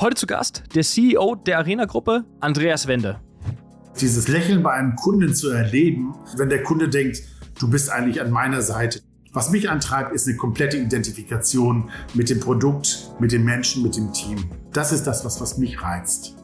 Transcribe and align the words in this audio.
Heute 0.00 0.14
zu 0.14 0.28
Gast 0.28 0.62
der 0.76 0.84
CEO 0.84 1.34
der 1.34 1.58
Arena-Gruppe, 1.58 2.24
Andreas 2.38 2.86
Wende. 2.86 3.18
Dieses 4.00 4.28
Lächeln 4.28 4.62
bei 4.62 4.70
einem 4.70 4.94
Kunden 4.94 5.34
zu 5.34 5.50
erleben, 5.50 6.14
wenn 6.36 6.48
der 6.48 6.62
Kunde 6.62 6.88
denkt, 6.88 7.20
du 7.58 7.68
bist 7.68 7.90
eigentlich 7.90 8.20
an 8.20 8.30
meiner 8.30 8.62
Seite. 8.62 9.00
Was 9.32 9.50
mich 9.50 9.68
antreibt, 9.68 10.12
ist 10.12 10.28
eine 10.28 10.36
komplette 10.36 10.76
Identifikation 10.76 11.90
mit 12.14 12.30
dem 12.30 12.38
Produkt, 12.38 13.10
mit 13.18 13.32
dem 13.32 13.44
Menschen, 13.44 13.82
mit 13.82 13.96
dem 13.96 14.12
Team. 14.12 14.48
Das 14.72 14.92
ist 14.92 15.02
das, 15.02 15.24
was, 15.24 15.40
was 15.40 15.58
mich 15.58 15.82
reizt. 15.82 16.36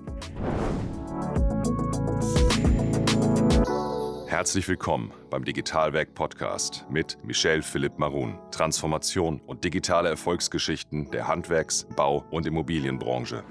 Herzlich 4.34 4.66
willkommen 4.66 5.12
beim 5.30 5.44
Digitalwerk 5.44 6.16
Podcast 6.16 6.84
mit 6.90 7.16
Michel 7.22 7.62
Philipp 7.62 8.00
Marun. 8.00 8.36
Transformation 8.50 9.40
und 9.46 9.62
digitale 9.62 10.08
Erfolgsgeschichten 10.08 11.08
der 11.12 11.28
Handwerks-, 11.28 11.86
Bau- 11.94 12.24
und 12.32 12.44
Immobilienbranche. 12.44 13.44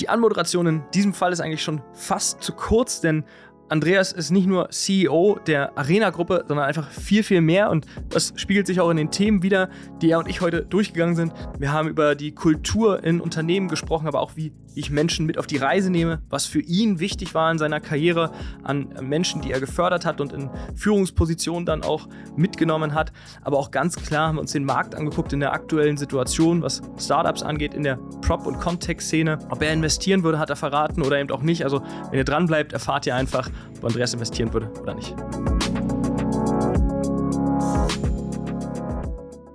Die 0.00 0.08
Anmoderation 0.08 0.66
in 0.66 0.82
diesem 0.92 1.14
Fall 1.14 1.32
ist 1.32 1.38
eigentlich 1.38 1.62
schon 1.62 1.82
fast 1.92 2.42
zu 2.42 2.52
kurz, 2.52 3.00
denn 3.00 3.22
Andreas 3.68 4.12
ist 4.12 4.30
nicht 4.30 4.48
nur 4.48 4.70
CEO 4.70 5.38
der 5.46 5.78
Arena-Gruppe, 5.78 6.44
sondern 6.48 6.66
einfach 6.66 6.90
viel, 6.90 7.22
viel 7.22 7.40
mehr. 7.40 7.70
Und 7.70 7.86
das 8.08 8.32
spiegelt 8.34 8.66
sich 8.66 8.80
auch 8.80 8.90
in 8.90 8.96
den 8.96 9.12
Themen 9.12 9.44
wieder, 9.44 9.70
die 10.02 10.10
er 10.10 10.18
und 10.18 10.28
ich 10.28 10.40
heute 10.40 10.62
durchgegangen 10.62 11.14
sind. 11.14 11.32
Wir 11.58 11.72
haben 11.72 11.88
über 11.88 12.16
die 12.16 12.34
Kultur 12.34 13.04
in 13.04 13.20
Unternehmen 13.20 13.68
gesprochen, 13.68 14.08
aber 14.08 14.20
auch 14.20 14.36
wie 14.36 14.52
ich 14.78 14.90
Menschen 14.90 15.26
mit 15.26 15.38
auf 15.38 15.46
die 15.46 15.56
Reise 15.56 15.90
nehme, 15.90 16.22
was 16.28 16.46
für 16.46 16.60
ihn 16.60 17.00
wichtig 17.00 17.34
war 17.34 17.50
in 17.50 17.58
seiner 17.58 17.80
Karriere 17.80 18.30
an 18.62 18.88
Menschen, 19.02 19.40
die 19.42 19.50
er 19.50 19.60
gefördert 19.60 20.06
hat 20.06 20.20
und 20.20 20.32
in 20.32 20.50
Führungspositionen 20.74 21.66
dann 21.66 21.82
auch 21.82 22.08
mitgenommen 22.36 22.94
hat. 22.94 23.12
Aber 23.42 23.58
auch 23.58 23.70
ganz 23.70 23.96
klar 23.96 24.28
haben 24.28 24.36
wir 24.36 24.40
uns 24.40 24.52
den 24.52 24.64
Markt 24.64 24.94
angeguckt 24.94 25.32
in 25.32 25.40
der 25.40 25.52
aktuellen 25.52 25.96
Situation, 25.96 26.62
was 26.62 26.80
Startups 26.98 27.42
angeht, 27.42 27.74
in 27.74 27.82
der 27.82 27.96
Prop- 28.22 28.46
und 28.46 28.60
Context-Szene. 28.60 29.38
Ob 29.50 29.62
er 29.62 29.72
investieren 29.72 30.22
würde, 30.22 30.38
hat 30.38 30.50
er 30.50 30.56
verraten 30.56 31.02
oder 31.02 31.18
eben 31.18 31.30
auch 31.30 31.42
nicht. 31.42 31.64
Also 31.64 31.82
wenn 32.10 32.18
ihr 32.18 32.24
dran 32.24 32.46
bleibt, 32.46 32.72
erfahrt 32.72 33.06
ihr 33.06 33.14
einfach, 33.14 33.50
ob 33.78 33.84
Andreas 33.84 34.14
investieren 34.14 34.52
würde 34.52 34.70
oder 34.80 34.94
nicht. 34.94 35.14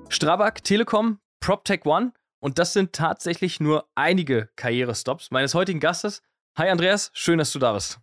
Strabag, 0.09 0.63
Telekom, 0.63 1.19
PropTech 1.39 1.85
One 1.85 2.11
und 2.43 2.59
das 2.59 2.73
sind 2.73 2.91
tatsächlich 2.91 3.61
nur 3.61 3.87
einige 3.95 4.49
Karrierestops 4.57 5.31
meines 5.31 5.53
heutigen 5.53 5.79
Gastes. 5.79 6.21
Hi 6.57 6.69
Andreas, 6.69 7.09
schön, 7.13 7.37
dass 7.37 7.53
du 7.53 7.59
da 7.59 7.71
bist. 7.71 8.01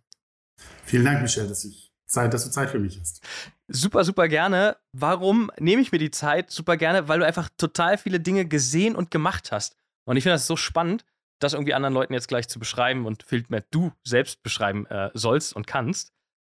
Vielen 0.83 1.05
Dank, 1.05 1.21
Michelle, 1.21 1.47
dass, 1.47 1.63
ich 1.63 1.93
Zeit, 2.07 2.33
dass 2.33 2.45
du 2.45 2.49
Zeit 2.49 2.71
für 2.71 2.79
mich 2.79 2.99
hast. 2.99 3.21
Super, 3.67 4.03
super 4.03 4.27
gerne. 4.27 4.77
Warum 4.93 5.51
nehme 5.59 5.83
ich 5.83 5.91
mir 5.91 5.99
die 5.99 6.09
Zeit? 6.09 6.49
Super 6.49 6.75
gerne, 6.75 7.07
weil 7.07 7.19
du 7.19 7.25
einfach 7.25 7.49
total 7.55 7.99
viele 7.99 8.19
Dinge 8.19 8.47
gesehen 8.47 8.95
und 8.95 9.11
gemacht 9.11 9.51
hast. 9.51 9.75
Und 10.05 10.17
ich 10.17 10.23
finde 10.23 10.33
das 10.33 10.47
so 10.47 10.55
spannend, 10.55 11.05
das 11.39 11.53
irgendwie 11.53 11.75
anderen 11.75 11.93
Leuten 11.93 12.13
jetzt 12.13 12.27
gleich 12.27 12.49
zu 12.49 12.57
beschreiben 12.57 13.05
und 13.05 13.21
vielmehr 13.21 13.63
du 13.69 13.91
selbst 14.03 14.41
beschreiben 14.41 14.87
äh, 14.87 15.11
sollst 15.13 15.55
und 15.55 15.67
kannst. 15.67 16.13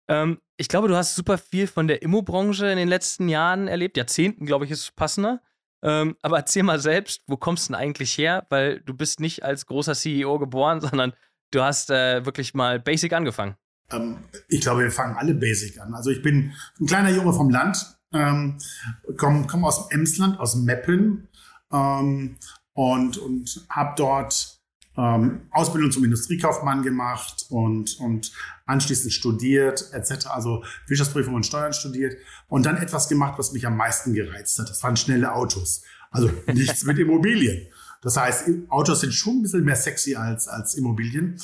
Ähm, 0.07 0.39
ich 0.55 0.67
glaube, 0.67 0.87
du 0.87 0.95
hast 0.95 1.15
super 1.15 1.39
viel 1.39 1.65
von 1.65 1.87
der 1.87 2.03
Immobranche 2.03 2.67
in 2.67 2.77
den 2.77 2.89
letzten 2.89 3.27
Jahren 3.27 3.67
erlebt. 3.67 3.97
Jahrzehnten, 3.97 4.45
glaube 4.45 4.65
ich, 4.65 4.71
ist 4.71 4.95
passender. 4.95 5.41
Ähm, 5.83 6.15
aber 6.21 6.37
erzähl 6.37 6.63
mal 6.63 6.79
selbst, 6.79 7.23
wo 7.27 7.37
kommst 7.37 7.67
du 7.67 7.73
denn 7.73 7.81
eigentlich 7.81 8.17
her? 8.17 8.45
Weil 8.49 8.81
du 8.81 8.93
bist 8.93 9.19
nicht 9.19 9.43
als 9.43 9.65
großer 9.65 9.95
CEO 9.95 10.39
geboren, 10.39 10.81
sondern 10.81 11.13
du 11.51 11.61
hast 11.61 11.89
äh, 11.89 12.25
wirklich 12.25 12.53
mal 12.53 12.79
basic 12.79 13.13
angefangen. 13.13 13.55
Ähm, 13.91 14.17
ich 14.47 14.61
glaube, 14.61 14.83
wir 14.83 14.91
fangen 14.91 15.17
alle 15.17 15.33
basic 15.33 15.79
an. 15.79 15.93
Also 15.93 16.09
ich 16.09 16.21
bin 16.21 16.53
ein 16.79 16.85
kleiner 16.85 17.09
Junge 17.09 17.33
vom 17.33 17.49
Land, 17.49 17.97
ähm, 18.13 18.57
komme 19.17 19.47
komm 19.47 19.65
aus 19.65 19.87
dem 19.87 19.99
Emsland, 19.99 20.39
aus 20.39 20.55
Meppen 20.55 21.27
ähm, 21.71 22.37
und, 22.73 23.17
und 23.17 23.65
habe 23.69 23.93
dort 23.97 24.50
ähm, 24.97 25.42
Ausbildung 25.52 25.92
zum 25.92 26.03
Industriekaufmann 26.03 26.84
gemacht 26.84 27.45
und, 27.50 27.97
und 28.00 28.31
anschließend 28.66 29.14
studiert 29.14 29.89
etc. 29.93 30.27
Also 30.27 30.64
Wirtschaftsprüfung 30.88 31.33
und 31.33 31.45
Steuern 31.45 31.73
studiert 31.73 32.17
und 32.48 32.65
dann 32.65 32.77
etwas 32.77 33.08
gemacht, 33.08 33.36
was 33.38 33.54
mich 33.54 33.65
am 33.65 33.77
meisten 33.77 34.14
gereizt 34.14 34.60
hat. 34.60 34.70
Das 34.70 34.83
waren 34.83 34.98
schnelle 34.98 35.33
Autos. 35.33 35.83
Also 36.10 36.30
nichts 36.48 36.83
mit 36.83 36.99
Immobilien. 36.99 37.67
Das 38.02 38.17
heißt, 38.17 38.49
Autos 38.70 39.02
sind 39.02 39.14
schon 39.14 39.38
ein 39.38 39.42
bisschen 39.43 39.64
mehr 39.64 39.76
sexy 39.76 40.15
als, 40.15 40.48
als 40.48 40.73
Immobilien. 40.76 41.39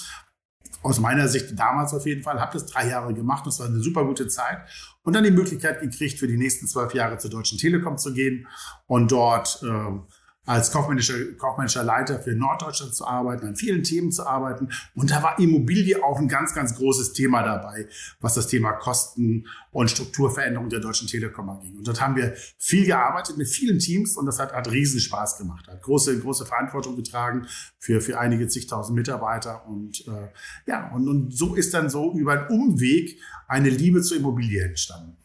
Aus 0.82 1.00
meiner 1.00 1.28
Sicht 1.28 1.58
damals 1.58 1.94
auf 1.94 2.06
jeden 2.06 2.24
Fall, 2.24 2.40
habe 2.40 2.54
das 2.54 2.66
drei 2.66 2.90
Jahre 2.90 3.14
gemacht. 3.14 3.46
Das 3.46 3.60
war 3.60 3.68
eine 3.68 3.80
super 3.80 4.06
gute 4.06 4.28
Zeit. 4.28 4.60
Und 5.04 5.14
dann 5.14 5.24
die 5.24 5.32
Möglichkeit 5.32 5.82
gekriegt, 5.82 6.20
für 6.20 6.28
die 6.28 6.38
nächsten 6.38 6.68
zwölf 6.68 6.94
Jahre 6.94 7.18
zur 7.18 7.30
Deutschen 7.30 7.58
Telekom 7.58 7.98
zu 7.98 8.14
gehen 8.14 8.48
und 8.88 9.12
dort 9.12 9.62
äh, 9.64 10.00
als 10.48 10.72
kaufmännischer, 10.72 11.34
kaufmännischer 11.38 11.84
Leiter 11.84 12.20
für 12.20 12.34
Norddeutschland 12.34 12.96
zu 12.96 13.06
arbeiten, 13.06 13.46
an 13.48 13.56
vielen 13.58 13.84
Themen 13.84 14.14
zu 14.14 14.26
arbeiten. 14.26 14.70
Und 14.96 15.12
da 15.12 15.22
war 15.22 15.38
Immobilie 15.40 16.02
auch 16.02 16.20
ein 16.20 16.30
ganz, 16.30 16.54
ganz 16.54 16.74
großes 16.76 17.12
Thema 17.12 17.44
dabei, 17.44 17.88
was 18.22 18.34
das 18.36 18.48
Thema 18.48 18.72
Kosten 18.72 19.46
und 19.72 19.92
Strukturveränderung 19.92 20.70
der 20.70 20.80
Deutschen 20.80 21.10
Telekom 21.10 21.50
anging. 21.50 21.76
Und 21.78 21.86
dort 21.86 22.00
haben 22.00 22.16
wir 22.16 22.34
viel 22.58 22.86
gearbeitet 22.86 23.38
mit 23.38 23.50
vielen 23.50 23.80
Teams 23.80 24.16
und 24.16 24.26
das 24.26 24.40
hat, 24.40 24.54
hat 24.54 24.72
riesen 24.72 25.02
Spaß 25.02 25.38
gemacht, 25.38 25.68
hat 25.68 25.84
große, 25.84 26.18
große 26.22 26.46
Verantwortung 26.46 26.96
getragen 26.96 27.46
für, 27.78 28.00
für 28.00 28.18
einige 28.18 28.48
zigtausend 28.48 28.96
Mitarbeiter. 28.96 29.68
Und 29.68 30.08
äh, 30.08 30.30
ja, 30.66 30.90
und, 30.94 31.10
und 31.10 31.38
so 31.38 31.56
ist 31.56 31.74
dann 31.74 31.90
so 31.90 32.14
über 32.14 32.32
einen 32.32 32.48
Umweg 32.48 33.20
eine 33.50 33.70
Liebe 33.70 34.02
zur 34.02 34.16
Immobilie 34.16 34.64
entstanden. 34.64 35.18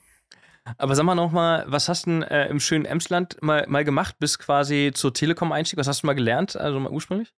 Aber 0.78 0.94
sag 0.94 1.04
mal 1.04 1.14
nochmal, 1.14 1.64
was 1.66 1.88
hast 1.88 2.06
du 2.06 2.10
denn 2.10 2.22
äh, 2.22 2.48
im 2.48 2.60
schönen 2.60 2.84
Emsland 2.84 3.36
mal, 3.42 3.66
mal 3.68 3.84
gemacht, 3.84 4.16
bis 4.18 4.38
quasi 4.38 4.92
zur 4.94 5.12
Telekom-Einstieg? 5.12 5.78
Was 5.78 5.88
hast 5.88 6.02
du 6.02 6.06
mal 6.06 6.14
gelernt, 6.14 6.56
also 6.56 6.78
mal 6.78 6.92
ursprünglich? 6.92 7.32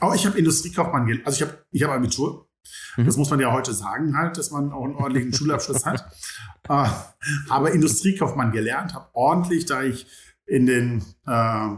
Oh, 0.00 0.12
ich 0.14 0.26
habe 0.26 0.38
Industriekaufmann 0.38 1.06
gelernt. 1.06 1.26
Also 1.26 1.36
ich 1.36 1.50
habe 1.50 1.64
ich 1.70 1.82
hab 1.82 1.90
Abitur. 1.90 2.48
Mhm. 2.96 3.06
Das 3.06 3.16
muss 3.16 3.30
man 3.30 3.40
ja 3.40 3.52
heute 3.52 3.72
sagen 3.72 4.16
halt, 4.16 4.38
dass 4.38 4.50
man 4.50 4.72
auch 4.72 4.84
einen 4.84 4.94
ordentlichen 4.94 5.32
Schulabschluss 5.32 5.84
hat. 5.86 6.04
Äh, 6.68 6.86
aber 7.48 7.72
Industriekaufmann 7.72 8.52
gelernt, 8.52 8.94
habe 8.94 9.08
ordentlich, 9.14 9.66
da 9.66 9.82
ich 9.82 10.06
in 10.46 10.66
den, 10.66 11.02
äh, 11.26 11.68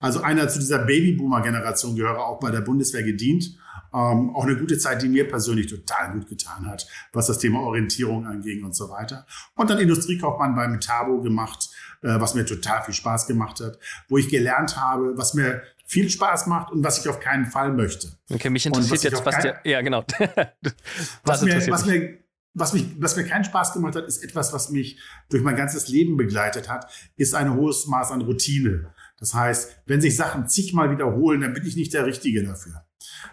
also 0.00 0.20
einer 0.20 0.48
zu 0.48 0.58
dieser 0.58 0.80
Babyboomer-Generation 0.80 1.94
gehöre, 1.94 2.18
auch 2.18 2.40
bei 2.40 2.50
der 2.50 2.62
Bundeswehr 2.62 3.04
gedient 3.04 3.56
ähm, 3.94 4.34
auch 4.34 4.44
eine 4.44 4.56
gute 4.56 4.78
Zeit, 4.78 5.02
die 5.02 5.08
mir 5.08 5.28
persönlich 5.28 5.66
total 5.66 6.12
gut 6.12 6.28
getan 6.28 6.66
hat, 6.66 6.86
was 7.12 7.26
das 7.26 7.38
Thema 7.38 7.60
Orientierung 7.60 8.26
anging 8.26 8.64
und 8.64 8.74
so 8.74 8.88
weiter. 8.88 9.26
Und 9.54 9.70
dann 9.70 9.78
Industriekaufmann 9.78 10.54
beim 10.54 10.80
Tabo 10.80 11.20
gemacht, 11.20 11.70
äh, 12.02 12.18
was 12.20 12.34
mir 12.34 12.46
total 12.46 12.82
viel 12.84 12.94
Spaß 12.94 13.26
gemacht 13.26 13.60
hat, 13.60 13.78
wo 14.08 14.18
ich 14.18 14.28
gelernt 14.28 14.76
habe, 14.76 15.16
was 15.16 15.34
mir 15.34 15.62
viel 15.84 16.08
Spaß 16.08 16.46
macht 16.46 16.72
und 16.72 16.82
was 16.82 16.98
ich 16.98 17.08
auf 17.08 17.20
keinen 17.20 17.46
Fall 17.46 17.72
möchte. 17.72 18.08
Okay, 18.30 18.48
mich 18.48 18.64
interessiert 18.64 18.92
was 18.92 19.02
jetzt, 19.04 19.26
was 19.26 19.38
dir, 19.40 19.60
ja 19.64 19.82
genau. 19.82 20.04
was, 21.24 21.42
mir, 21.42 21.66
was, 21.68 21.84
mir, 21.84 22.18
was, 22.54 22.72
mich, 22.72 22.86
was 22.98 23.16
mir 23.16 23.24
keinen 23.24 23.44
Spaß 23.44 23.74
gemacht 23.74 23.96
hat, 23.96 24.06
ist 24.06 24.24
etwas, 24.24 24.54
was 24.54 24.70
mich 24.70 24.98
durch 25.28 25.42
mein 25.42 25.56
ganzes 25.56 25.88
Leben 25.88 26.16
begleitet 26.16 26.70
hat, 26.70 26.90
ist 27.16 27.34
ein 27.34 27.54
hohes 27.54 27.86
Maß 27.86 28.10
an 28.10 28.22
Routine. 28.22 28.94
Das 29.18 29.34
heißt, 29.34 29.82
wenn 29.86 30.00
sich 30.00 30.16
Sachen 30.16 30.48
zigmal 30.48 30.90
wiederholen, 30.90 31.42
dann 31.42 31.52
bin 31.52 31.66
ich 31.66 31.76
nicht 31.76 31.92
der 31.92 32.06
Richtige 32.06 32.42
dafür. 32.42 32.86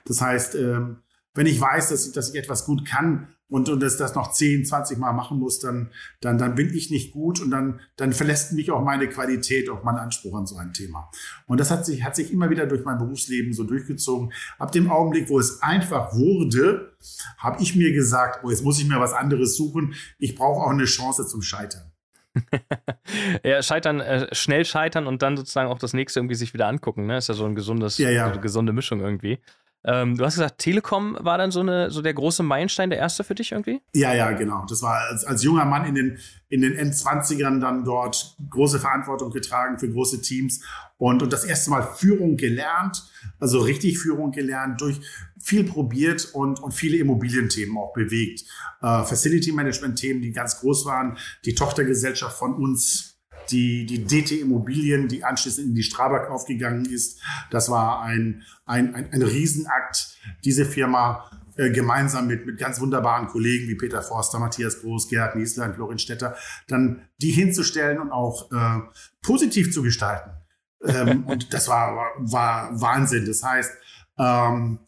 Das 0.06 0.22
heißt, 0.22 0.56
ähm, 0.56 0.97
wenn 1.34 1.46
ich 1.46 1.59
weiß, 1.59 1.90
dass 1.90 2.07
ich, 2.07 2.13
dass 2.13 2.30
ich 2.30 2.35
etwas 2.35 2.66
gut 2.66 2.85
kann 2.85 3.28
und, 3.50 3.69
und 3.69 3.81
das, 3.81 3.97
das 3.97 4.13
noch 4.16 4.31
10, 4.31 4.66
20 4.66 4.97
Mal 4.97 5.13
machen 5.13 5.40
muss, 5.40 5.59
dann, 5.59 5.91
dann, 6.22 6.38
dann 6.38 6.56
bin 6.56 6.74
ich 6.74 6.91
nicht 6.91 7.13
gut 7.13 7.40
und 7.41 7.52
dann, 7.52 7.80
dann 7.97 8.13
verlässt 8.13 8.53
mich 8.53 8.72
auch 8.72 8.84
meine 8.84 9.07
Qualität, 9.07 9.69
auch 9.69 9.84
mein 9.84 9.96
Anspruch 9.96 10.38
an 10.38 10.46
so 10.46 10.56
ein 10.57 10.74
Thema. 10.74 11.09
Und 11.47 11.59
das 11.59 11.72
hat 11.72 11.85
sich, 11.85 12.03
hat 12.03 12.16
sich 12.16 12.31
immer 12.31 12.50
wieder 12.50 12.68
durch 12.68 12.85
mein 12.85 12.97
Berufsleben 12.97 13.53
so 13.53 13.63
durchgezogen. 13.63 14.34
Ab 14.57 14.72
dem 14.72 14.91
Augenblick, 14.91 15.30
wo 15.30 15.40
es 15.40 15.62
einfach 15.62 16.13
wurde, 16.13 16.94
habe 17.38 17.62
ich 17.62 17.75
mir 17.75 17.91
gesagt, 17.91 18.44
oh, 18.44 18.50
jetzt 18.50 18.63
muss 18.63 18.80
ich 18.80 18.88
mir 18.88 19.00
was 19.00 19.13
anderes 19.13 19.56
suchen. 19.56 19.94
Ich 20.18 20.36
brauche 20.36 20.66
auch 20.66 20.72
eine 20.72 20.86
Chance 20.86 21.25
zum 21.28 21.41
Scheitern. 21.41 21.89
ja, 23.44 23.62
scheitern, 23.62 24.00
äh, 24.00 24.34
schnell 24.34 24.66
scheitern 24.66 25.08
und 25.08 25.22
dann 25.22 25.38
sozusagen 25.38 25.70
auch 25.70 25.80
das 25.80 25.94
nächste 25.94 26.20
irgendwie 26.20 26.36
sich 26.36 26.54
wieder 26.54 26.68
angucken, 26.68 27.06
ne? 27.06 27.18
Ist 27.18 27.30
ja 27.30 27.36
so 27.36 27.46
ein 27.46 27.56
gesundes, 27.56 27.98
ja, 27.98 28.10
ja. 28.10 28.34
So 28.34 28.40
gesunde 28.40 28.74
Mischung 28.74 29.02
irgendwie. 29.02 29.40
Ähm, 29.86 30.18
du 30.18 30.26
hast 30.26 30.36
gesagt, 30.36 30.58
Telekom 30.58 31.18
war 31.22 31.38
dann 31.38 31.52
so, 31.52 31.62
eine, 31.62 31.90
so 31.90 32.02
der 32.02 32.14
große 32.14 32.44
Meilenstein, 32.44 32.90
der 32.90 33.00
erste 33.00 33.24
für 33.24 33.36
dich 33.36 33.54
irgendwie? 33.54 33.81
Ja, 33.94 34.14
ja, 34.14 34.31
genau. 34.31 34.66
Das 34.68 34.81
war 34.81 35.00
als, 35.10 35.24
als 35.24 35.44
junger 35.44 35.66
Mann 35.66 35.86
in 35.86 35.96
den, 35.96 36.18
in 36.50 36.62
den 36.62 36.76
Endzwanzigern 36.76 37.62
dann 37.62 37.86
dort 37.86 38.36
große 38.50 38.80
Verantwortung 38.80 39.31
getragen 39.31 39.80
für 39.80 39.90
große 39.90 40.22
Teams 40.22 40.62
und, 40.98 41.24
und 41.24 41.31
das 41.31 41.46
erste 41.46 41.70
Mal 41.70 41.84
Führung 41.96 42.36
gelernt, 42.36 43.06
also 43.40 43.60
richtig 43.60 44.00
Führung 44.00 44.31
gelernt, 44.31 44.81
durch 44.81 45.00
viel 45.42 45.64
probiert 45.64 46.30
und, 46.34 46.60
und 46.60 46.74
viele 46.74 46.98
Immobilienthemen 46.98 47.78
auch 47.78 47.94
bewegt. 47.94 48.44
Äh, 48.82 49.04
Facility 49.04 49.54
Management 49.54 49.98
Themen, 49.98 50.22
die 50.22 50.34
ganz 50.34 50.60
groß 50.60 50.86
waren. 50.86 51.18
Die 51.46 51.56
Tochtergesellschaft 51.56 52.38
von 52.38 52.54
uns 52.56 53.09
die, 53.51 53.86
die 53.86 54.06
DT 54.06 54.42
Immobilien, 54.42 55.07
die 55.07 55.24
anschließend 55.24 55.68
in 55.68 55.75
die 55.75 55.84
Strabag 55.84 56.30
aufgegangen 56.30 56.86
ist. 56.86 57.22
Das 57.51 57.69
war 57.69 58.01
ein, 58.01 58.44
ein, 58.66 58.96
ein, 58.96 59.12
ein 59.12 59.22
Riesenakt, 59.22 60.18
diese 60.44 60.66
Firma 60.66 61.30
äh, 61.60 61.72
gemeinsam 61.72 62.28
mit, 62.28 62.46
mit 62.46 62.57
ganz 62.57 62.80
wunderbaren 62.80 63.28
Kollegen 63.28 63.68
wie 63.68 63.75
Peter 63.75 64.01
Forster, 64.01 64.40
Matthias 64.40 64.80
Groß, 64.80 65.10
Gerhard 65.10 65.36
Nieslein, 65.36 65.74
Florin 65.74 66.00
Stetter, 66.00 66.36
dann 66.68 67.01
die 67.22 67.31
hinzustellen 67.31 68.00
und 68.00 68.12
auch 68.12 68.50
äh, 68.51 68.80
positiv 69.22 69.74
zu 69.74 69.84
gestalten. 69.84 70.31
ähm, 70.86 71.24
und 71.28 71.54
das 71.54 71.68
war, 71.68 71.96
war, 71.96 72.12
war 72.19 72.81
Wahnsinn. 72.81 73.25
Das 73.25 73.44
heißt, 73.44 73.72
ähm, 74.18 74.80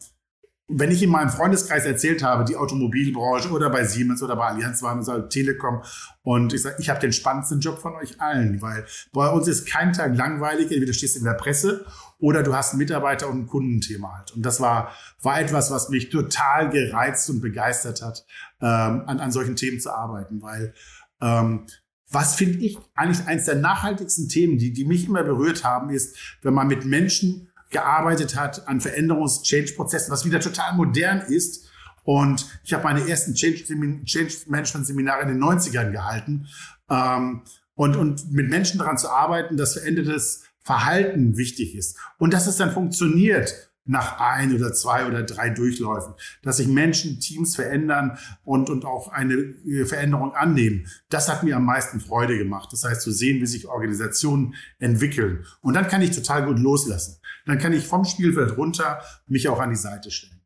wenn 0.74 0.90
ich 0.90 1.02
in 1.02 1.10
meinem 1.10 1.30
Freundeskreis 1.30 1.84
erzählt 1.84 2.22
habe, 2.22 2.44
die 2.44 2.56
Automobilbranche 2.56 3.50
oder 3.50 3.70
bei 3.70 3.84
Siemens 3.84 4.22
oder 4.22 4.36
bei 4.36 4.46
Allianz 4.46 4.82
waren 4.82 5.00
oder 5.00 5.28
Telekom 5.28 5.82
und 6.22 6.52
ich 6.52 6.62
sage, 6.62 6.76
ich 6.78 6.90
habe 6.90 7.00
den 7.00 7.12
spannendsten 7.12 7.60
Job 7.60 7.78
von 7.78 7.94
euch 7.94 8.20
allen, 8.20 8.60
weil 8.62 8.86
bei 9.12 9.28
uns 9.28 9.48
ist 9.48 9.66
kein 9.66 9.92
Tag 9.92 10.16
langweilig, 10.16 10.70
entweder 10.70 10.92
stehst 10.92 11.16
du 11.16 11.20
in 11.20 11.24
der 11.24 11.34
Presse 11.34 11.84
oder 12.18 12.42
du 12.42 12.54
hast 12.54 12.74
ein 12.74 12.78
Mitarbeiter- 12.78 13.28
und 13.28 13.40
ein 13.40 13.46
Kundenthema 13.46 14.16
halt. 14.16 14.32
Und 14.32 14.42
das 14.42 14.60
war, 14.60 14.92
war 15.20 15.40
etwas, 15.40 15.70
was 15.70 15.88
mich 15.88 16.10
total 16.10 16.70
gereizt 16.70 17.28
und 17.30 17.40
begeistert 17.40 18.02
hat, 18.02 18.24
ähm, 18.60 19.02
an, 19.06 19.20
an 19.20 19.32
solchen 19.32 19.56
Themen 19.56 19.80
zu 19.80 19.92
arbeiten, 19.92 20.40
weil 20.42 20.74
ähm, 21.20 21.66
was 22.12 22.34
finde 22.34 22.58
ich 22.58 22.78
eigentlich 22.94 23.26
eines 23.26 23.46
der 23.46 23.56
nachhaltigsten 23.56 24.28
Themen, 24.28 24.58
die, 24.58 24.72
die 24.72 24.84
mich 24.84 25.06
immer 25.06 25.24
berührt 25.24 25.64
haben, 25.64 25.90
ist, 25.90 26.16
wenn 26.42 26.52
man 26.52 26.68
mit 26.68 26.84
Menschen 26.84 27.48
gearbeitet 27.72 28.36
hat 28.36 28.68
an 28.68 28.80
Veränderungs-Change-Prozessen, 28.80 30.12
was 30.12 30.24
wieder 30.24 30.40
total 30.40 30.74
modern 30.74 31.20
ist. 31.20 31.68
Und 32.04 32.46
ich 32.64 32.72
habe 32.72 32.84
meine 32.84 33.08
ersten 33.08 33.34
Change-Management-Seminare 33.34 35.22
in 35.22 35.28
den 35.28 35.42
90ern 35.42 35.90
gehalten. 35.90 36.46
Ähm, 36.88 37.42
und, 37.74 37.96
und 37.96 38.32
mit 38.32 38.48
Menschen 38.48 38.78
daran 38.78 38.98
zu 38.98 39.08
arbeiten, 39.08 39.56
dass 39.56 39.72
verändertes 39.74 40.44
Verhalten 40.60 41.36
wichtig 41.36 41.74
ist. 41.74 41.98
Und 42.18 42.32
dass 42.32 42.46
es 42.46 42.56
dann 42.56 42.70
funktioniert 42.70 43.72
nach 43.84 44.20
ein 44.20 44.54
oder 44.54 44.72
zwei 44.72 45.06
oder 45.06 45.24
drei 45.24 45.50
Durchläufen, 45.50 46.14
dass 46.42 46.58
sich 46.58 46.68
Menschen, 46.68 47.18
Teams 47.18 47.56
verändern 47.56 48.16
und, 48.44 48.70
und 48.70 48.84
auch 48.84 49.08
eine 49.08 49.34
äh, 49.34 49.84
Veränderung 49.86 50.34
annehmen. 50.34 50.86
Das 51.08 51.28
hat 51.28 51.42
mir 51.42 51.56
am 51.56 51.64
meisten 51.64 52.00
Freude 52.00 52.38
gemacht. 52.38 52.68
Das 52.72 52.84
heißt, 52.84 53.02
zu 53.02 53.10
sehen, 53.10 53.40
wie 53.40 53.46
sich 53.46 53.66
Organisationen 53.66 54.54
entwickeln. 54.78 55.44
Und 55.60 55.74
dann 55.74 55.88
kann 55.88 56.02
ich 56.02 56.12
total 56.12 56.46
gut 56.46 56.60
loslassen. 56.60 57.16
Dann 57.46 57.58
kann 57.58 57.72
ich 57.72 57.86
vom 57.86 58.04
Spielfeld 58.04 58.56
runter 58.56 59.00
mich 59.26 59.48
auch 59.48 59.60
an 59.60 59.70
die 59.70 59.76
Seite 59.76 60.10
stellen. 60.10 60.40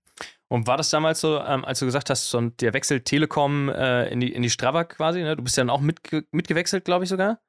Und 0.48 0.66
war 0.66 0.76
das 0.76 0.90
damals 0.90 1.20
so, 1.20 1.40
ähm, 1.40 1.64
als 1.64 1.81
du 1.81 1.87
gesagt 1.87 2.08
hast, 2.08 2.31
so 2.31 2.40
der 2.40 2.72
Wechsel 2.72 3.00
Telekom 3.00 3.69
äh, 3.69 4.08
in, 4.08 4.20
die, 4.20 4.32
in 4.32 4.43
die 4.43 4.50
Strava 4.50 4.84
quasi? 4.84 5.22
Ne? 5.22 5.34
Du 5.37 5.43
bist 5.43 5.56
ja 5.56 5.62
dann 5.62 5.70
auch 5.70 5.81
mitge 5.81 6.25
mitgewechselt, 6.31 6.84
glaube 6.84 7.04
ich 7.04 7.10
sogar? 7.10 7.40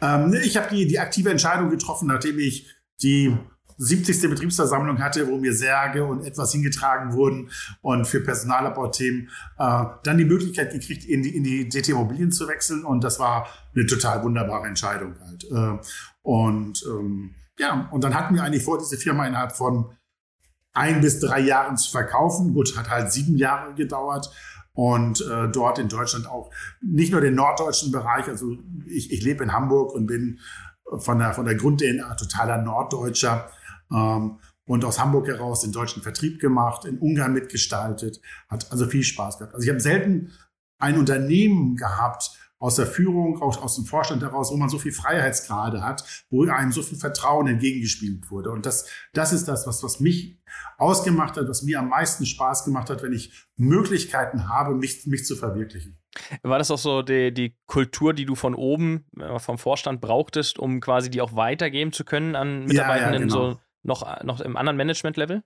Ähm, 0.00 0.34
ich 0.42 0.56
habe 0.56 0.74
die, 0.74 0.86
die 0.86 0.98
aktive 0.98 1.30
Entscheidung 1.30 1.70
getroffen, 1.70 2.08
nachdem 2.08 2.40
ich 2.40 2.66
die 3.02 3.36
70. 3.78 4.30
Betriebsversammlung 4.30 5.00
hatte, 5.00 5.28
wo 5.28 5.38
mir 5.38 5.54
Särge 5.54 6.04
und 6.04 6.24
etwas 6.24 6.52
hingetragen 6.52 7.12
wurden 7.12 7.50
und 7.80 8.06
für 8.06 8.20
Personalabbauthemen 8.20 9.30
äh, 9.58 9.84
dann 10.02 10.18
die 10.18 10.24
Möglichkeit 10.24 10.72
gekriegt, 10.72 11.04
in 11.04 11.22
die, 11.22 11.36
in 11.36 11.44
die 11.44 11.68
DT 11.68 11.90
Immobilien 11.90 12.32
zu 12.32 12.48
wechseln 12.48 12.84
und 12.84 13.02
das 13.02 13.18
war 13.18 13.46
eine 13.74 13.86
total 13.86 14.22
wunderbare 14.22 14.66
Entscheidung 14.66 15.14
halt. 15.20 15.44
Äh, 15.44 15.78
und 16.22 16.84
ähm, 16.86 17.34
ja, 17.62 17.88
und 17.92 18.02
dann 18.02 18.14
hatten 18.14 18.34
wir 18.34 18.42
eigentlich 18.42 18.64
vor, 18.64 18.78
diese 18.78 18.96
Firma 18.96 19.24
innerhalb 19.24 19.52
von 19.52 19.96
ein 20.72 21.00
bis 21.00 21.20
drei 21.20 21.38
Jahren 21.38 21.76
zu 21.76 21.92
verkaufen. 21.92 22.54
Gut, 22.54 22.76
hat 22.76 22.90
halt 22.90 23.12
sieben 23.12 23.36
Jahre 23.36 23.74
gedauert 23.74 24.30
und 24.72 25.20
äh, 25.20 25.48
dort 25.48 25.78
in 25.78 25.88
Deutschland 25.88 26.26
auch 26.26 26.50
nicht 26.80 27.12
nur 27.12 27.20
den 27.20 27.36
norddeutschen 27.36 27.92
Bereich, 27.92 28.26
also 28.26 28.56
ich, 28.86 29.12
ich 29.12 29.22
lebe 29.22 29.44
in 29.44 29.52
Hamburg 29.52 29.94
und 29.94 30.06
bin 30.06 30.40
von 30.98 31.20
der, 31.20 31.34
von 31.34 31.44
der 31.44 31.54
Grund-DNA 31.54 32.14
totaler 32.16 32.58
Norddeutscher 32.58 33.48
ähm, 33.92 34.40
und 34.66 34.84
aus 34.84 34.98
Hamburg 34.98 35.28
heraus 35.28 35.60
den 35.60 35.70
deutschen 35.70 36.02
Vertrieb 36.02 36.40
gemacht, 36.40 36.84
in 36.84 36.98
Ungarn 36.98 37.32
mitgestaltet, 37.32 38.20
hat 38.48 38.72
also 38.72 38.86
viel 38.86 39.04
Spaß 39.04 39.38
gehabt. 39.38 39.54
Also 39.54 39.64
ich 39.64 39.70
habe 39.70 39.80
selten 39.80 40.32
ein 40.78 40.98
Unternehmen 40.98 41.76
gehabt, 41.76 42.32
aus 42.62 42.76
der 42.76 42.86
Führung, 42.86 43.42
auch 43.42 43.60
aus 43.60 43.74
dem 43.74 43.86
Vorstand 43.86 44.22
heraus, 44.22 44.52
wo 44.52 44.56
man 44.56 44.68
so 44.68 44.78
viel 44.78 44.92
Freiheitsgrade 44.92 45.82
hat, 45.82 46.04
wo 46.30 46.44
einem 46.44 46.70
so 46.70 46.80
viel 46.80 46.96
Vertrauen 46.96 47.48
entgegengespielt 47.48 48.30
wurde. 48.30 48.52
Und 48.52 48.66
das, 48.66 48.88
das 49.14 49.32
ist 49.32 49.48
das, 49.48 49.66
was, 49.66 49.82
was 49.82 49.98
mich 49.98 50.38
ausgemacht 50.78 51.36
hat, 51.36 51.48
was 51.48 51.62
mir 51.64 51.80
am 51.80 51.88
meisten 51.88 52.24
Spaß 52.24 52.64
gemacht 52.64 52.88
hat, 52.88 53.02
wenn 53.02 53.12
ich 53.12 53.32
Möglichkeiten 53.56 54.48
habe, 54.48 54.76
mich, 54.76 55.04
mich 55.06 55.24
zu 55.24 55.34
verwirklichen. 55.34 55.98
War 56.44 56.58
das 56.58 56.70
auch 56.70 56.78
so 56.78 57.02
die, 57.02 57.34
die 57.34 57.56
Kultur, 57.66 58.14
die 58.14 58.26
du 58.26 58.36
von 58.36 58.54
oben, 58.54 59.06
äh, 59.18 59.40
vom 59.40 59.58
Vorstand 59.58 60.00
brauchtest, 60.00 60.60
um 60.60 60.80
quasi 60.80 61.10
die 61.10 61.20
auch 61.20 61.34
weitergeben 61.34 61.92
zu 61.92 62.04
können 62.04 62.36
an 62.36 62.66
Mitarbeitenden, 62.66 63.28
ja, 63.28 63.34
ja, 63.36 63.42
genau. 63.42 63.54
so 63.54 63.60
noch, 63.82 64.22
noch 64.22 64.40
im 64.40 64.56
anderen 64.56 64.76
Management-Level? 64.76 65.42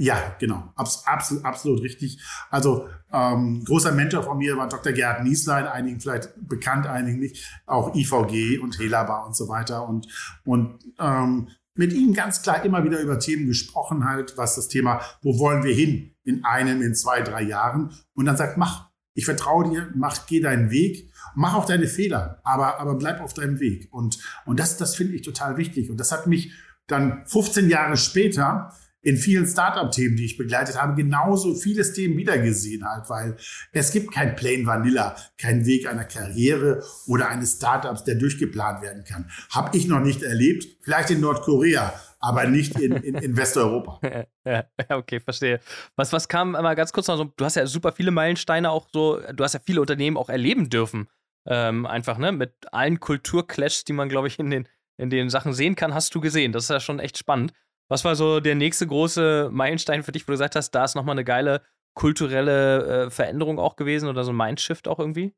Ja, 0.00 0.34
genau. 0.38 0.72
Abs 0.76 1.02
absolut, 1.04 1.44
absolut 1.44 1.82
richtig. 1.82 2.18
Also 2.48 2.88
ähm, 3.12 3.62
großer 3.66 3.92
Mentor 3.92 4.22
von 4.22 4.38
mir 4.38 4.56
war 4.56 4.66
Dr. 4.66 4.92
Gerhard 4.94 5.24
Nieslein, 5.24 5.66
einigen 5.66 6.00
vielleicht 6.00 6.30
bekannt, 6.48 6.86
einigen 6.86 7.18
nicht, 7.18 7.46
auch 7.66 7.94
IVG 7.94 8.60
und 8.60 8.78
Helaba 8.78 9.26
und 9.26 9.36
so 9.36 9.50
weiter. 9.50 9.86
Und, 9.86 10.08
und 10.46 10.78
ähm, 10.98 11.48
mit 11.74 11.92
ihm 11.92 12.14
ganz 12.14 12.40
klar 12.40 12.64
immer 12.64 12.82
wieder 12.82 12.98
über 12.98 13.18
Themen 13.18 13.46
gesprochen, 13.46 14.08
halt, 14.08 14.38
was 14.38 14.54
das 14.54 14.68
Thema, 14.68 15.02
wo 15.20 15.38
wollen 15.38 15.64
wir 15.64 15.74
hin 15.74 16.14
in 16.24 16.46
einem, 16.46 16.80
in 16.80 16.94
zwei, 16.94 17.20
drei 17.20 17.42
Jahren? 17.42 17.92
Und 18.14 18.24
dann 18.24 18.38
sagt, 18.38 18.56
mach, 18.56 18.88
ich 19.12 19.26
vertraue 19.26 19.68
dir, 19.68 19.90
mach, 19.94 20.24
geh 20.26 20.40
deinen 20.40 20.70
Weg, 20.70 21.12
mach 21.34 21.52
auch 21.54 21.66
deine 21.66 21.86
Fehler, 21.86 22.40
aber, 22.42 22.80
aber 22.80 22.94
bleib 22.94 23.20
auf 23.20 23.34
deinem 23.34 23.60
Weg. 23.60 23.92
Und, 23.92 24.18
und 24.46 24.58
das, 24.58 24.78
das 24.78 24.96
finde 24.96 25.14
ich 25.14 25.20
total 25.20 25.58
wichtig. 25.58 25.90
Und 25.90 26.00
das 26.00 26.10
hat 26.10 26.26
mich 26.26 26.54
dann 26.86 27.26
15 27.26 27.68
Jahre 27.68 27.98
später 27.98 28.72
in 29.02 29.16
vielen 29.16 29.46
Startup-Themen, 29.46 30.16
die 30.16 30.26
ich 30.26 30.36
begleitet 30.36 30.80
habe, 30.80 30.94
genauso 30.94 31.54
vieles 31.54 31.92
Themen 31.92 32.16
wiedergesehen 32.16 32.84
halt, 32.88 33.08
weil 33.08 33.36
es 33.72 33.92
gibt 33.92 34.12
kein 34.12 34.36
Plain 34.36 34.66
Vanilla, 34.66 35.16
keinen 35.38 35.64
Weg 35.64 35.88
einer 35.88 36.04
Karriere 36.04 36.82
oder 37.06 37.28
eines 37.28 37.56
Startups, 37.56 38.04
der 38.04 38.16
durchgeplant 38.16 38.82
werden 38.82 39.04
kann. 39.04 39.30
Hab 39.50 39.74
ich 39.74 39.86
noch 39.86 40.00
nicht 40.00 40.22
erlebt, 40.22 40.66
vielleicht 40.82 41.10
in 41.10 41.20
Nordkorea, 41.20 41.94
aber 42.18 42.46
nicht 42.46 42.78
in, 42.78 42.92
in, 42.92 43.14
in 43.14 43.36
Westeuropa. 43.36 44.00
ja, 44.44 44.64
okay, 44.90 45.20
verstehe. 45.20 45.60
Was, 45.96 46.12
was 46.12 46.28
kam 46.28 46.52
mal 46.52 46.76
ganz 46.76 46.92
kurz 46.92 47.08
noch 47.08 47.16
so, 47.16 47.24
du 47.24 47.44
hast 47.44 47.56
ja 47.56 47.66
super 47.66 47.92
viele 47.92 48.10
Meilensteine 48.10 48.70
auch 48.70 48.86
so, 48.92 49.20
du 49.32 49.42
hast 49.42 49.54
ja 49.54 49.60
viele 49.64 49.80
Unternehmen 49.80 50.18
auch 50.18 50.28
erleben 50.28 50.68
dürfen. 50.68 51.08
Ähm, 51.46 51.86
einfach, 51.86 52.18
ne, 52.18 52.32
mit 52.32 52.52
allen 52.70 53.00
Kulturclashs, 53.00 53.84
die 53.84 53.94
man, 53.94 54.10
glaube 54.10 54.28
ich, 54.28 54.38
in 54.38 54.50
den, 54.50 54.68
in 54.98 55.08
den 55.08 55.30
Sachen 55.30 55.54
sehen 55.54 55.74
kann, 55.74 55.94
hast 55.94 56.14
du 56.14 56.20
gesehen. 56.20 56.52
Das 56.52 56.64
ist 56.64 56.70
ja 56.70 56.80
schon 56.80 57.00
echt 57.00 57.16
spannend. 57.16 57.54
Was 57.90 58.04
war 58.04 58.14
so 58.14 58.38
der 58.38 58.54
nächste 58.54 58.86
große 58.86 59.50
Meilenstein 59.52 60.04
für 60.04 60.12
dich, 60.12 60.22
wo 60.22 60.26
du 60.26 60.34
gesagt 60.34 60.54
hast, 60.54 60.70
da 60.70 60.84
ist 60.84 60.94
nochmal 60.94 61.14
eine 61.14 61.24
geile 61.24 61.60
kulturelle 61.94 63.06
äh, 63.06 63.10
Veränderung 63.10 63.58
auch 63.58 63.74
gewesen 63.74 64.08
oder 64.08 64.22
so 64.22 64.30
ein 64.30 64.36
Mindshift 64.36 64.86
auch 64.86 65.00
irgendwie? 65.00 65.34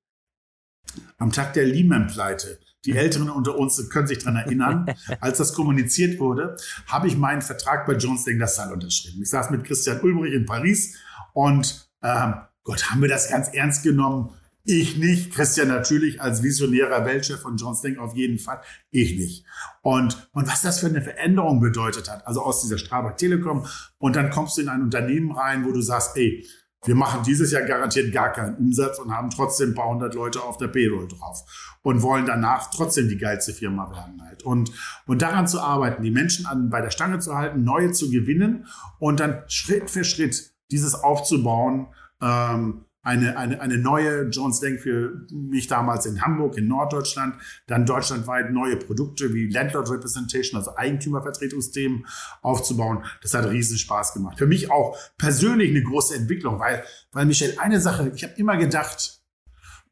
Am 1.17 1.33
Tag 1.33 1.55
der 1.55 1.65
Lehman-Pleite. 1.65 2.61
Die 2.85 2.93
Älteren 2.93 3.31
unter 3.31 3.57
uns 3.57 3.89
können 3.89 4.07
sich 4.07 4.19
daran 4.19 4.37
erinnern. 4.37 4.95
Als 5.21 5.39
das 5.39 5.55
kommuniziert 5.55 6.21
wurde, 6.21 6.57
habe 6.87 7.07
ich 7.09 7.17
meinen 7.17 7.41
Vertrag 7.41 7.87
bei 7.87 7.95
Jones 7.95 8.27
Lang 8.27 8.39
LaSalle 8.39 8.75
unterschrieben. 8.75 9.23
Ich 9.23 9.31
saß 9.31 9.49
mit 9.49 9.65
Christian 9.65 10.03
Ulbrich 10.03 10.35
in 10.35 10.45
Paris 10.45 10.99
und 11.33 11.89
ähm, 12.03 12.35
Gott, 12.65 12.91
haben 12.91 13.01
wir 13.01 13.09
das 13.09 13.31
ganz 13.31 13.49
ernst 13.49 13.83
genommen 13.83 14.35
ich 14.65 14.97
nicht, 14.97 15.33
Christian 15.33 15.69
natürlich 15.69 16.21
als 16.21 16.43
visionärer 16.43 17.05
Weltchef 17.05 17.41
von 17.41 17.57
John 17.57 17.75
Sting 17.75 17.99
auf 17.99 18.15
jeden 18.15 18.39
Fall, 18.39 18.61
ich 18.91 19.19
nicht. 19.19 19.45
Und, 19.83 20.29
und 20.33 20.49
was 20.49 20.63
das 20.63 20.81
für 20.81 20.87
eine 20.87 21.03
Veränderung 21.03 21.61
bedeutet 21.61 22.11
hat, 22.11 22.27
also 22.27 22.43
aus 22.43 22.63
dieser 22.63 22.79
Strabag 22.79 23.17
Telekom 23.17 23.67
und 23.99 24.17
dann 24.17 24.31
kommst 24.31 24.57
du 24.57 24.63
in 24.63 24.69
ein 24.69 24.83
Unternehmen 24.83 25.33
rein, 25.33 25.65
wo 25.65 25.73
du 25.73 25.81
sagst, 25.81 26.17
ey, 26.17 26.47
wir 26.85 26.97
machen 26.97 27.23
dieses 27.25 27.53
Jahr 27.53 27.63
garantiert 27.63 28.13
gar 28.13 28.33
keinen 28.33 28.57
Umsatz 28.57 28.99
und 28.99 29.13
haben 29.13 29.31
trotzdem 29.31 29.71
ein 29.71 29.75
paar 29.75 29.89
hundert 29.89 30.15
Leute 30.15 30.43
auf 30.43 30.57
der 30.57 30.67
Payroll 30.67 31.07
drauf 31.07 31.45
und 31.83 32.03
wollen 32.03 32.27
danach 32.27 32.71
trotzdem 32.71 33.09
die 33.09 33.19
geilste 33.19 33.53
Firma 33.53 33.91
werden 33.91 34.21
halt. 34.23 34.43
Und, 34.43 34.73
und 35.07 35.23
daran 35.23 35.47
zu 35.47 35.61
arbeiten, 35.61 36.03
die 36.03 36.11
Menschen 36.11 36.47
an, 36.47 36.71
bei 36.71 36.81
der 36.81 36.91
Stange 36.91 37.21
zu 37.21 37.37
halten, 37.37 37.63
neue 37.63 37.93
zu 37.93 38.11
gewinnen 38.11 38.67
und 38.99 39.21
dann 39.21 39.45
Schritt 39.47 39.91
für 39.91 40.03
Schritt 40.03 40.53
dieses 40.73 40.95
aufzubauen, 40.95 41.87
ähm, 42.21 42.85
eine, 43.03 43.37
eine, 43.37 43.61
eine 43.61 43.79
neue 43.79 44.29
Jones 44.29 44.61
Denk 44.61 44.81
für 44.81 45.27
mich 45.31 45.67
damals 45.67 46.07
in 46.07 46.23
Hamburg, 46.23 46.57
in 46.57 46.69
Norddeutschland, 46.69 47.35
dann 47.67 47.85
deutschlandweit 47.85 48.53
neue 48.53 48.77
Produkte 48.77 49.35
wie 49.35 49.49
Landlord 49.49 49.91
Representation, 49.91 50.59
also 50.59 50.77
Eigentümervertretungsthemen 50.77 52.07
aufzubauen. 52.43 53.05
Das 53.21 53.35
hat 53.35 53.49
riesen 53.51 53.77
Spaß 53.77 54.15
gemacht. 54.15 54.39
Für 54.39 54.47
mich 54.47 54.71
auch 54.71 54.97
persönlich 55.19 55.71
eine 55.71 55.83
große 55.83 56.15
Entwicklung, 56.15 56.61
weil, 56.61 56.85
weil 57.11 57.27
Michel, 57.27 57.57
eine 57.59 57.81
Sache, 57.81 58.13
ich 58.15 58.23
habe 58.23 58.35
immer 58.37 58.57
gedacht, 58.57 59.21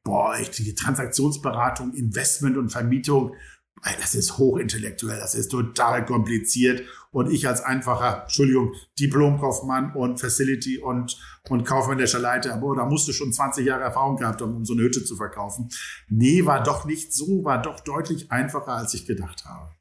boah, 0.04 0.36
echt, 0.36 0.58
die 0.58 0.74
Transaktionsberatung, 0.74 1.94
Investment 1.94 2.56
und 2.56 2.70
Vermietung, 2.70 3.34
das 3.82 4.14
ist 4.14 4.38
hochintellektuell, 4.38 5.18
das 5.18 5.34
ist 5.34 5.48
total 5.48 6.04
kompliziert. 6.04 6.82
Und 7.12 7.30
ich 7.30 7.48
als 7.48 7.62
einfacher, 7.62 8.22
Entschuldigung, 8.22 8.74
Diplomkaufmann 8.98 9.94
und 9.94 10.20
Facility 10.20 10.78
und, 10.78 11.18
und 11.48 11.64
kaufmännischer 11.64 12.18
Leiter, 12.18 12.56
boah, 12.58 12.76
da 12.76 12.84
musst 12.84 13.08
du 13.08 13.12
schon 13.12 13.32
20 13.32 13.66
Jahre 13.66 13.82
Erfahrung 13.82 14.16
gehabt 14.16 14.42
haben, 14.42 14.54
um 14.54 14.64
so 14.64 14.74
eine 14.74 14.82
Hütte 14.82 15.04
zu 15.04 15.16
verkaufen. 15.16 15.70
Nee, 16.08 16.44
war 16.44 16.62
doch 16.62 16.84
nicht 16.84 17.12
so, 17.12 17.44
war 17.44 17.60
doch 17.60 17.80
deutlich 17.80 18.30
einfacher, 18.30 18.72
als 18.74 18.94
ich 18.94 19.06
gedacht 19.06 19.44
habe. 19.44 19.74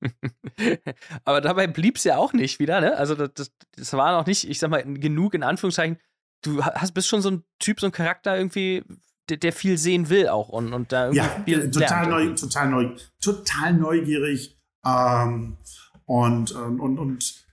Aber 1.24 1.40
dabei 1.40 1.66
blieb 1.66 1.96
es 1.96 2.04
ja 2.04 2.16
auch 2.16 2.32
nicht 2.32 2.58
wieder, 2.58 2.80
ne? 2.80 2.96
Also 2.96 3.14
das, 3.14 3.50
das 3.76 3.92
war 3.94 4.12
noch 4.12 4.26
nicht, 4.26 4.48
ich 4.48 4.58
sag 4.58 4.70
mal, 4.70 4.82
genug 4.82 5.34
in 5.34 5.42
Anführungszeichen. 5.42 5.98
Du 6.42 6.62
hast, 6.64 6.94
bist 6.94 7.08
schon 7.08 7.22
so 7.22 7.30
ein 7.30 7.44
Typ, 7.58 7.80
so 7.80 7.86
ein 7.86 7.92
Charakter 7.92 8.36
irgendwie, 8.36 8.84
der, 9.28 9.36
der 9.36 9.52
viel 9.52 9.78
sehen 9.78 10.08
will 10.08 10.28
auch 10.28 10.48
und, 10.48 10.72
und 10.72 10.92
da 10.92 11.10
ja, 11.10 11.26
total 11.70 12.08
neu, 12.08 12.34
total 12.34 12.68
neu, 12.70 12.96
total 13.20 13.74
neugierig 13.74 14.58
ähm, 14.86 15.58
und, 16.04 16.52
und, 16.52 16.98
und 16.98 17.46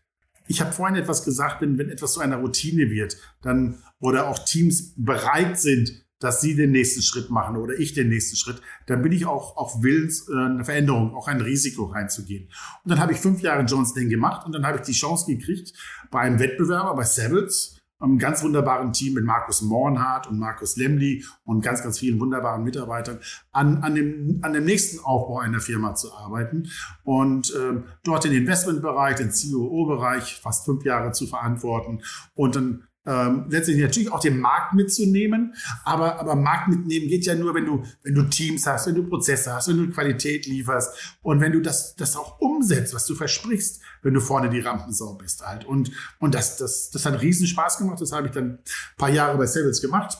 ich 0.47 0.61
habe 0.61 0.71
vorhin 0.71 0.95
etwas 0.95 1.23
gesagt, 1.23 1.61
wenn, 1.61 1.77
wenn 1.77 1.89
etwas 1.89 2.13
zu 2.13 2.19
einer 2.19 2.37
Routine 2.37 2.89
wird, 2.89 3.17
dann 3.41 3.81
oder 3.99 4.27
auch 4.27 4.39
Teams 4.39 4.93
bereit 4.95 5.59
sind, 5.59 6.05
dass 6.19 6.41
sie 6.41 6.55
den 6.55 6.71
nächsten 6.71 7.01
Schritt 7.01 7.29
machen 7.29 7.57
oder 7.57 7.77
ich 7.77 7.93
den 7.93 8.09
nächsten 8.09 8.35
Schritt, 8.35 8.61
dann 8.87 9.01
bin 9.01 9.11
ich 9.11 9.25
auch, 9.25 9.57
auch 9.57 9.83
willens, 9.83 10.29
äh, 10.29 10.33
eine 10.33 10.63
Veränderung, 10.63 11.13
auch 11.13 11.27
ein 11.27 11.41
Risiko 11.41 11.85
reinzugehen. 11.85 12.49
Und 12.83 12.91
dann 12.91 12.99
habe 12.99 13.13
ich 13.13 13.19
fünf 13.19 13.41
Jahre 13.41 13.63
Jones 13.63 13.93
Day 13.93 14.05
gemacht 14.05 14.45
und 14.45 14.53
dann 14.53 14.65
habe 14.65 14.77
ich 14.77 14.83
die 14.83 14.93
Chance 14.93 15.25
gekriegt, 15.25 15.73
bei 16.11 16.21
einem 16.21 16.39
Wettbewerber, 16.39 16.95
bei 16.95 17.03
Savills, 17.03 17.74
einem 18.05 18.19
ganz 18.19 18.43
wunderbaren 18.43 18.93
Team 18.93 19.13
mit 19.13 19.25
Markus 19.25 19.61
Mornhardt 19.61 20.27
und 20.27 20.39
Markus 20.39 20.77
Lemli 20.77 21.25
und 21.43 21.61
ganz, 21.61 21.83
ganz 21.83 21.99
vielen 21.99 22.19
wunderbaren 22.19 22.63
Mitarbeitern 22.63 23.19
an, 23.51 23.77
an, 23.77 23.95
dem, 23.95 24.39
an 24.41 24.53
dem 24.53 24.65
nächsten 24.65 25.03
Aufbau 25.03 25.39
einer 25.39 25.59
Firma 25.59 25.95
zu 25.95 26.13
arbeiten 26.13 26.69
und 27.03 27.53
äh, 27.53 27.81
dort 28.03 28.23
den 28.23 28.33
Investmentbereich, 28.33 29.15
den 29.15 29.29
COO-Bereich 29.29 30.39
fast 30.41 30.65
fünf 30.65 30.85
Jahre 30.85 31.11
zu 31.11 31.27
verantworten 31.27 32.01
und 32.33 32.55
dann 32.55 32.87
ähm, 33.05 33.45
letztendlich 33.49 33.85
natürlich 33.85 34.11
auch 34.11 34.19
den 34.19 34.39
Markt 34.39 34.73
mitzunehmen. 34.73 35.53
Aber, 35.83 36.19
aber 36.19 36.35
Markt 36.35 36.67
mitnehmen 36.67 37.07
geht 37.07 37.25
ja 37.25 37.35
nur, 37.35 37.53
wenn 37.53 37.65
du, 37.65 37.83
wenn 38.03 38.15
du 38.15 38.23
Teams 38.23 38.65
hast, 38.65 38.87
wenn 38.87 38.95
du 38.95 39.07
Prozesse 39.07 39.53
hast, 39.53 39.67
wenn 39.67 39.77
du 39.77 39.89
Qualität 39.89 40.45
lieferst 40.45 41.17
und 41.21 41.39
wenn 41.41 41.51
du 41.51 41.61
das, 41.61 41.95
das 41.95 42.15
auch 42.15 42.39
umsetzt, 42.39 42.93
was 42.93 43.05
du 43.05 43.15
versprichst, 43.15 43.81
wenn 44.01 44.13
du 44.13 44.19
vorne 44.19 44.49
die 44.49 44.59
Rampensau 44.59 45.13
bist 45.15 45.45
halt. 45.45 45.65
Und, 45.65 45.91
und 46.19 46.35
das, 46.35 46.57
das, 46.57 46.89
das 46.91 47.05
hat 47.05 47.21
riesen 47.21 47.47
Spaß 47.47 47.77
gemacht. 47.77 48.01
Das 48.01 48.11
habe 48.11 48.27
ich 48.27 48.33
dann 48.33 48.45
ein 48.45 48.59
paar 48.97 49.09
Jahre 49.09 49.37
bei 49.37 49.45
Savils 49.45 49.81
gemacht. 49.81 50.17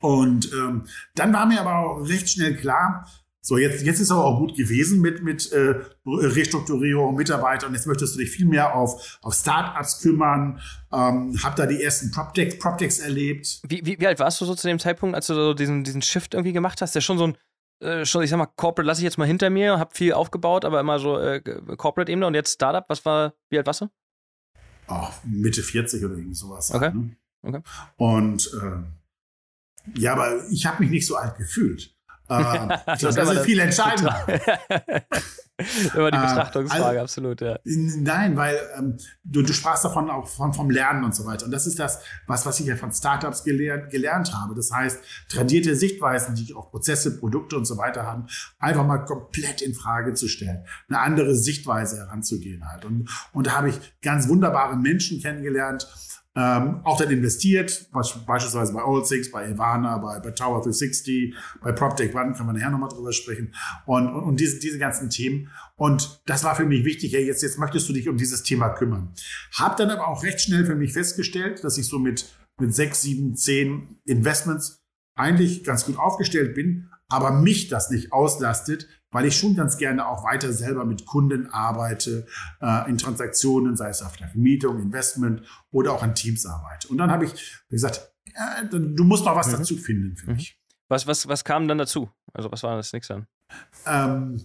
Und 0.00 0.52
ähm, 0.52 0.84
dann 1.14 1.32
war 1.32 1.46
mir 1.46 1.60
aber 1.60 1.76
auch 1.76 2.08
recht 2.08 2.28
schnell 2.28 2.56
klar, 2.56 3.06
so, 3.46 3.56
jetzt, 3.58 3.84
jetzt 3.84 4.00
ist 4.00 4.10
aber 4.10 4.24
auch 4.24 4.40
gut 4.40 4.56
gewesen 4.56 5.00
mit, 5.00 5.22
mit 5.22 5.52
äh, 5.52 5.76
Restrukturierung, 6.04 7.14
Mitarbeitern. 7.14 7.72
Jetzt 7.74 7.86
möchtest 7.86 8.16
du 8.16 8.18
dich 8.18 8.28
viel 8.28 8.44
mehr 8.44 8.74
auf, 8.74 9.20
auf 9.22 9.34
Startups 9.34 10.00
kümmern. 10.00 10.60
Ähm, 10.92 11.38
hab 11.44 11.54
da 11.54 11.66
die 11.66 11.80
ersten 11.80 12.10
PropTechs 12.10 12.58
Prop 12.58 12.80
erlebt. 12.80 13.60
Wie, 13.62 13.86
wie, 13.86 14.00
wie 14.00 14.06
alt 14.08 14.18
warst 14.18 14.40
du 14.40 14.46
so 14.46 14.56
zu 14.56 14.66
dem 14.66 14.80
Zeitpunkt, 14.80 15.14
als 15.14 15.28
du 15.28 15.34
so 15.34 15.54
diesen, 15.54 15.84
diesen 15.84 16.02
Shift 16.02 16.34
irgendwie 16.34 16.52
gemacht 16.52 16.82
hast? 16.82 16.96
Der 16.96 17.00
schon 17.00 17.18
so 17.18 17.28
ein, 17.28 17.36
äh, 17.78 18.04
schon, 18.04 18.24
ich 18.24 18.30
sag 18.30 18.38
mal, 18.38 18.46
Corporate 18.46 18.84
lasse 18.84 19.02
ich 19.02 19.04
jetzt 19.04 19.16
mal 19.16 19.28
hinter 19.28 19.48
mir, 19.48 19.78
hab 19.78 19.96
viel 19.96 20.12
aufgebaut, 20.12 20.64
aber 20.64 20.80
immer 20.80 20.98
so 20.98 21.16
äh, 21.16 21.40
Corporate-Ebene 21.40 22.26
und 22.26 22.34
jetzt 22.34 22.52
Startup. 22.52 22.84
Was 22.88 23.04
war, 23.04 23.34
wie 23.48 23.58
alt 23.58 23.66
warst 23.68 23.82
du? 23.82 23.88
Oh, 24.88 25.06
Mitte 25.22 25.62
40 25.62 26.04
oder 26.04 26.16
irgend 26.16 26.36
sowas. 26.36 26.74
Okay. 26.74 26.86
Halt, 26.86 26.94
ne? 26.96 27.16
okay. 27.42 27.60
Und 27.96 28.50
äh, 28.60 30.00
ja, 30.00 30.14
aber 30.14 30.48
ich 30.50 30.66
habe 30.66 30.82
mich 30.82 30.90
nicht 30.90 31.06
so 31.06 31.14
alt 31.14 31.36
gefühlt. 31.36 31.95
Ähm, 32.28 32.72
das, 32.86 33.14
das 33.14 33.30
ist 33.30 33.40
viel 33.40 33.58
entscheidender. 33.58 34.26
Immer 35.94 36.10
die 36.10 36.18
ähm, 36.18 36.22
Betrachtungsfrage, 36.22 36.84
also, 36.84 37.00
absolut, 37.00 37.40
ja. 37.40 37.58
Nein, 37.64 38.36
weil 38.36 38.58
ähm, 38.76 38.98
du, 39.24 39.40
du 39.40 39.52
sprachst 39.54 39.86
davon 39.86 40.10
auch 40.10 40.28
von, 40.28 40.52
vom 40.52 40.68
Lernen 40.68 41.02
und 41.02 41.14
so 41.14 41.24
weiter. 41.24 41.46
Und 41.46 41.50
das 41.50 41.66
ist 41.66 41.78
das, 41.78 42.02
was, 42.26 42.44
was 42.44 42.60
ich 42.60 42.66
ja 42.66 42.76
von 42.76 42.92
Startups 42.92 43.42
gelernt, 43.42 43.90
gelernt 43.90 44.34
habe. 44.34 44.54
Das 44.54 44.70
heißt, 44.70 45.00
tradierte 45.30 45.74
Sichtweisen, 45.74 46.34
die 46.34 46.52
auf 46.52 46.70
Prozesse, 46.70 47.18
Produkte 47.18 47.56
und 47.56 47.64
so 47.64 47.78
weiter 47.78 48.02
haben, 48.02 48.26
einfach 48.58 48.86
mal 48.86 48.98
komplett 48.98 49.62
in 49.62 49.74
Frage 49.74 50.12
zu 50.12 50.28
stellen. 50.28 50.66
Eine 50.88 51.00
andere 51.00 51.34
Sichtweise 51.34 51.96
heranzugehen 51.98 52.68
halt. 52.68 52.84
Und, 52.84 53.08
und 53.32 53.46
da 53.46 53.52
habe 53.52 53.70
ich 53.70 53.76
ganz 54.02 54.28
wunderbare 54.28 54.76
Menschen 54.76 55.22
kennengelernt, 55.22 55.88
ähm, 56.36 56.80
auch 56.84 56.98
dann 56.98 57.10
investiert, 57.10 57.88
beispielsweise 57.92 58.74
bei 58.74 58.84
Old 58.84 59.06
Six, 59.06 59.30
bei 59.30 59.50
Ivana, 59.50 59.96
bei, 59.96 60.20
bei 60.20 60.32
Tower 60.32 60.60
360, 60.60 61.34
bei 61.62 61.72
PropTech 61.72 62.14
One, 62.14 62.34
kann 62.34 62.44
man 62.44 62.56
nachher 62.56 62.70
nochmal 62.70 62.90
drüber 62.90 63.12
sprechen. 63.12 63.54
Und, 63.86 64.08
und, 64.08 64.22
und 64.22 64.40
diese, 64.40 64.58
diese 64.58 64.78
ganzen 64.78 65.08
Themen. 65.08 65.48
Und 65.76 66.20
das 66.26 66.44
war 66.44 66.54
für 66.54 66.66
mich 66.66 66.84
wichtig, 66.84 67.12
ja, 67.12 67.20
jetzt, 67.20 67.42
jetzt 67.42 67.58
möchtest 67.58 67.88
du 67.88 67.94
dich 67.94 68.08
um 68.08 68.18
dieses 68.18 68.42
Thema 68.42 68.68
kümmern. 68.68 69.14
Hab 69.54 69.78
dann 69.78 69.88
aber 69.88 70.08
auch 70.08 70.22
recht 70.22 70.42
schnell 70.42 70.66
für 70.66 70.74
mich 70.74 70.92
festgestellt, 70.92 71.64
dass 71.64 71.78
ich 71.78 71.86
so 71.86 71.98
mit, 71.98 72.30
mit 72.60 72.74
sechs, 72.74 73.00
sieben, 73.00 73.34
zehn 73.34 73.98
Investments 74.04 74.84
eigentlich 75.14 75.64
ganz 75.64 75.86
gut 75.86 75.98
aufgestellt 75.98 76.54
bin, 76.54 76.90
aber 77.08 77.30
mich 77.30 77.68
das 77.68 77.90
nicht 77.90 78.12
auslastet, 78.12 78.88
weil 79.10 79.26
ich 79.26 79.36
schon 79.36 79.54
ganz 79.54 79.76
gerne 79.78 80.06
auch 80.06 80.24
weiter 80.24 80.52
selber 80.52 80.84
mit 80.84 81.06
Kunden 81.06 81.48
arbeite, 81.50 82.26
äh, 82.60 82.88
in 82.90 82.98
Transaktionen, 82.98 83.76
sei 83.76 83.88
es 83.88 84.02
auf 84.02 84.16
der 84.16 84.28
Vermietung, 84.28 84.80
Investment 84.80 85.42
oder 85.70 85.92
auch 85.92 86.02
an 86.02 86.14
Teams 86.14 86.46
arbeite. 86.46 86.88
Und 86.88 86.98
dann 86.98 87.10
habe 87.10 87.24
ich 87.24 87.64
gesagt, 87.68 88.12
äh, 88.34 88.66
du 88.70 89.04
musst 89.04 89.24
noch 89.24 89.36
was 89.36 89.48
mhm. 89.48 89.52
dazu 89.52 89.76
finden 89.76 90.16
für 90.16 90.30
mhm. 90.30 90.36
mich. 90.36 90.60
Was, 90.88 91.06
was, 91.06 91.26
was 91.26 91.44
kam 91.44 91.66
dann 91.66 91.78
dazu? 91.78 92.10
Also 92.32 92.50
was 92.52 92.62
war 92.62 92.76
das 92.76 92.92
nächste 92.92 93.14
dann? 93.14 93.26
Ähm, 93.86 94.44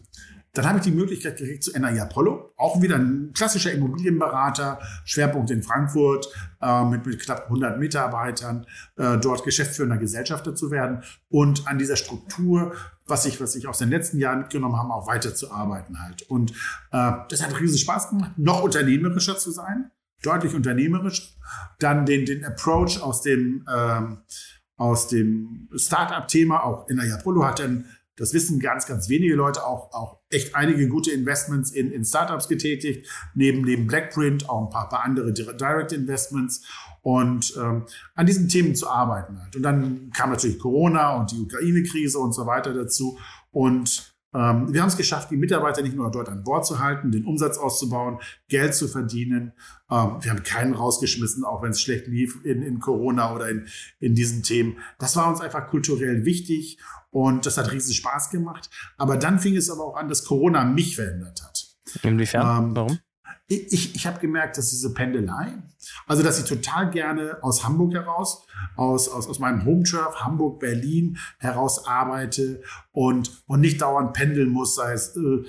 dann 0.54 0.66
habe 0.66 0.80
ich 0.80 0.84
die 0.84 0.92
Möglichkeit 0.92 1.38
gekriegt 1.38 1.64
zu 1.64 1.72
NRI 1.72 2.02
Apollo, 2.02 2.52
auch 2.58 2.82
wieder 2.82 2.98
ein 2.98 3.32
klassischer 3.34 3.72
Immobilienberater, 3.72 4.80
Schwerpunkt 5.06 5.50
in 5.50 5.64
Frankfurt, 5.64 6.28
äh, 6.62 6.84
mit, 6.84 7.06
mit 7.06 7.20
knapp 7.22 7.44
100 7.46 7.80
Mitarbeitern, 7.80 8.66
äh, 8.98 9.18
dort 9.18 9.46
geschäftsführender 9.46 9.98
Gesellschafter 9.98 10.54
zu 10.54 10.70
werden 10.70 11.04
und 11.30 11.68
an 11.68 11.78
dieser 11.78 11.96
Struktur, 11.96 12.74
was 13.06 13.26
ich, 13.26 13.40
was 13.40 13.56
ich 13.56 13.68
aus 13.68 13.78
den 13.78 13.90
letzten 13.90 14.20
Jahren 14.20 14.40
mitgenommen 14.40 14.78
habe, 14.78 14.94
auch 14.94 15.08
weiterzuarbeiten 15.08 16.02
halt. 16.04 16.24
Und 16.24 16.52
äh, 16.92 17.12
das 17.30 17.42
hat 17.42 17.58
riesen 17.60 17.78
Spaß 17.78 18.10
gemacht, 18.10 18.32
noch 18.38 18.62
unternehmerischer 18.62 19.38
zu 19.38 19.52
sein, 19.52 19.92
deutlich 20.22 20.54
unternehmerisch, 20.54 21.38
dann 21.80 22.06
den, 22.06 22.26
den 22.26 22.44
Approach 22.44 23.02
aus 23.02 23.22
dem, 23.22 23.66
ähm, 23.74 24.18
dem 25.12 25.70
Startup-Thema, 25.76 26.64
auch 26.64 26.90
NRI 26.90 27.12
Apollo 27.14 27.46
hat 27.46 27.60
dann 27.60 27.86
das 28.22 28.36
wissen 28.36 28.60
ganz, 28.60 28.86
ganz 28.86 29.10
wenige 29.10 29.34
Leute, 29.34 29.66
auch, 29.66 29.92
auch 29.94 30.20
echt 30.30 30.56
einige 30.56 30.88
gute 30.88 31.10
Investments 31.10 31.72
in, 31.72 31.92
in 31.92 32.06
Startups 32.06 32.48
getätigt, 32.48 33.08
neben, 33.34 33.62
neben 33.62 33.88
Blackprint 33.88 34.48
auch 34.48 34.64
ein 34.64 34.70
paar, 34.70 34.90
paar 34.90 35.04
andere 35.04 35.34
Direct 35.34 35.92
Investments 35.92 36.64
und 37.02 37.56
ähm, 37.58 37.88
an 38.14 38.26
diesen 38.28 38.48
Themen 38.48 38.76
zu 38.76 38.88
arbeiten 38.88 39.42
halt. 39.42 39.56
Und 39.56 39.64
dann 39.64 40.12
kam 40.12 40.30
natürlich 40.30 40.60
Corona 40.60 41.16
und 41.18 41.32
die 41.32 41.40
Ukraine-Krise 41.40 42.20
und 42.20 42.34
so 42.34 42.46
weiter 42.46 42.76
dazu. 42.76 43.18
Und 43.50 44.11
ähm, 44.34 44.74
wir 44.74 44.82
haben 44.82 44.88
es 44.88 44.98
geschafft, 44.98 45.30
die 45.32 45.38
Mitarbeiter 45.38 45.82
nicht 45.82 45.96
nur 45.96 46.10
dort 46.10 46.30
an 46.30 46.44
Bord 46.44 46.66
zu 46.66 46.80
halten, 46.80 47.12
den 47.12 47.26
Umsatz 47.26 47.58
auszubauen, 47.58 48.20
Geld 48.48 48.74
zu 48.74 48.88
verdienen. 48.88 49.54
Ähm, 49.90 50.18
wir 50.22 50.32
haben 50.32 50.44
keinen 50.44 50.74
rausgeschmissen, 50.74 51.44
auch 51.44 51.62
wenn 51.62 51.72
es 51.72 51.82
schlecht 51.82 52.08
lief 52.08 52.40
in, 52.46 52.62
in 52.62 52.80
Corona 52.80 53.36
oder 53.36 53.50
in, 53.50 53.68
in 54.00 54.16
diesen 54.16 54.44
Themen. 54.44 54.78
Das 55.00 55.16
war 55.18 55.28
uns 55.28 55.42
einfach 55.42 55.68
kulturell 55.68 56.24
wichtig 56.24 56.78
und 57.10 57.46
das 57.46 57.58
hat 57.58 57.72
riesen 57.72 57.94
Spaß 57.94 58.30
gemacht. 58.30 58.70
Aber 58.98 59.18
dann 59.18 59.40
fing 59.40 59.56
es 59.58 59.70
aber 59.70 59.84
auch 59.84 59.98
an, 59.98 60.08
dass 60.08 60.24
Corona 60.24 60.64
mich 60.64 60.96
verändert 60.96 61.44
hat. 61.44 61.68
Inwiefern? 62.04 62.66
Ähm, 62.66 62.76
Warum? 62.76 63.00
Ich, 63.52 63.96
ich 63.96 64.08
habe 64.08 64.20
gemerkt, 64.20 64.58
dass 64.58 64.70
diese 64.70 64.94
Pendelei, 64.94 65.54
also 66.08 66.24
dass 66.24 66.40
ich 66.40 66.46
total 66.46 66.90
gerne 66.90 67.38
aus 67.42 67.66
Hamburg 67.66 67.94
heraus, 67.94 68.46
aus, 68.78 69.10
aus, 69.10 69.28
aus 69.28 69.40
meinem 69.40 69.66
Home 69.66 69.84
Turf, 69.84 70.16
Hamburg, 70.22 70.60
Berlin 70.60 71.18
heraus 71.38 71.86
arbeite 71.86 72.62
und, 72.94 73.44
und 73.48 73.60
nicht 73.60 73.82
dauernd 73.82 74.14
pendeln 74.14 74.50
muss, 74.50 74.76
sei 74.76 74.94
es 74.94 75.18
äh, 75.18 75.44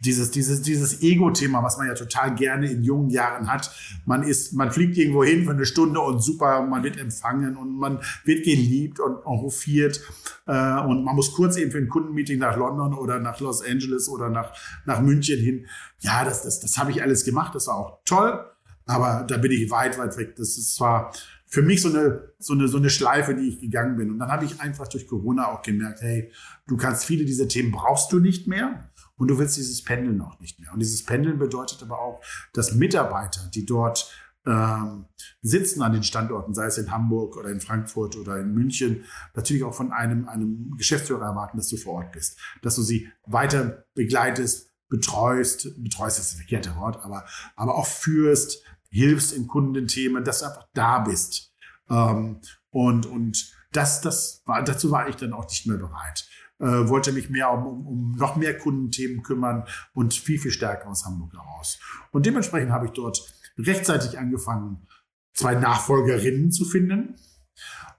dieses, 0.00 0.30
dieses, 0.30 0.62
dieses 0.62 1.02
Ego-Thema, 1.02 1.62
was 1.62 1.76
man 1.76 1.88
ja 1.88 1.94
total 1.94 2.34
gerne 2.36 2.70
in 2.70 2.84
jungen 2.84 3.10
Jahren 3.10 3.50
hat. 3.50 3.74
Man 4.04 4.22
ist, 4.22 4.52
man 4.52 4.70
fliegt 4.70 4.96
irgendwo 4.96 5.24
hin 5.24 5.44
für 5.44 5.50
eine 5.50 5.66
Stunde 5.66 6.00
und 6.00 6.20
super, 6.22 6.62
man 6.62 6.84
wird 6.84 6.98
empfangen 6.98 7.56
und 7.56 7.76
man 7.76 7.98
wird 8.24 8.44
geliebt 8.44 9.00
und 9.00 9.24
hofiert. 9.24 10.00
Äh, 10.46 10.80
und 10.80 11.02
man 11.04 11.16
muss 11.16 11.32
kurz 11.32 11.56
eben 11.56 11.72
für 11.72 11.78
ein 11.78 11.88
Kundenmeeting 11.88 12.38
nach 12.38 12.56
London 12.56 12.94
oder 12.94 13.18
nach 13.18 13.40
Los 13.40 13.60
Angeles 13.64 14.08
oder 14.08 14.30
nach, 14.30 14.52
nach 14.86 15.00
München 15.00 15.40
hin. 15.40 15.66
Ja, 15.98 16.24
das, 16.24 16.42
das, 16.42 16.60
das 16.60 16.78
habe 16.78 16.92
ich 16.92 17.02
alles 17.02 17.24
gemacht. 17.24 17.54
Das 17.54 17.66
war 17.66 17.76
auch 17.76 17.98
toll. 18.04 18.44
Aber 18.86 19.24
da 19.28 19.36
bin 19.36 19.52
ich 19.52 19.70
weit, 19.70 19.98
weit 19.98 20.16
weg. 20.16 20.36
Das 20.36 20.56
ist 20.56 20.76
zwar 20.76 21.12
für 21.46 21.62
mich 21.62 21.82
so 21.82 21.88
eine, 21.88 22.32
so 22.38 22.52
eine, 22.52 22.68
so 22.68 22.78
eine 22.78 22.88
Schleife, 22.88 23.34
die 23.34 23.48
ich 23.48 23.60
gegangen 23.60 23.96
bin. 23.96 24.10
Und 24.10 24.18
dann 24.18 24.30
habe 24.30 24.44
ich 24.44 24.60
einfach 24.60 24.86
durch 24.86 25.06
Corona 25.06 25.48
auch 25.48 25.62
gemerkt, 25.62 26.02
hey, 26.02 26.30
du 26.68 26.76
kannst 26.76 27.04
viele 27.04 27.24
dieser 27.24 27.48
Themen 27.48 27.72
brauchst 27.72 28.12
du 28.12 28.20
nicht 28.20 28.46
mehr. 28.46 28.88
Und 29.18 29.28
du 29.28 29.38
willst 29.38 29.56
dieses 29.56 29.84
Pendeln 29.84 30.20
auch 30.22 30.38
nicht 30.40 30.58
mehr. 30.60 30.72
Und 30.72 30.78
dieses 30.78 31.04
Pendeln 31.04 31.38
bedeutet 31.38 31.82
aber 31.82 32.00
auch, 32.00 32.22
dass 32.54 32.74
Mitarbeiter, 32.74 33.50
die 33.52 33.66
dort 33.66 34.10
ähm, 34.46 35.06
sitzen 35.42 35.82
an 35.82 35.92
den 35.92 36.04
Standorten, 36.04 36.54
sei 36.54 36.66
es 36.66 36.78
in 36.78 36.90
Hamburg 36.90 37.36
oder 37.36 37.50
in 37.50 37.60
Frankfurt 37.60 38.16
oder 38.16 38.38
in 38.38 38.54
München, 38.54 39.04
natürlich 39.34 39.64
auch 39.64 39.74
von 39.74 39.92
einem, 39.92 40.28
einem 40.28 40.74
Geschäftsführer 40.78 41.26
erwarten, 41.26 41.58
dass 41.58 41.68
du 41.68 41.76
vor 41.76 41.94
Ort 41.94 42.12
bist, 42.12 42.38
dass 42.62 42.76
du 42.76 42.82
sie 42.82 43.10
weiter 43.26 43.84
begleitest, 43.94 44.70
betreust, 44.88 45.82
betreust 45.82 46.18
ist 46.18 46.32
das 46.32 46.38
verkehrte 46.38 46.76
Wort, 46.76 47.04
aber, 47.04 47.26
aber 47.56 47.74
auch 47.74 47.86
führst, 47.86 48.62
hilfst 48.88 49.34
in 49.34 49.48
Kundenthemen, 49.48 50.24
dass 50.24 50.40
du 50.40 50.46
einfach 50.46 50.66
da 50.72 51.00
bist. 51.00 51.52
Ähm, 51.90 52.40
und, 52.70 53.04
und 53.06 53.52
das, 53.72 54.00
das 54.00 54.42
war, 54.46 54.62
dazu 54.62 54.90
war 54.90 55.08
ich 55.08 55.16
dann 55.16 55.32
auch 55.32 55.46
nicht 55.46 55.66
mehr 55.66 55.76
bereit 55.76 56.26
äh, 56.60 56.88
wollte 56.88 57.12
mich 57.12 57.30
mehr 57.30 57.50
um, 57.52 57.66
um, 57.66 57.86
um 57.86 58.16
noch 58.16 58.36
mehr 58.36 58.56
Kundenthemen 58.56 59.22
kümmern 59.22 59.64
und 59.94 60.14
viel, 60.14 60.38
viel 60.38 60.50
stärker 60.50 60.88
aus 60.88 61.04
Hamburg 61.04 61.32
heraus. 61.32 61.78
Und 62.10 62.26
dementsprechend 62.26 62.72
habe 62.72 62.86
ich 62.86 62.92
dort 62.92 63.32
rechtzeitig 63.56 64.18
angefangen, 64.18 64.86
zwei 65.34 65.54
Nachfolgerinnen 65.54 66.50
zu 66.50 66.64
finden. 66.64 67.16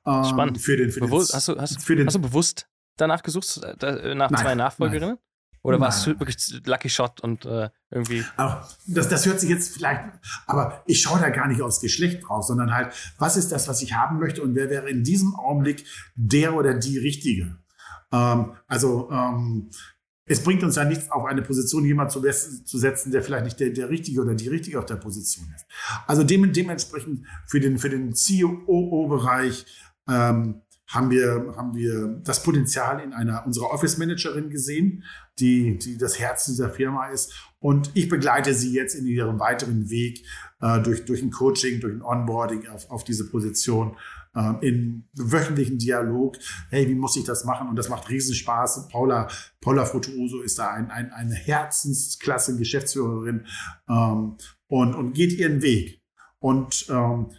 Ähm, 0.05 0.23
Spannend. 0.23 0.59
Für 0.59 0.77
den, 0.77 0.91
für 0.91 1.01
den, 1.01 1.11
hast, 1.11 1.47
du, 1.47 1.59
hast, 1.59 1.83
für 1.83 1.95
den, 1.95 2.07
hast 2.07 2.15
du 2.15 2.21
bewusst 2.21 2.67
danach 2.97 3.23
gesucht, 3.23 3.61
äh, 3.81 4.15
nach 4.15 4.29
nein, 4.29 4.41
zwei 4.41 4.55
Nachfolgerinnen? 4.55 5.17
Oder 5.61 5.79
war 5.79 5.89
es 5.89 6.07
wirklich 6.07 6.37
Lucky 6.65 6.89
Shot 6.89 7.19
und 7.19 7.45
äh, 7.45 7.69
irgendwie. 7.91 8.23
Aber 8.37 8.67
das, 8.87 9.09
das 9.09 9.25
hört 9.25 9.41
sich 9.41 9.49
jetzt 9.49 9.73
vielleicht, 9.73 10.01
aber 10.45 10.83
ich 10.87 11.01
schaue 11.01 11.19
da 11.19 11.29
gar 11.29 11.47
nicht 11.47 11.61
aufs 11.61 11.81
Geschlecht 11.81 12.23
drauf, 12.25 12.45
sondern 12.45 12.73
halt, 12.73 12.93
was 13.17 13.35
ist 13.35 13.51
das, 13.51 13.67
was 13.67 13.81
ich 13.81 13.93
haben 13.93 14.19
möchte 14.19 14.41
und 14.41 14.55
wer 14.55 14.69
wäre 14.69 14.89
in 14.89 15.03
diesem 15.03 15.35
Augenblick 15.35 15.85
der 16.15 16.55
oder 16.55 16.75
die 16.75 16.97
Richtige? 16.97 17.57
Ähm, 18.11 18.51
also, 18.67 19.09
ähm, 19.11 19.69
es 20.25 20.43
bringt 20.43 20.63
uns 20.63 20.75
ja 20.75 20.85
nichts, 20.85 21.09
auf 21.09 21.25
eine 21.25 21.41
Position 21.41 21.83
jemand 21.85 22.11
zu, 22.11 22.21
zu 22.21 22.77
setzen, 22.77 23.11
der 23.11 23.23
vielleicht 23.23 23.45
nicht 23.45 23.59
der, 23.59 23.71
der 23.71 23.89
Richtige 23.89 24.21
oder 24.21 24.35
die 24.35 24.47
Richtige 24.47 24.77
auf 24.77 24.85
der 24.85 24.97
Position 24.97 25.47
ist. 25.55 25.65
Also 26.05 26.23
dem, 26.23 26.53
dementsprechend 26.53 27.25
für 27.47 27.59
den, 27.59 27.79
für 27.79 27.89
den 27.89 28.13
COO-Bereich 28.13 29.65
ähm, 30.07 30.61
haben 30.89 31.11
wir, 31.11 31.53
haben 31.55 31.75
wir 31.75 32.19
das 32.23 32.43
Potenzial 32.43 32.99
in 32.99 33.13
einer 33.13 33.45
unserer 33.45 33.71
Office 33.71 33.97
Managerin 33.97 34.49
gesehen, 34.49 35.03
die, 35.39 35.79
die 35.79 35.97
das 35.97 36.19
Herz 36.19 36.45
dieser 36.45 36.69
Firma 36.69 37.07
ist. 37.07 37.33
Und 37.59 37.91
ich 37.95 38.07
begleite 38.07 38.53
sie 38.53 38.73
jetzt 38.73 38.95
in 38.95 39.05
ihrem 39.05 39.39
weiteren 39.39 39.89
Weg 39.89 40.25
äh, 40.61 40.79
durch, 40.81 41.05
durch 41.05 41.21
ein 41.21 41.31
Coaching, 41.31 41.79
durch 41.79 41.93
ein 41.93 42.01
Onboarding 42.01 42.67
auf, 42.67 42.89
auf 42.89 43.03
diese 43.03 43.29
Position 43.29 43.97
äh, 44.35 44.67
in 44.67 45.07
wöchentlichen 45.13 45.77
Dialog. 45.77 46.37
Hey, 46.69 46.87
wie 46.87 46.95
muss 46.95 47.15
ich 47.15 47.23
das 47.23 47.45
machen? 47.45 47.67
Und 47.69 47.75
das 47.75 47.89
macht 47.89 48.09
Riesenspaß. 48.09 48.87
Paula, 48.89 49.27
Paula 49.61 49.85
Frutuoso 49.85 50.41
ist 50.41 50.59
da 50.59 50.71
ein, 50.71 50.91
ein, 50.91 51.11
eine 51.11 51.35
Herzensklasse 51.35 52.57
Geschäftsführerin 52.57 53.45
ähm, 53.89 54.37
und, 54.67 54.95
und 54.95 55.13
geht 55.13 55.33
ihren 55.33 55.61
Weg. 55.61 56.01
Und 56.39 56.85
ähm, 56.89 57.31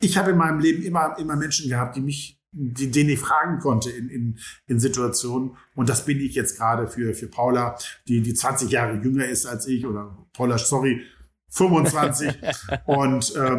ich 0.00 0.16
habe 0.16 0.32
in 0.32 0.36
meinem 0.36 0.60
Leben 0.60 0.82
immer, 0.82 1.18
immer 1.18 1.36
Menschen 1.36 1.68
gehabt, 1.68 1.96
die 1.96 2.00
mich 2.00 2.38
die, 2.50 2.90
den 2.90 3.08
ich 3.08 3.18
fragen 3.18 3.58
konnte 3.58 3.90
in, 3.90 4.08
in, 4.08 4.38
in 4.66 4.80
Situationen. 4.80 5.56
Und 5.74 5.88
das 5.88 6.04
bin 6.04 6.18
ich 6.18 6.34
jetzt 6.34 6.56
gerade 6.56 6.88
für, 6.88 7.14
für 7.14 7.28
Paula, 7.28 7.76
die, 8.06 8.22
die 8.22 8.34
20 8.34 8.70
Jahre 8.70 8.94
jünger 9.02 9.26
ist 9.26 9.46
als 9.46 9.66
ich, 9.66 9.86
oder 9.86 10.16
Paula, 10.32 10.58
sorry, 10.58 11.02
25. 11.50 12.38
und, 12.86 13.34
ähm, 13.36 13.58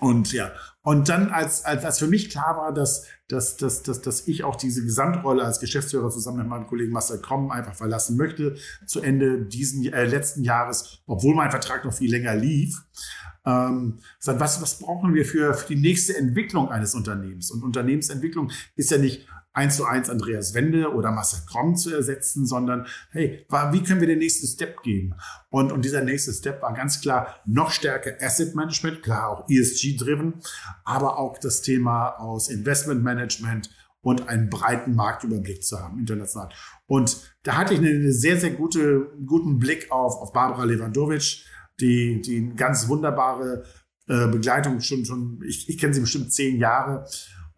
und 0.00 0.32
ja, 0.32 0.52
und 0.82 1.08
dann, 1.08 1.30
als, 1.30 1.64
als, 1.64 1.84
als 1.84 1.98
für 1.98 2.08
mich 2.08 2.28
klar 2.28 2.56
war, 2.56 2.74
dass, 2.74 3.06
dass, 3.28 3.56
dass, 3.56 3.82
dass, 3.82 4.02
dass 4.02 4.26
ich 4.26 4.42
auch 4.42 4.56
diese 4.56 4.82
Gesamtrolle 4.82 5.44
als 5.44 5.60
Geschäftsführer 5.60 6.10
zusammen 6.10 6.38
mit 6.38 6.48
meinem 6.48 6.66
Kollegen 6.66 6.92
Marcel 6.92 7.20
Krom 7.20 7.50
einfach 7.52 7.74
verlassen 7.74 8.16
möchte, 8.16 8.56
zu 8.86 9.00
Ende 9.00 9.46
diesen 9.46 9.84
äh, 9.92 10.04
letzten 10.04 10.42
Jahres, 10.42 11.02
obwohl 11.06 11.36
mein 11.36 11.50
Vertrag 11.50 11.84
noch 11.84 11.94
viel 11.94 12.10
länger 12.10 12.34
lief, 12.34 12.84
ähm, 13.44 13.98
was, 14.24 14.60
was 14.62 14.78
brauchen 14.78 15.14
wir 15.14 15.24
für, 15.24 15.54
für 15.54 15.74
die 15.74 15.80
nächste 15.80 16.16
Entwicklung 16.16 16.70
eines 16.70 16.94
Unternehmens? 16.94 17.50
Und 17.50 17.62
Unternehmensentwicklung 17.62 18.50
ist 18.76 18.90
ja 18.90 18.98
nicht 18.98 19.26
eins 19.54 19.76
zu 19.76 19.84
eins 19.84 20.08
Andreas 20.08 20.54
Wende 20.54 20.92
oder 20.92 21.10
Marcel 21.10 21.40
Krom 21.46 21.76
zu 21.76 21.94
ersetzen, 21.94 22.46
sondern 22.46 22.86
hey, 23.10 23.46
wie 23.70 23.82
können 23.82 24.00
wir 24.00 24.08
den 24.08 24.18
nächsten 24.18 24.46
Step 24.46 24.82
gehen? 24.82 25.14
Und, 25.50 25.72
und 25.72 25.84
dieser 25.84 26.02
nächste 26.02 26.32
Step 26.32 26.62
war 26.62 26.72
ganz 26.72 27.00
klar 27.00 27.36
noch 27.44 27.70
stärker 27.70 28.12
Asset 28.20 28.54
Management, 28.54 29.02
klar 29.02 29.28
auch 29.28 29.48
ESG-driven, 29.48 30.42
aber 30.84 31.18
auch 31.18 31.38
das 31.38 31.62
Thema 31.62 32.10
aus 32.18 32.48
Investment 32.48 33.02
Management 33.02 33.70
und 34.00 34.28
einen 34.28 34.50
breiten 34.50 34.94
Marktüberblick 34.94 35.62
zu 35.62 35.78
haben, 35.78 35.98
international. 35.98 36.48
Und 36.86 37.34
da 37.44 37.56
hatte 37.56 37.74
ich 37.74 37.80
einen 37.80 38.12
sehr, 38.12 38.38
sehr 38.38 38.50
gute, 38.50 39.12
guten 39.26 39.58
Blick 39.58 39.90
auf, 39.92 40.16
auf 40.16 40.32
Barbara 40.32 40.64
Lewandowitsch, 40.64 41.46
die, 41.80 42.20
die 42.20 42.54
ganz 42.56 42.88
wunderbare 42.88 43.64
äh, 44.08 44.26
Begleitung 44.28 44.80
schon, 44.80 45.04
schon 45.04 45.40
ich, 45.46 45.68
ich 45.68 45.78
kenne 45.78 45.94
sie 45.94 46.00
bestimmt 46.00 46.32
zehn 46.32 46.58
Jahre, 46.58 47.06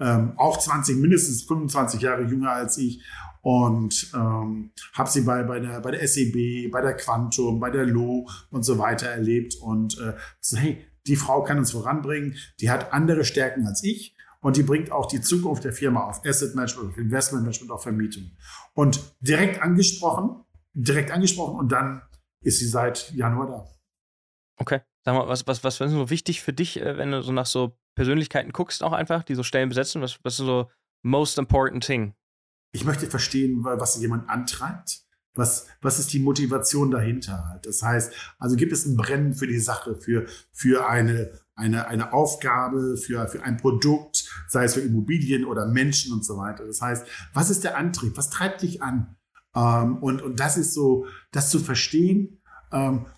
ähm, 0.01 0.33
auch 0.37 0.59
20, 0.59 0.97
mindestens 0.97 1.43
25 1.45 2.01
Jahre 2.01 2.23
jünger 2.23 2.51
als 2.51 2.79
ich 2.79 3.03
und 3.43 4.11
ähm, 4.15 4.73
habe 4.95 5.11
sie 5.11 5.21
bei, 5.21 5.43
bei, 5.43 5.61
der, 5.61 5.81
bei 5.81 5.91
der 5.91 6.07
SEB, 6.07 6.71
bei 6.73 6.81
der 6.81 6.97
Quantum, 6.97 7.61
bei 7.61 7.71
der 7.71 7.85
LO 7.85 8.29
und 8.51 8.63
so 8.65 8.79
weiter 8.79 9.09
erlebt 9.09 9.57
und 9.57 9.99
äh, 9.99 10.15
so, 10.41 10.57
hey, 10.57 10.85
die 11.07 11.17
Frau 11.17 11.43
kann 11.43 11.59
uns 11.59 11.73
voranbringen, 11.73 12.37
die 12.61 12.71
hat 12.71 12.93
andere 12.93 13.25
Stärken 13.25 13.67
als 13.67 13.85
ich 13.85 14.17
und 14.41 14.57
die 14.57 14.63
bringt 14.63 14.91
auch 14.91 15.07
die 15.07 15.21
Zukunft 15.21 15.65
der 15.65 15.73
Firma 15.73 16.05
auf 16.05 16.25
Asset 16.25 16.55
Management, 16.55 16.93
auf 16.93 16.99
Investment 16.99 17.45
Management, 17.45 17.71
auf 17.71 17.83
Vermietung. 17.83 18.31
Und 18.73 19.15
direkt 19.21 19.61
angesprochen, 19.61 20.45
direkt 20.73 21.11
angesprochen 21.11 21.57
und 21.57 21.71
dann 21.71 22.03
ist 22.41 22.61
sie 22.61 22.67
seit 22.67 23.13
Januar 23.13 23.47
da. 23.47 23.71
Okay. 24.57 24.81
Sag 25.05 25.15
mal, 25.15 25.29
was, 25.29 25.47
was, 25.47 25.63
was 25.63 25.81
ist 25.81 25.91
so 25.91 26.09
wichtig 26.09 26.41
für 26.41 26.55
dich, 26.55 26.81
äh, 26.81 26.97
wenn 26.97 27.11
du 27.11 27.23
so 27.23 27.33
nach 27.33 27.47
so 27.47 27.77
Persönlichkeiten 27.95 28.53
guckst, 28.53 28.83
auch 28.83 28.93
einfach, 28.93 29.23
die 29.23 29.35
so 29.35 29.43
Stellen 29.43 29.69
besetzen? 29.69 30.03
Was, 30.03 30.19
was 30.23 30.35
ist 30.35 30.47
so 30.47 30.71
most 31.03 31.39
important 31.39 31.85
thing? 31.85 32.15
Ich 32.73 32.85
möchte 32.85 33.07
verstehen, 33.07 33.65
was 33.65 34.01
jemand 34.01 34.29
antreibt. 34.29 35.05
Was, 35.37 35.67
was 35.81 35.99
ist 35.99 36.13
die 36.13 36.21
Motivation 36.21 36.93
dahinter 36.93 37.49
halt? 37.49 37.67
Das 37.67 37.83
heißt, 37.83 38.13
also 38.39 38.55
gibt 38.55 38.73
es 38.73 38.87
ein 38.87 38.97
Brennen 38.97 39.35
für 39.35 39.49
die 39.49 39.59
Sache, 39.59 39.97
für, 39.97 40.27
für 40.53 40.89
eine, 40.89 41.33
eine, 41.57 41.89
eine 41.89 42.13
Aufgabe, 42.13 42.97
für, 42.97 43.27
für 43.27 43.43
ein 43.43 43.57
Produkt, 43.57 44.31
sei 44.49 44.65
es 44.65 44.75
für 44.75 44.81
Immobilien 44.81 45.45
oder 45.45 45.67
Menschen 45.67 46.13
und 46.13 46.25
so 46.25 46.37
weiter. 46.37 46.65
Das 46.65 46.81
heißt, 46.81 47.07
was 47.33 47.51
ist 47.51 47.65
der 47.65 47.77
Antrieb? 47.77 48.17
Was 48.17 48.31
treibt 48.31 48.63
dich 48.63 48.81
an? 48.81 49.17
Ähm, 49.57 49.99
und, 49.99 50.23
und 50.23 50.39
das 50.39 50.57
ist 50.57 50.73
so, 50.73 51.07
das 51.33 51.51
zu 51.51 51.59
verstehen 51.59 52.41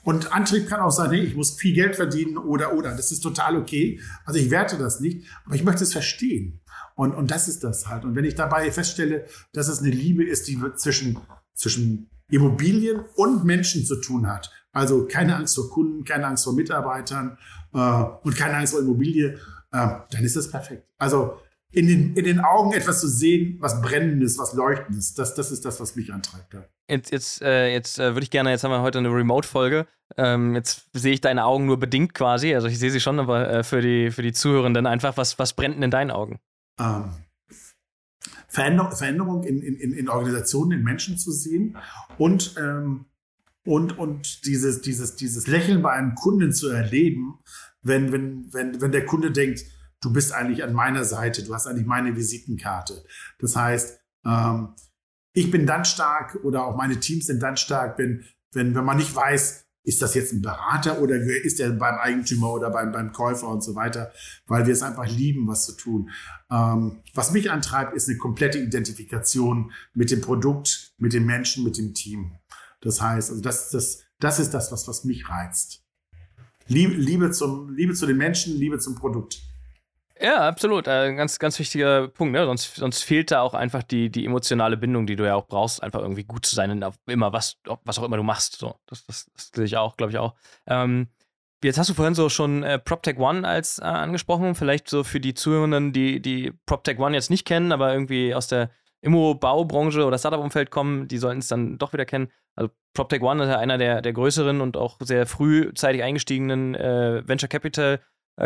und 0.03 0.33
Antrieb 0.35 0.69
kann 0.69 0.81
auch 0.81 0.91
sein, 0.91 1.11
hey, 1.11 1.21
ich 1.21 1.35
muss 1.35 1.53
viel 1.53 1.75
Geld 1.75 1.97
verdienen 1.97 2.37
oder, 2.37 2.75
oder. 2.75 2.95
Das 2.95 3.11
ist 3.11 3.21
total 3.21 3.57
okay. 3.57 4.01
Also 4.27 4.39
ich 4.39 4.51
werte 4.51 4.77
das 4.77 5.01
nicht, 5.01 5.27
aber 5.47 5.55
ich 5.55 5.65
möchte 5.65 5.85
es 5.85 5.93
verstehen. 5.93 6.61
Und, 6.95 7.15
und 7.15 7.31
das 7.31 7.49
ist 7.49 7.65
das 7.65 7.89
halt. 7.89 8.05
Und 8.05 8.17
wenn 8.17 8.25
ich 8.25 8.35
dabei 8.35 8.71
feststelle, 8.71 9.27
dass 9.53 9.69
es 9.69 9.81
eine 9.81 9.91
Liebe 9.91 10.25
ist, 10.25 10.49
die 10.49 10.61
zwischen, 10.77 11.19
zwischen 11.55 12.11
Immobilien 12.29 13.01
und 13.15 13.45
Menschen 13.45 13.85
zu 13.87 13.97
tun 13.97 14.27
hat, 14.27 14.51
also 14.73 15.07
keine 15.07 15.37
Angst 15.37 15.55
vor 15.55 15.71
Kunden, 15.71 16.05
keine 16.05 16.27
Angst 16.27 16.45
vor 16.45 16.53
Mitarbeitern 16.53 17.39
äh, 17.73 17.79
und 17.79 18.37
keine 18.37 18.59
Angst 18.59 18.75
vor 18.75 18.83
Immobilie, 18.83 19.39
äh, 19.73 19.89
dann 20.11 20.23
ist 20.23 20.37
das 20.37 20.51
perfekt. 20.51 20.87
Also 20.99 21.39
in 21.73 21.89
den, 21.89 22.17
in 22.17 22.25
den 22.25 22.41
Augen 22.41 22.73
etwas 22.73 23.01
zu 23.01 23.09
sehen, 23.09 23.57
was 23.61 23.81
brennendes, 23.83 24.39
was 24.39 24.55
leuchtendes, 24.55 25.15
das, 25.15 25.35
das 25.35 25.51
ist 25.51 25.65
das, 25.65 25.81
was 25.81 25.97
mich 25.97 26.13
antreibt. 26.13 26.55
Ja. 26.55 26.65
Jetzt, 26.89 27.11
jetzt, 27.11 27.43
äh, 27.43 27.73
jetzt 27.73 27.99
äh, 27.99 28.15
würde 28.15 28.23
ich 28.23 28.31
gerne, 28.31 28.51
jetzt 28.51 28.63
haben 28.65 28.71
wir 28.71 28.83
heute 28.83 28.99
eine 28.99 29.09
Remote-Folge. 29.09 29.87
Ähm, 30.17 30.55
jetzt 30.55 30.89
sehe 30.93 31.13
ich 31.13 31.21
deine 31.21 31.45
Augen 31.45 31.67
nur 31.67 31.79
bedingt 31.79 32.15
quasi. 32.15 32.55
Also 32.55 32.69
ich 32.69 32.79
sehe 32.79 32.91
sie 32.91 33.01
schon, 33.01 33.19
aber 33.19 33.51
äh, 33.51 33.65
für, 33.65 33.83
die, 33.83 34.11
für 34.11 34.23
die 34.23 34.33
Zuhörenden 34.33 34.87
einfach, 34.87 35.17
was, 35.17 35.39
was 35.39 35.53
brennt 35.55 35.77
denn 35.77 35.83
in 35.83 35.91
deinen 35.91 36.13
Augen? 36.13 36.39
Ähm, 36.79 37.11
Veränder 38.49 38.93
Veränderung 38.93 39.43
in, 39.43 39.61
in, 39.61 39.93
in 39.93 40.09
Organisationen, 40.09 40.79
in 40.79 40.85
Menschen 40.85 41.19
zu 41.19 41.33
sehen 41.33 41.77
und, 42.17 42.55
ähm, 42.59 43.07
und, 43.65 43.99
und 43.99 44.47
dieses, 44.47 44.81
dieses, 44.81 45.17
dieses 45.17 45.49
Lächeln 45.49 45.83
bei 45.83 45.93
einem 45.93 46.15
Kunden 46.15 46.53
zu 46.53 46.71
erleben, 46.71 47.41
wenn, 47.83 48.13
wenn, 48.13 48.53
wenn, 48.53 48.81
wenn 48.81 48.93
der 48.93 49.05
Kunde 49.05 49.33
denkt, 49.33 49.65
du 50.07 50.13
bist 50.13 50.33
eigentlich 50.33 50.63
an 50.63 50.73
meiner 50.73 51.05
Seite, 51.05 51.43
du 51.43 51.53
hast 51.53 51.67
eigentlich 51.67 51.87
meine 51.87 52.15
Visitenkarte. 52.15 53.05
Das 53.41 53.57
heißt, 53.57 53.99
ähm, 54.25 54.69
ich 55.33 55.51
bin 55.51 55.67
dann 55.67 55.85
stark 55.85 56.39
oder 56.45 56.65
auch 56.65 56.77
meine 56.77 57.01
Teams 57.01 57.27
sind 57.27 57.43
dann 57.43 57.57
stark, 57.57 57.99
wenn, 57.99 58.25
wenn, 58.53 58.75
wenn 58.77 58.85
man 58.85 58.99
nicht 58.99 59.15
weiß, 59.15 59.65
ist 59.83 60.03
das 60.03 60.15
jetzt 60.15 60.33
ein 60.33 60.43
Berater 60.43 61.01
oder 61.01 61.17
ist 61.17 61.59
er 61.59 61.71
beim 61.71 61.99
Eigentümer 61.99 62.53
oder 62.53 62.71
beim, 62.71 62.93
beim 62.93 63.13
Käufer 63.13 63.49
und 63.49 63.63
so 63.63 63.75
weiter, 63.75 64.13
weil 64.47 64.67
wir 64.67 64.73
es 64.73 64.83
einfach 64.83 65.07
lieben, 65.09 65.49
was 65.49 65.67
zu 65.67 65.77
tun. 65.77 66.11
Ähm, 66.51 67.03
was 67.15 67.33
mich 67.33 67.51
antreibt, 67.51 67.95
ist 67.95 68.09
eine 68.09 68.19
komplette 68.19 68.59
Identifikation 68.59 69.73
mit 69.93 70.13
dem 70.13 70.21
Produkt, 70.21 70.95
mit 70.99 71.13
dem 71.13 71.27
Menschen, 71.27 71.65
mit 71.65 71.79
dem 71.79 71.95
Team. 71.95 72.33
Das 72.81 73.01
heißt, 73.01 73.31
also 73.31 73.43
das, 73.43 73.71
das, 73.71 74.05
das 74.21 74.39
ist 74.39 74.51
das, 74.51 74.71
was, 74.71 74.87
was 74.87 75.05
mich 75.05 75.29
reizt. 75.29 75.85
Liebe, 76.69 76.95
Liebe, 76.95 77.31
zum, 77.33 77.75
Liebe 77.75 77.95
zu 77.95 78.07
den 78.07 78.17
Menschen, 78.17 78.57
Liebe 78.57 78.79
zum 78.79 78.95
Produkt. 78.95 79.41
Ja, 80.21 80.49
absolut. 80.49 80.89
Ein 80.89 81.15
äh, 81.15 81.17
ganz, 81.17 81.39
ganz 81.39 81.59
wichtiger 81.59 82.09
Punkt. 82.09 82.33
Ne? 82.33 82.45
Sonst, 82.47 82.75
sonst 82.77 83.03
fehlt 83.03 83.31
da 83.31 83.43
auch 83.43 83.55
einfach 83.55 83.83
die, 83.83 84.11
die 84.11 84.25
emotionale 84.25 84.77
Bindung, 84.77 85.07
die 85.07 85.17
du 85.17 85.27
ja 85.27 85.35
auch 85.35 85.47
brauchst, 85.47 85.83
einfach 85.83 86.01
irgendwie 86.01 86.25
gut 86.25 86.47
zu 86.47 86.55
sein 86.55 86.71
in 86.71 86.85
immer 87.07 87.33
was, 87.33 87.59
was 87.85 87.99
auch 87.99 88.03
immer 88.03 88.17
du 88.17 88.23
machst. 88.23 88.57
So, 88.57 88.77
das, 88.87 89.05
das, 89.07 89.31
das 89.35 89.51
sehe 89.55 89.65
ich 89.65 89.77
auch, 89.77 89.97
glaube 89.97 90.13
ich 90.13 90.19
auch. 90.19 90.35
Ähm, 90.67 91.09
jetzt 91.63 91.79
hast 91.79 91.91
du 91.91 91.95
vorhin 91.95 92.15
so 92.15 92.29
schon 92.31 92.63
äh, 92.63 92.79
PropTech 92.79 93.19
One 93.19 93.47
als 93.47 93.79
äh, 93.79 93.85
angesprochen. 93.85 94.55
Vielleicht 94.55 94.89
so 94.89 95.05
für 95.05 95.21
die 95.21 95.35
Zuhörenden, 95.35 95.93
die, 95.93 96.21
die 96.21 96.53
PropTech 96.65 96.99
One 96.99 97.15
jetzt 97.15 97.31
nicht 97.31 97.47
kennen, 97.47 97.73
aber 97.73 97.93
irgendwie 97.93 98.35
aus 98.35 98.49
der 98.49 98.71
Immo-Baubranche 99.03 100.05
oder 100.05 100.19
Startup-Umfeld 100.19 100.71
kommen, 100.71 101.09
die 101.09 101.19
sollten 101.19 101.41
es 101.41 101.49
dann 101.49 101.77
doch 101.77 101.93
wieder 101.93 102.07
kennen. 102.07 102.33
Also 102.55 102.71
PropTech 102.95 103.21
One 103.21 103.45
ist 103.45 103.51
ja 103.51 103.59
einer 103.59 103.77
der, 103.77 104.01
der 104.01 104.15
größeren 104.15 104.63
und 104.63 104.79
auch 104.79 104.97
sehr 105.01 105.27
frühzeitig 105.27 106.03
eingestiegenen 106.03 106.75
äh, 106.75 107.23
Venture 107.29 107.51
Capital 107.51 108.01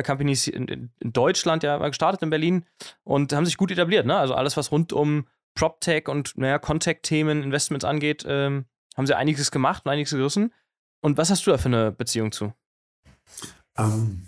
Companies 0.05 0.47
in, 0.47 0.69
in, 0.69 1.13
Deutschland 1.13 1.63
ja 1.63 1.77
gestartet 1.89 2.23
in 2.23 2.31
Berlin 2.31 2.65
und 3.03 3.33
haben 3.33 3.45
sich 3.45 3.57
gut 3.57 3.71
etabliert. 3.71 4.07
Ne? 4.07 4.17
Also 4.17 4.35
alles, 4.35 4.57
was 4.57 4.71
rund 4.71 4.93
um 4.93 5.27
PropTech 5.55 6.09
und 6.09 6.37
naja, 6.37 6.59
Contact-Themen, 6.59 7.43
Investments 7.43 7.85
angeht, 7.85 8.25
ähm, 8.27 8.67
haben 8.97 9.07
sie 9.07 9.17
einiges 9.17 9.51
gemacht 9.51 9.85
und 9.85 9.91
einiges 9.91 10.11
gerissen. 10.11 10.53
Und 11.01 11.19
was 11.19 11.31
hast 11.31 11.47
du 11.47 11.51
da 11.51 11.59
für 11.59 11.69
eine 11.69 11.93
Beziehung 11.93 12.31
zu? 12.33 12.53
Ähm, 13.77 14.27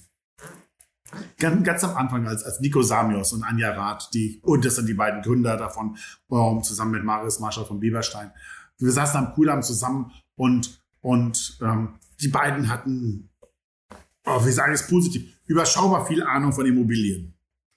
ganz, 1.39 1.65
ganz, 1.65 1.85
am 1.85 1.97
Anfang, 1.97 2.27
als, 2.27 2.43
als 2.45 2.61
Nico 2.61 2.83
Samios 2.83 3.33
und 3.33 3.45
Anja 3.45 3.73
Rath, 3.73 4.11
die, 4.15 4.41
und 4.43 4.65
das 4.65 4.77
sind 4.77 4.89
die 4.89 4.95
beiden 4.95 5.23
Gründer 5.23 5.57
davon, 5.57 5.97
um, 6.29 6.63
zusammen 6.63 6.93
mit 6.93 7.05
Marius 7.05 7.41
Marschall 7.41 7.67
von 7.67 7.81
Bieberstein, 7.81 8.33
wir 8.79 8.91
saßen 8.91 9.19
am 9.19 9.35
Kudamm 9.35 9.63
zusammen 9.63 10.13
und, 10.35 10.83
und 11.01 11.59
ähm, 11.63 11.99
die 12.21 12.29
beiden 12.29 12.69
hatten, 12.69 13.31
oh, 14.25 14.45
wie 14.45 14.51
sage 14.51 14.73
ich 14.73 14.81
es 14.81 14.89
positiv, 14.89 15.33
überschaubar 15.53 16.07
viel 16.07 16.23
Ahnung 16.23 16.53
von 16.53 16.67
Immobilien. 16.67 17.35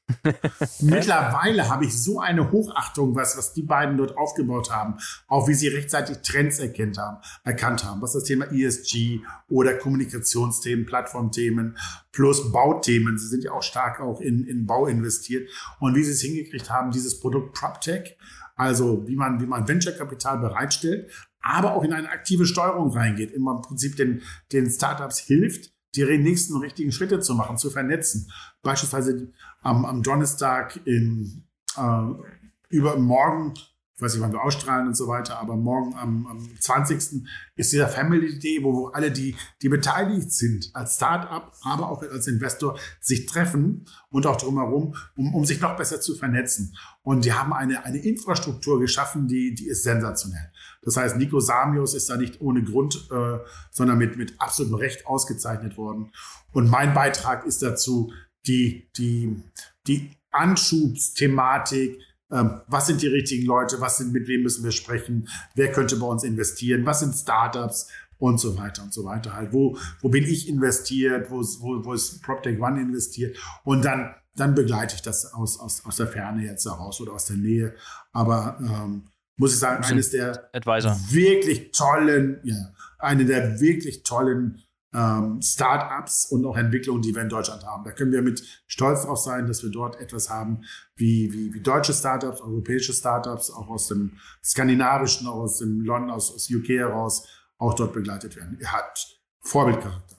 Mittlerweile 0.82 1.68
habe 1.68 1.86
ich 1.86 2.00
so 2.00 2.20
eine 2.20 2.52
Hochachtung, 2.52 3.16
was, 3.16 3.38
was 3.38 3.54
die 3.54 3.64
beiden 3.64 3.98
dort 3.98 4.18
aufgebaut 4.18 4.72
haben, 4.72 4.98
auch 5.28 5.48
wie 5.48 5.56
sie 5.56 5.68
rechtzeitig 5.68 6.20
Trends 6.20 6.60
erkennt 6.60 7.00
haben, 7.00 7.18
erkannt 7.44 7.84
haben, 7.84 8.02
was 8.04 8.14
das 8.14 8.24
Thema 8.24 8.46
ESG 8.52 9.22
oder 9.50 9.74
Kommunikationsthemen, 9.74 10.86
Plattformthemen 10.86 11.78
plus 12.12 12.52
Bauthemen, 12.52 13.18
sie 13.18 13.28
sind 13.28 13.44
ja 13.44 13.52
auch 13.52 13.64
stark 13.64 14.00
auch 14.00 14.22
in, 14.22 14.46
in 14.46 14.68
Bau 14.68 14.86
investiert. 14.86 15.50
Und 15.80 15.96
wie 15.96 16.04
sie 16.04 16.12
es 16.12 16.22
hingekriegt 16.22 16.70
haben, 16.70 16.92
dieses 16.92 17.20
Produkt 17.20 17.54
PropTech, 17.54 18.16
also 18.56 19.08
wie 19.08 19.16
man, 19.16 19.42
wie 19.42 19.48
man 19.48 19.68
Venture-Kapital 19.68 20.38
bereitstellt, 20.38 21.12
aber 21.42 21.74
auch 21.74 21.84
in 21.84 21.94
eine 21.94 22.10
aktive 22.10 22.46
Steuerung 22.46 22.92
reingeht, 22.92 23.32
immer 23.32 23.56
im 23.56 23.62
Prinzip 23.62 23.96
den, 23.96 24.22
den 24.52 24.70
Startups 24.70 25.20
hilft, 25.20 25.75
die 25.96 26.18
nächsten 26.18 26.58
richtigen 26.58 26.92
Schritte 26.92 27.20
zu 27.20 27.34
machen, 27.36 27.58
zu 27.58 27.70
vernetzen. 27.70 28.32
Beispielsweise 28.62 29.32
am, 29.62 29.86
am 29.86 30.04
Donnerstag 30.04 30.80
in, 30.86 31.44
äh, 31.78 32.06
über 32.70 32.98
morgen, 32.98 33.54
ich 33.96 34.02
weiß 34.02 34.14
nicht, 34.14 34.22
wann 34.22 34.34
wir 34.34 34.44
ausstrahlen 34.44 34.88
und 34.88 34.98
so 34.98 35.08
weiter, 35.08 35.40
aber 35.40 35.56
morgen 35.56 35.96
am, 35.96 36.28
am 36.28 36.50
20. 36.60 37.26
ist 37.56 37.72
dieser 37.72 37.88
Family 37.88 38.38
Day, 38.40 38.60
wo, 38.62 38.74
wo 38.74 38.88
alle, 38.88 39.10
die, 39.10 39.36
die 39.62 39.70
beteiligt 39.70 40.32
sind, 40.34 40.70
als 40.74 40.96
Startup, 40.96 41.54
aber 41.62 41.90
auch 41.90 42.02
als 42.02 42.28
Investor, 42.28 42.78
sich 43.00 43.26
treffen 43.26 43.86
und 44.10 44.26
auch 44.26 44.36
drumherum, 44.36 44.96
um, 45.16 45.34
um 45.34 45.46
sich 45.46 45.62
noch 45.62 45.78
besser 45.78 46.02
zu 46.02 46.16
vernetzen. 46.16 46.76
Und 47.04 47.24
die 47.24 47.32
haben 47.32 47.54
eine, 47.54 47.86
eine 47.86 48.00
Infrastruktur 48.00 48.82
geschaffen, 48.82 49.30
die, 49.30 49.56
die 49.56 49.68
ist 49.68 49.84
sensationell. 49.84 50.52
Das 50.86 50.98
heißt, 50.98 51.18
Nico 51.18 51.40
Samios 51.40 51.94
ist 51.94 52.10
da 52.10 52.16
nicht 52.16 52.40
ohne 52.40 52.64
Grund, 52.64 53.10
äh, 53.12 53.40
sondern 53.72 53.98
mit, 53.98 54.18
mit 54.18 54.36
absolutem 54.40 54.76
Recht 54.76 55.06
ausgezeichnet 55.08 55.78
worden. 55.78 56.12
Und 56.52 56.70
mein 56.70 56.94
Beitrag 56.94 57.46
ist 57.46 57.62
dazu, 57.62 58.14
die, 58.48 58.88
die, 58.98 59.44
die 59.88 60.12
Anschubsthematik, 60.32 62.00
ähm, 62.32 62.62
was 62.68 62.88
sind 62.88 63.02
die 63.02 63.08
richtigen 63.08 63.46
Leute, 63.46 63.82
was 63.82 63.98
sind, 63.98 64.14
mit 64.14 64.28
wem 64.28 64.44
müssen 64.44 64.64
wir 64.64 64.72
sprechen, 64.72 65.28
wer 65.56 65.72
könnte 65.72 65.98
bei 65.98 66.08
uns 66.08 66.24
investieren, 66.24 66.86
was 66.86 67.00
sind 67.00 67.16
Startups 67.16 67.88
und 68.18 68.40
so 68.40 68.58
weiter 68.58 68.84
und 68.84 68.94
so 68.94 69.06
weiter 69.06 69.34
halt. 69.34 69.54
Wo, 69.54 69.78
wo 70.02 70.10
bin 70.10 70.24
ich 70.24 70.48
investiert, 70.48 71.30
wo, 71.30 71.42
wo, 71.42 71.84
wo 71.86 71.94
ist 71.94 72.22
PropTech 72.22 72.60
One 72.60 72.82
investiert 72.82 73.38
und 73.64 73.84
dann, 73.84 74.16
dann 74.36 74.56
begleite 74.56 74.96
ich 74.96 75.02
das 75.02 75.34
aus, 75.34 75.60
aus, 75.60 75.86
aus 75.86 75.98
der 75.98 76.08
Ferne 76.08 76.44
jetzt 76.44 76.66
heraus 76.66 77.00
oder 77.02 77.14
aus 77.14 77.26
der 77.26 77.38
Nähe. 77.38 77.76
Aber 78.12 78.58
ähm, 78.60 79.08
muss 79.38 79.54
ich 79.54 79.60
sagen, 79.60 79.84
eines 79.84 80.12
der 80.12 80.50
Advisor. 80.54 80.98
wirklich 81.10 81.72
tollen, 81.72 82.40
ja, 82.44 82.56
eine 83.00 83.26
der 83.26 83.60
wirklich 83.60 84.04
tollen 84.04 84.64
ähm, 84.94 85.42
Start-ups 85.42 86.32
und 86.32 86.46
auch 86.46 86.56
Entwicklungen, 86.56 87.02
die 87.02 87.14
wir 87.14 87.22
in 87.22 87.30
Deutschland 87.30 87.66
haben. 87.66 87.84
Da 87.84 87.92
können 87.92 88.12
wir 88.14 88.22
mit 88.22 88.42
stolz 88.68 89.04
drauf 89.04 89.18
sein, 89.18 89.46
dass 89.46 89.62
wir 89.62 89.70
dort 89.70 90.00
etwas 90.00 90.30
haben 90.30 90.64
wie, 90.96 91.32
wie, 91.34 91.54
wie 91.54 91.60
deutsche 91.60 91.94
Startups, 91.94 92.40
europäische 92.40 92.94
Startups, 92.94 93.52
auch 93.52 93.68
aus 93.68 93.88
dem 93.90 94.14
skandinavischen, 94.44 95.28
auch 95.28 95.42
aus 95.42 95.60
dem 95.60 95.82
London, 95.82 96.12
aus, 96.12 96.34
aus 96.34 96.50
UK 96.50 96.70
heraus, 96.70 97.28
auch 97.58 97.74
dort 97.74 97.94
begleitet 97.94 98.36
werden. 98.38 98.58
Er 98.62 98.72
hat 98.72 99.20
Vorbildcharakter. 99.42 100.16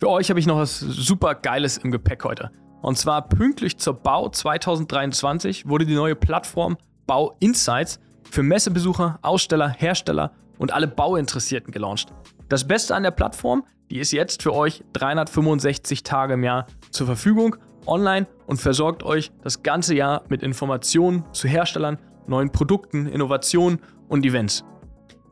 Für 0.00 0.08
euch 0.08 0.30
habe 0.30 0.40
ich 0.40 0.46
noch 0.46 0.58
was 0.58 0.80
super 0.80 1.36
Geiles 1.36 1.76
im 1.76 1.92
Gepäck 1.92 2.24
heute. 2.24 2.50
Und 2.82 2.98
zwar 2.98 3.28
pünktlich 3.28 3.78
zur 3.78 3.94
Bau 3.94 4.28
2023 4.28 5.68
wurde 5.68 5.86
die 5.86 5.94
neue 5.94 6.16
Plattform 6.16 6.76
Bau 7.06 7.36
Insights 7.38 8.00
für 8.28 8.42
Messebesucher, 8.42 9.20
Aussteller, 9.22 9.68
Hersteller 9.68 10.32
und 10.58 10.72
alle 10.72 10.88
Bauinteressierten 10.88 11.72
gelauncht. 11.72 12.12
Das 12.48 12.66
Beste 12.66 12.94
an 12.94 13.04
der 13.04 13.12
Plattform, 13.12 13.64
die 13.90 13.98
ist 13.98 14.12
jetzt 14.12 14.42
für 14.42 14.52
euch 14.52 14.82
365 14.94 16.02
Tage 16.02 16.34
im 16.34 16.42
Jahr 16.42 16.66
zur 16.90 17.06
Verfügung, 17.06 17.56
online 17.86 18.26
und 18.46 18.60
versorgt 18.60 19.04
euch 19.04 19.30
das 19.42 19.62
ganze 19.62 19.94
Jahr 19.94 20.22
mit 20.28 20.42
Informationen 20.42 21.24
zu 21.32 21.46
Herstellern, 21.46 21.98
neuen 22.26 22.50
Produkten, 22.50 23.06
Innovationen 23.06 23.80
und 24.08 24.24
Events. 24.24 24.64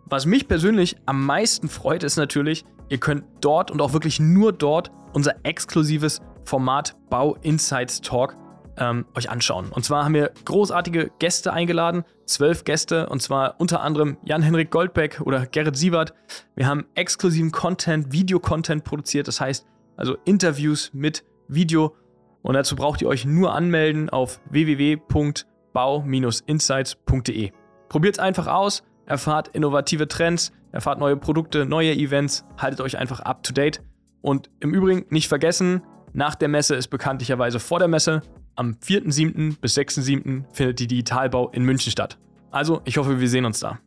Was 0.06 0.26
mich 0.26 0.46
persönlich 0.46 0.96
am 1.06 1.24
meisten 1.24 1.68
freut, 1.68 2.02
ist 2.04 2.16
natürlich, 2.16 2.64
ihr 2.88 2.98
könnt 2.98 3.24
dort 3.40 3.70
und 3.70 3.80
auch 3.80 3.92
wirklich 3.92 4.20
nur 4.20 4.52
dort 4.52 4.90
unser 5.12 5.34
exklusives 5.44 6.20
Format 6.44 6.96
Bau 7.08 7.36
Insights 7.42 8.00
Talk 8.00 8.36
ähm, 8.80 9.04
euch 9.14 9.30
anschauen. 9.30 9.68
Und 9.70 9.84
zwar 9.84 10.04
haben 10.04 10.14
wir 10.14 10.32
großartige 10.44 11.12
Gäste 11.18 11.52
eingeladen, 11.52 12.04
zwölf 12.24 12.64
Gäste, 12.64 13.08
und 13.08 13.20
zwar 13.22 13.54
unter 13.58 13.82
anderem 13.82 14.16
Jan-Henrik 14.24 14.70
Goldbeck 14.70 15.20
oder 15.20 15.44
Gerrit 15.46 15.76
Sievert. 15.76 16.14
Wir 16.56 16.66
haben 16.66 16.86
exklusiven 16.94 17.52
Content, 17.52 18.10
Videocontent 18.12 18.84
produziert, 18.84 19.28
das 19.28 19.40
heißt 19.40 19.66
also 19.96 20.16
Interviews 20.24 20.90
mit 20.94 21.24
Video. 21.46 21.94
Und 22.42 22.54
dazu 22.54 22.74
braucht 22.74 23.02
ihr 23.02 23.08
euch 23.08 23.26
nur 23.26 23.54
anmelden 23.54 24.08
auf 24.08 24.40
www.bau-insights.de. 24.50 27.50
Probiert 27.90 28.14
es 28.14 28.18
einfach 28.18 28.46
aus, 28.46 28.82
erfahrt 29.04 29.48
innovative 29.48 30.08
Trends, 30.08 30.52
erfahrt 30.72 30.98
neue 30.98 31.18
Produkte, 31.18 31.66
neue 31.66 31.92
Events, 31.92 32.46
haltet 32.56 32.80
euch 32.80 32.96
einfach 32.96 33.20
up 33.20 33.42
to 33.42 33.52
date. 33.52 33.82
Und 34.22 34.48
im 34.60 34.72
Übrigen 34.72 35.04
nicht 35.10 35.28
vergessen, 35.28 35.82
nach 36.12 36.34
der 36.34 36.48
Messe 36.48 36.74
ist 36.74 36.88
bekanntlicherweise 36.88 37.60
vor 37.60 37.78
der 37.78 37.88
Messe. 37.88 38.22
Am 38.56 38.76
4.7. 38.84 39.60
bis 39.60 39.76
6.7. 39.76 40.44
findet 40.52 40.80
die 40.80 40.86
Digitalbau 40.86 41.50
in 41.50 41.62
München 41.64 41.92
statt. 41.92 42.18
Also, 42.50 42.82
ich 42.84 42.96
hoffe, 42.96 43.20
wir 43.20 43.28
sehen 43.28 43.44
uns 43.44 43.60
da. 43.60 43.78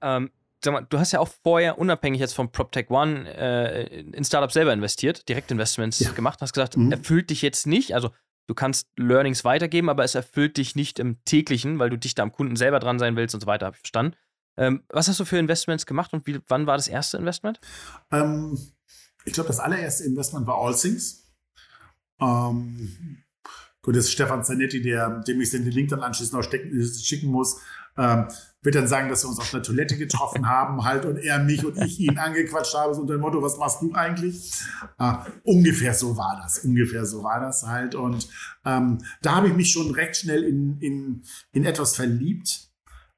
Ähm, 0.00 0.30
sag 0.62 0.72
mal, 0.72 0.86
du 0.88 0.98
hast 0.98 1.12
ja 1.12 1.20
auch 1.20 1.28
vorher, 1.42 1.78
unabhängig 1.78 2.20
jetzt 2.20 2.34
vom 2.34 2.50
PropTech 2.52 2.88
One, 2.90 3.28
äh, 3.34 4.00
in 4.00 4.24
Startups 4.24 4.54
selber 4.54 4.72
investiert, 4.72 5.28
Direktinvestments 5.28 5.98
ja. 5.98 6.12
gemacht, 6.12 6.40
hast 6.40 6.52
gesagt, 6.52 6.76
mhm. 6.76 6.92
erfüllt 6.92 7.30
dich 7.30 7.42
jetzt 7.42 7.66
nicht. 7.66 7.94
Also, 7.94 8.10
du 8.46 8.54
kannst 8.54 8.88
Learnings 8.96 9.44
weitergeben, 9.44 9.88
aber 9.88 10.04
es 10.04 10.14
erfüllt 10.14 10.56
dich 10.56 10.76
nicht 10.76 10.98
im 11.00 11.22
täglichen, 11.24 11.78
weil 11.78 11.90
du 11.90 11.98
dich 11.98 12.14
da 12.14 12.22
am 12.22 12.32
Kunden 12.32 12.56
selber 12.56 12.78
dran 12.78 12.98
sein 12.98 13.16
willst 13.16 13.34
und 13.34 13.40
so 13.40 13.46
weiter, 13.46 13.66
habe 13.66 13.74
ich 13.74 13.80
verstanden. 13.80 14.16
Ähm, 14.56 14.82
was 14.88 15.08
hast 15.08 15.20
du 15.20 15.24
für 15.24 15.38
Investments 15.38 15.86
gemacht 15.86 16.12
und 16.12 16.26
wie, 16.26 16.40
wann 16.48 16.66
war 16.66 16.76
das 16.76 16.88
erste 16.88 17.16
Investment? 17.16 17.60
Ähm, 18.10 18.58
ich 19.28 19.34
glaube, 19.34 19.48
das 19.48 19.60
allererste 19.60 20.04
Investment 20.04 20.46
war 20.46 20.58
Allthings. 20.58 21.26
Ähm, 22.18 23.22
gut, 23.82 23.94
das 23.94 24.06
ist 24.06 24.12
Stefan 24.12 24.42
Zanetti, 24.42 24.80
der, 24.80 25.20
dem 25.20 25.40
ich 25.40 25.50
den 25.50 25.66
Link 25.66 25.90
dann 25.90 26.00
anschließend 26.00 26.34
noch 26.34 26.42
stecken, 26.42 26.82
schicken 26.82 27.28
muss, 27.28 27.60
ähm, 27.98 28.26
wird 28.62 28.74
dann 28.74 28.88
sagen, 28.88 29.10
dass 29.10 29.24
wir 29.24 29.28
uns 29.28 29.38
auf 29.38 29.50
der 29.50 29.62
Toilette 29.62 29.98
getroffen 29.98 30.48
haben, 30.48 30.84
halt, 30.84 31.04
und 31.04 31.18
er 31.18 31.40
mich 31.40 31.64
und 31.64 31.76
ich 31.76 32.00
ihn 32.00 32.18
angequatscht 32.18 32.74
haben, 32.74 32.94
so 32.94 33.02
unter 33.02 33.14
dem 33.14 33.20
Motto, 33.20 33.42
was 33.42 33.58
machst 33.58 33.82
du 33.82 33.92
eigentlich? 33.92 34.50
Äh, 34.98 35.14
ungefähr 35.42 35.92
so 35.92 36.16
war 36.16 36.40
das, 36.42 36.60
ungefähr 36.60 37.04
so 37.04 37.22
war 37.22 37.40
das 37.40 37.64
halt. 37.64 37.94
Und 37.94 38.28
ähm, 38.64 38.98
da 39.20 39.36
habe 39.36 39.48
ich 39.48 39.54
mich 39.54 39.70
schon 39.70 39.90
recht 39.90 40.16
schnell 40.16 40.42
in, 40.42 40.80
in, 40.80 41.22
in 41.52 41.66
etwas 41.66 41.94
verliebt. 41.94 42.70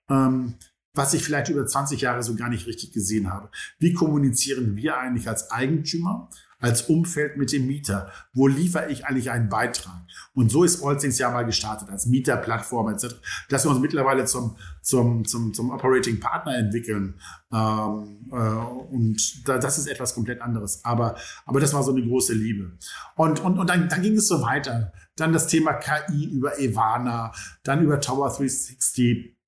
Ähm, 0.08 0.56
was 0.94 1.14
ich 1.14 1.22
vielleicht 1.22 1.48
über 1.48 1.66
20 1.66 2.00
Jahre 2.00 2.22
so 2.22 2.34
gar 2.34 2.48
nicht 2.48 2.66
richtig 2.66 2.92
gesehen 2.92 3.32
habe. 3.32 3.50
Wie 3.78 3.92
kommunizieren 3.92 4.76
wir 4.76 4.98
eigentlich 4.98 5.28
als 5.28 5.50
Eigentümer, 5.50 6.28
als 6.58 6.82
Umfeld 6.82 7.36
mit 7.36 7.52
dem 7.52 7.66
Mieter? 7.66 8.10
Wo 8.32 8.46
liefere 8.48 8.90
ich 8.90 9.06
eigentlich 9.06 9.30
einen 9.30 9.48
Beitrag? 9.48 10.02
Und 10.34 10.50
so 10.50 10.64
ist 10.64 10.82
Allthings 10.82 11.18
ja 11.18 11.30
mal 11.30 11.44
gestartet, 11.44 11.88
als 11.88 12.06
Mieterplattform 12.06 12.88
etc., 12.88 13.14
dass 13.48 13.64
wir 13.64 13.70
uns 13.70 13.80
mittlerweile 13.80 14.24
zum, 14.24 14.56
zum, 14.82 15.24
zum, 15.24 15.54
zum 15.54 15.70
Operating 15.70 16.18
Partner 16.18 16.56
entwickeln. 16.56 17.14
Ähm, 17.52 18.28
äh, 18.32 18.34
und 18.34 19.48
da, 19.48 19.58
das 19.58 19.78
ist 19.78 19.86
etwas 19.86 20.14
komplett 20.14 20.42
anderes. 20.42 20.84
Aber, 20.84 21.16
aber 21.46 21.60
das 21.60 21.72
war 21.72 21.82
so 21.84 21.92
eine 21.92 22.02
große 22.02 22.34
Liebe. 22.34 22.72
Und, 23.14 23.40
und, 23.40 23.58
und 23.58 23.70
dann, 23.70 23.88
dann 23.88 24.02
ging 24.02 24.16
es 24.16 24.26
so 24.26 24.42
weiter. 24.42 24.92
Dann 25.16 25.32
das 25.32 25.46
Thema 25.46 25.74
KI 25.74 26.24
über 26.26 26.58
Evana, 26.58 27.32
dann 27.62 27.82
über 27.84 28.00
Tower 28.00 28.28
360 28.28 29.39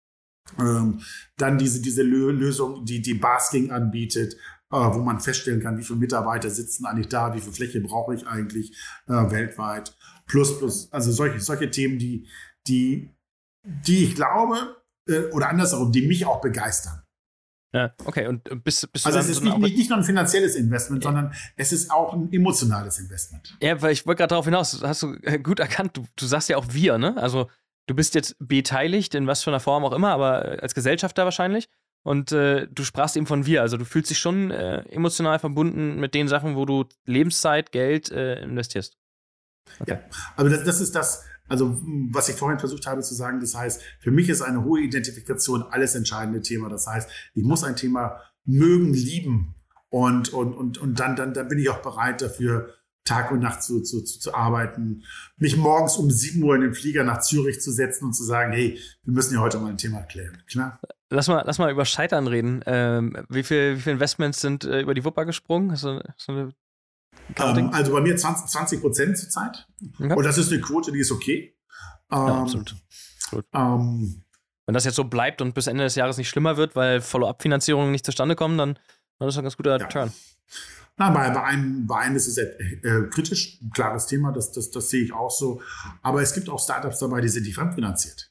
ähm, 0.58 1.00
dann 1.36 1.58
diese, 1.58 1.80
diese 1.80 2.02
Lösung, 2.02 2.84
die 2.84 3.00
die 3.00 3.14
Basking 3.14 3.70
anbietet, 3.70 4.34
äh, 4.70 4.76
wo 4.76 4.98
man 4.98 5.20
feststellen 5.20 5.60
kann, 5.60 5.78
wie 5.78 5.82
viele 5.82 5.98
Mitarbeiter 5.98 6.50
sitzen 6.50 6.86
eigentlich 6.86 7.08
da, 7.08 7.34
wie 7.34 7.40
viel 7.40 7.52
Fläche 7.52 7.80
brauche 7.80 8.14
ich 8.14 8.26
eigentlich 8.26 8.76
äh, 9.06 9.12
weltweit. 9.12 9.96
Plus, 10.26 10.58
plus, 10.58 10.92
also 10.92 11.12
solche, 11.12 11.40
solche 11.40 11.70
Themen, 11.70 11.98
die, 11.98 12.26
die, 12.66 13.10
die 13.64 14.04
ich 14.04 14.14
glaube, 14.14 14.76
äh, 15.08 15.26
oder 15.32 15.48
andersherum, 15.48 15.92
die 15.92 16.06
mich 16.06 16.26
auch 16.26 16.40
begeistern. 16.40 17.02
Ja, 17.74 17.94
okay. 18.04 18.26
Und 18.26 18.44
bis, 18.64 18.86
bis 18.86 19.06
also 19.06 19.18
es 19.18 19.28
ist 19.30 19.42
nicht, 19.42 19.56
nicht, 19.56 19.76
nicht, 19.76 19.88
nur 19.88 19.98
ein 19.98 20.04
finanzielles 20.04 20.56
Investment, 20.56 21.02
ja. 21.02 21.10
sondern 21.10 21.34
es 21.56 21.72
ist 21.72 21.90
auch 21.90 22.12
ein 22.12 22.30
emotionales 22.30 22.98
Investment. 22.98 23.56
Ja, 23.62 23.80
weil 23.80 23.92
ich 23.92 24.06
wollte 24.06 24.18
gerade 24.18 24.30
darauf 24.30 24.44
hinaus, 24.44 24.82
hast 24.82 25.02
du 25.02 25.14
äh, 25.22 25.38
gut 25.38 25.58
erkannt, 25.58 25.96
du, 25.96 26.06
du 26.16 26.26
sagst 26.26 26.50
ja 26.50 26.58
auch 26.58 26.66
wir, 26.70 26.98
ne? 26.98 27.16
Also 27.16 27.48
du 27.86 27.94
bist 27.94 28.14
jetzt 28.14 28.36
beteiligt, 28.38 29.14
in 29.14 29.26
was 29.26 29.42
für 29.42 29.50
einer 29.50 29.60
Form 29.60 29.84
auch 29.84 29.92
immer, 29.92 30.10
aber 30.10 30.58
äh, 30.58 30.60
als 30.60 30.74
Gesellschafter 30.74 31.24
wahrscheinlich. 31.24 31.68
Und 32.04 32.32
äh, 32.32 32.66
du 32.68 32.82
sprachst 32.82 33.16
eben 33.16 33.26
von 33.26 33.46
wir. 33.46 33.62
Also 33.62 33.76
du 33.76 33.84
fühlst 33.84 34.10
dich 34.10 34.18
schon 34.18 34.50
äh, 34.50 34.78
emotional 34.88 35.38
verbunden 35.38 36.00
mit 36.00 36.14
den 36.14 36.26
Sachen, 36.26 36.56
wo 36.56 36.64
du 36.64 36.84
Lebenszeit, 37.04 37.70
Geld 37.70 38.10
äh, 38.10 38.42
investierst. 38.42 38.96
Okay. 39.78 39.92
Ja, 39.92 40.00
aber 40.36 40.50
das, 40.50 40.64
das, 40.64 40.80
ist 40.80 40.96
das, 40.96 41.24
also 41.48 41.80
was 42.10 42.28
ich 42.28 42.34
vorhin 42.34 42.58
versucht 42.58 42.86
habe 42.86 43.02
zu 43.02 43.14
sagen, 43.14 43.40
das 43.40 43.54
heißt, 43.54 43.82
für 44.00 44.10
mich 44.10 44.28
ist 44.28 44.42
eine 44.42 44.64
hohe 44.64 44.80
Identifikation 44.80 45.62
alles 45.62 45.94
entscheidende 45.94 46.42
Thema. 46.42 46.68
Das 46.68 46.88
heißt, 46.88 47.08
ich 47.34 47.44
muss 47.44 47.62
ein 47.62 47.76
Thema 47.76 48.20
mögen, 48.44 48.92
lieben 48.92 49.54
und, 49.88 50.32
und, 50.32 50.54
und, 50.54 50.78
und 50.78 50.98
dann, 50.98 51.14
dann, 51.14 51.34
dann 51.34 51.48
bin 51.48 51.58
ich 51.58 51.70
auch 51.70 51.82
bereit 51.82 52.20
dafür, 52.20 52.74
Tag 53.04 53.32
und 53.32 53.40
Nacht 53.40 53.62
zu, 53.62 53.82
zu, 53.82 54.02
zu, 54.02 54.20
zu 54.20 54.34
arbeiten, 54.34 55.02
mich 55.36 55.56
morgens 55.56 55.96
um 55.96 56.10
7 56.10 56.42
Uhr 56.42 56.54
in 56.54 56.60
den 56.60 56.74
Flieger 56.74 57.02
nach 57.02 57.20
Zürich 57.20 57.60
zu 57.60 57.72
setzen 57.72 58.06
und 58.06 58.12
zu 58.12 58.22
sagen, 58.22 58.52
hey, 58.52 58.78
wir 59.02 59.12
müssen 59.12 59.34
ja 59.34 59.40
heute 59.40 59.58
mal 59.58 59.70
ein 59.70 59.76
Thema 59.76 60.02
klären. 60.02 60.42
Klar? 60.46 60.80
Lass 61.10 61.28
mal, 61.28 61.42
lass 61.44 61.58
mal 61.58 61.70
über 61.70 61.84
Scheitern 61.84 62.26
reden. 62.26 62.62
Ähm, 62.66 63.16
wie 63.28 63.42
viele 63.42 63.76
wie 63.76 63.80
viel 63.80 63.92
Investments 63.92 64.40
sind 64.40 64.64
äh, 64.64 64.80
über 64.80 64.94
die 64.94 65.04
Wupper 65.04 65.24
gesprungen? 65.24 65.72
Hast 65.72 65.84
du, 65.84 66.00
hast 66.16 66.28
du 66.28 66.52
ähm, 67.36 67.70
also 67.72 67.92
bei 67.92 68.00
mir 68.00 68.16
20, 68.16 68.46
20 68.48 68.80
Prozent 68.80 69.18
zurzeit. 69.18 69.66
Okay. 69.98 70.14
Und 70.14 70.24
das 70.24 70.38
ist 70.38 70.52
eine 70.52 70.60
Quote, 70.60 70.92
die 70.92 71.00
ist 71.00 71.12
okay. 71.12 71.54
Ähm, 72.10 72.18
ja, 72.18 72.42
absolut. 72.42 72.76
Gut. 73.30 73.44
Ähm, 73.52 74.22
Wenn 74.66 74.74
das 74.74 74.84
jetzt 74.84 74.96
so 74.96 75.04
bleibt 75.04 75.40
und 75.40 75.54
bis 75.54 75.66
Ende 75.66 75.84
des 75.84 75.94
Jahres 75.94 76.18
nicht 76.18 76.28
schlimmer 76.28 76.56
wird, 76.56 76.76
weil 76.76 77.00
Follow-up-Finanzierungen 77.00 77.90
nicht 77.90 78.04
zustande 78.04 78.36
kommen, 78.36 78.58
dann, 78.58 78.78
dann 79.18 79.28
ist 79.28 79.34
das 79.34 79.38
ein 79.38 79.44
ganz 79.44 79.56
guter 79.56 79.78
ja. 79.78 79.86
Turn. 79.86 80.12
Na, 80.98 81.10
bei, 81.10 81.30
bei, 81.30 81.42
einem, 81.42 81.86
bei 81.86 81.98
einem 81.98 82.16
ist 82.16 82.26
es 82.26 82.36
äh, 82.36 82.44
äh, 82.82 83.08
kritisch, 83.08 83.58
ein 83.62 83.70
klares 83.70 84.06
Thema, 84.06 84.30
das, 84.32 84.52
das, 84.52 84.70
das 84.70 84.90
sehe 84.90 85.02
ich 85.02 85.12
auch 85.12 85.30
so. 85.30 85.62
Aber 86.02 86.20
es 86.22 86.34
gibt 86.34 86.48
auch 86.48 86.60
Startups 86.60 86.98
dabei, 86.98 87.20
die 87.20 87.28
sind 87.28 87.44
nicht 87.44 87.54
fremdfinanziert. 87.54 88.30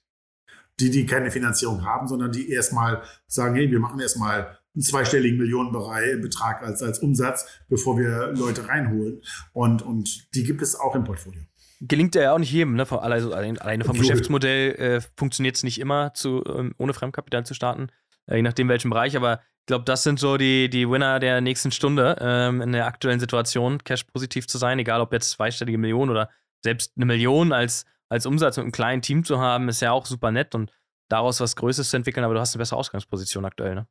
Die, 0.80 0.89
die 0.89 1.06
keine 1.06 1.32
Finanzierung 1.32 1.86
haben, 1.86 2.08
sondern 2.08 2.32
die 2.32 2.50
erstmal 2.50 3.02
sagen, 3.28 3.56
hey, 3.56 3.69
wir 3.69 3.80
machen 3.80 4.00
erstmal 4.00 4.58
einen 4.74 4.84
zweistelligen 4.84 5.38
Millionenbetrag 5.38 6.63
als, 6.63 6.82
als 6.82 7.00
Umsatz, 7.00 7.45
bevor 7.67 7.97
wir 7.97 8.34
Leute 8.34 8.67
reinholen. 8.67 9.21
Und, 9.54 9.82
und 9.82 10.34
die 10.34 10.43
gibt 10.43 10.62
es 10.62 10.76
auch 10.76 10.95
im 10.95 11.04
Portfolio. 11.04 11.41
Gelingt 11.82 12.15
ja 12.15 12.32
auch 12.34 12.39
nicht 12.39 12.52
jedem, 12.52 12.76
ne? 12.76 12.86
Also 12.91 13.34
alleine 13.34 13.84
vom 13.84 13.97
Geschäftsmodell 13.97 14.76
äh, 14.76 15.02
funktioniert 15.17 15.56
es 15.56 15.63
nicht 15.63 15.80
immer, 15.80 16.13
zu, 16.13 16.43
ähm, 16.45 16.76
ohne 16.78 16.93
Fremdkapital 16.93 17.45
zu 17.45 17.56
starten, 17.56 17.88
äh, 18.28 18.36
je 18.36 18.43
nachdem 18.43 18.69
welchem 18.69 18.91
Bereich, 18.91 19.17
aber 19.17 19.41
ich 19.62 19.67
glaube, 19.67 19.86
das 19.86 20.04
sind 20.04 20.19
so 20.19 20.38
die, 20.38 20.69
die 20.69 20.89
Winner 20.89 21.19
der 21.19 21.39
nächsten 21.39 21.71
Stunde 21.71 22.17
ähm, 22.19 22.62
in 22.62 22.71
der 22.71 22.88
aktuellen 22.88 23.19
Situation, 23.19 23.78
Cash 23.84 24.04
positiv 24.06 24.47
zu 24.47 24.58
sein, 24.58 24.80
egal 24.80 25.02
ob 25.02 25.13
jetzt 25.13 25.30
zweistellige 25.30 25.78
Millionen 25.78 26.10
oder 26.10 26.30
selbst 26.63 26.93
eine 26.95 27.06
Million 27.06 27.54
als, 27.54 27.86
als 28.10 28.26
Umsatz 28.26 28.58
mit 28.58 28.63
einem 28.63 28.71
kleinen 28.71 29.02
Team 29.04 29.24
zu 29.24 29.39
haben, 29.39 29.69
ist 29.69 29.82
ja 29.82 29.91
auch 29.91 30.08
super 30.08 30.32
nett 30.32 30.56
und 30.56 30.71
daraus 31.10 31.39
was 31.39 31.56
Größeres 31.56 31.89
zu 31.89 31.97
entwickeln, 31.97 32.24
aber 32.24 32.34
du 32.34 32.39
hast 32.39 32.56
eine 32.56 32.60
bessere 32.62 32.80
Ausgangsposition 32.80 33.45
aktuell, 33.45 33.76
ne? 33.76 33.88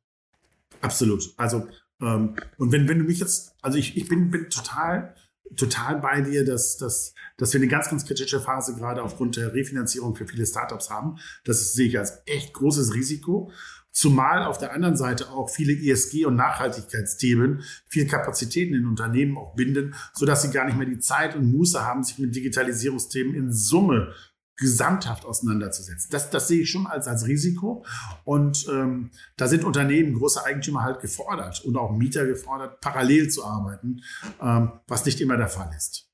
Absolut. 0.81 1.23
Also, 1.37 1.67
ähm, 2.01 2.35
und 2.57 2.71
wenn, 2.71 2.89
wenn 2.89 2.99
du 2.99 3.05
mich 3.05 3.19
jetzt, 3.19 3.55
also 3.61 3.77
ich, 3.77 3.95
ich 3.95 4.07
bin, 4.09 4.29
bin 4.29 4.49
total, 4.49 5.15
total 5.55 5.99
bei 5.99 6.21
dir, 6.21 6.43
dass, 6.43 6.77
dass, 6.77 7.13
dass 7.37 7.53
wir 7.53 7.59
eine 7.59 7.67
ganz, 7.67 7.89
ganz 7.89 8.05
kritische 8.05 8.39
Phase 8.39 8.75
gerade 8.75 9.03
aufgrund 9.03 9.37
der 9.37 9.53
Refinanzierung 9.53 10.15
für 10.15 10.27
viele 10.27 10.45
Startups 10.45 10.89
haben. 10.89 11.17
Das 11.43 11.73
sehe 11.73 11.87
ich 11.87 11.97
als 11.97 12.21
echt 12.25 12.53
großes 12.53 12.93
Risiko. 12.93 13.51
Zumal 13.91 14.43
auf 14.43 14.57
der 14.57 14.73
anderen 14.73 14.95
Seite 14.95 15.29
auch 15.31 15.49
viele 15.49 15.73
ESG- 15.73 16.25
und 16.25 16.35
Nachhaltigkeitsthemen 16.35 17.63
viel 17.87 18.07
Kapazitäten 18.07 18.73
in 18.73 18.87
Unternehmen 18.87 19.37
auch 19.37 19.53
binden, 19.55 19.95
sodass 20.13 20.43
sie 20.43 20.51
gar 20.51 20.65
nicht 20.65 20.77
mehr 20.77 20.87
die 20.87 20.99
Zeit 20.99 21.35
und 21.35 21.51
Muße 21.51 21.85
haben, 21.85 22.03
sich 22.03 22.17
mit 22.17 22.33
Digitalisierungsthemen 22.33 23.35
in 23.35 23.51
Summe 23.51 24.13
gesamthaft 24.61 25.25
auseinanderzusetzen. 25.25 26.09
Das, 26.11 26.29
das 26.29 26.47
sehe 26.47 26.61
ich 26.61 26.69
schon 26.69 26.87
als, 26.87 27.07
als 27.07 27.27
Risiko. 27.27 27.83
Und 28.23 28.67
ähm, 28.71 29.09
da 29.35 29.47
sind 29.47 29.63
Unternehmen, 29.65 30.13
große 30.13 30.45
Eigentümer 30.45 30.83
halt 30.83 31.01
gefordert 31.01 31.65
und 31.65 31.75
auch 31.77 31.91
Mieter 31.91 32.25
gefordert, 32.25 32.79
parallel 32.79 33.29
zu 33.29 33.43
arbeiten, 33.43 34.01
ähm, 34.39 34.71
was 34.87 35.03
nicht 35.03 35.19
immer 35.19 35.35
der 35.35 35.49
Fall 35.49 35.71
ist. 35.75 36.07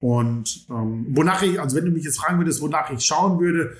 Und 0.00 0.66
ähm, 0.70 1.06
wonach 1.10 1.42
ich, 1.42 1.60
also 1.60 1.76
wenn 1.76 1.86
du 1.86 1.90
mich 1.90 2.04
jetzt 2.04 2.20
fragen 2.20 2.38
würdest, 2.38 2.60
wonach 2.60 2.90
ich 2.90 3.04
schauen 3.04 3.40
würde, 3.40 3.74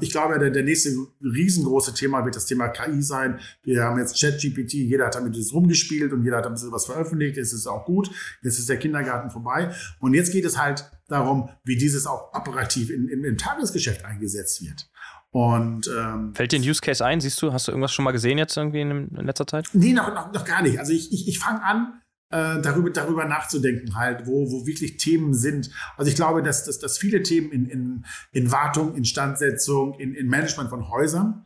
ich 0.00 0.10
glaube, 0.10 0.38
der, 0.38 0.50
der 0.50 0.62
nächste 0.62 0.90
riesengroße 1.22 1.94
Thema 1.94 2.24
wird 2.24 2.36
das 2.36 2.44
Thema 2.44 2.68
KI 2.68 3.02
sein. 3.02 3.40
Wir 3.62 3.84
haben 3.84 3.98
jetzt 3.98 4.20
ChatGPT, 4.20 4.74
jeder 4.74 5.06
hat 5.06 5.14
damit 5.14 5.36
rumgespielt 5.52 6.12
und 6.12 6.24
jeder 6.24 6.38
hat 6.38 6.46
ein 6.46 6.52
bisschen 6.52 6.72
was 6.72 6.86
veröffentlicht. 6.86 7.38
Es 7.38 7.52
ist 7.52 7.66
auch 7.66 7.84
gut. 7.84 8.10
Jetzt 8.42 8.58
ist 8.58 8.68
der 8.68 8.78
Kindergarten 8.78 9.30
vorbei. 9.30 9.74
Und 9.98 10.14
jetzt 10.14 10.32
geht 10.32 10.44
es 10.44 10.58
halt 10.58 10.90
darum, 11.08 11.48
wie 11.64 11.76
dieses 11.76 12.06
auch 12.06 12.34
operativ 12.34 12.90
in, 12.90 13.08
in, 13.08 13.24
im 13.24 13.38
Tagesgeschäft 13.38 14.04
eingesetzt 14.04 14.62
wird. 14.62 14.88
Und 15.30 15.88
ähm, 15.88 16.34
fällt 16.34 16.52
dir 16.52 16.58
ein 16.58 16.68
Use 16.68 16.82
Case 16.82 17.02
ein? 17.02 17.22
Siehst 17.22 17.40
du, 17.40 17.54
hast 17.54 17.66
du 17.66 17.72
irgendwas 17.72 17.92
schon 17.92 18.04
mal 18.04 18.12
gesehen 18.12 18.36
jetzt 18.36 18.54
irgendwie 18.54 18.82
in, 18.82 18.90
in 18.90 19.26
letzter 19.26 19.46
Zeit? 19.46 19.66
Nee, 19.72 19.94
noch, 19.94 20.12
noch, 20.14 20.30
noch 20.30 20.44
gar 20.44 20.60
nicht. 20.60 20.78
Also 20.78 20.92
ich, 20.92 21.10
ich, 21.10 21.26
ich 21.26 21.38
fange 21.38 21.64
an, 21.64 22.01
äh, 22.32 22.60
darüber, 22.60 22.90
darüber 22.90 23.26
nachzudenken, 23.26 23.94
halt, 23.94 24.26
wo, 24.26 24.50
wo 24.50 24.66
wirklich 24.66 24.96
Themen 24.96 25.34
sind. 25.34 25.70
Also 25.96 26.10
ich 26.10 26.16
glaube, 26.16 26.42
dass, 26.42 26.64
dass, 26.64 26.78
dass 26.78 26.98
viele 26.98 27.22
Themen 27.22 27.52
in, 27.52 27.66
in, 27.66 28.04
in 28.32 28.50
Wartung, 28.50 28.94
Instandsetzung, 28.96 29.94
in, 30.00 30.14
in 30.14 30.28
Management 30.28 30.70
von 30.70 30.88
Häusern 30.88 31.44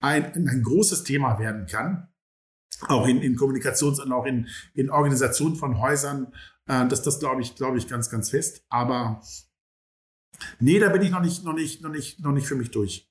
ein, 0.00 0.32
ein 0.34 0.62
großes 0.62 1.02
Thema 1.02 1.38
werden 1.38 1.66
kann. 1.66 2.08
Auch 2.86 3.08
in, 3.08 3.20
in 3.20 3.36
Kommunikations- 3.36 4.00
und 4.00 4.12
auch 4.12 4.24
in, 4.24 4.46
in 4.74 4.90
Organisation 4.90 5.56
von 5.56 5.80
Häusern. 5.80 6.32
Äh, 6.66 6.86
das, 6.86 7.02
das 7.02 7.18
glaube 7.18 7.42
ich, 7.42 7.56
glaube 7.56 7.76
ich 7.76 7.88
ganz, 7.88 8.08
ganz 8.08 8.30
fest. 8.30 8.64
Aber 8.68 9.20
nee, 10.60 10.78
da 10.78 10.88
bin 10.88 11.02
ich 11.02 11.10
noch 11.10 11.20
nicht, 11.20 11.44
noch 11.44 11.54
nicht, 11.54 11.82
noch 11.82 11.90
nicht, 11.90 12.20
noch 12.20 12.32
nicht 12.32 12.46
für 12.46 12.54
mich 12.54 12.70
durch. 12.70 13.10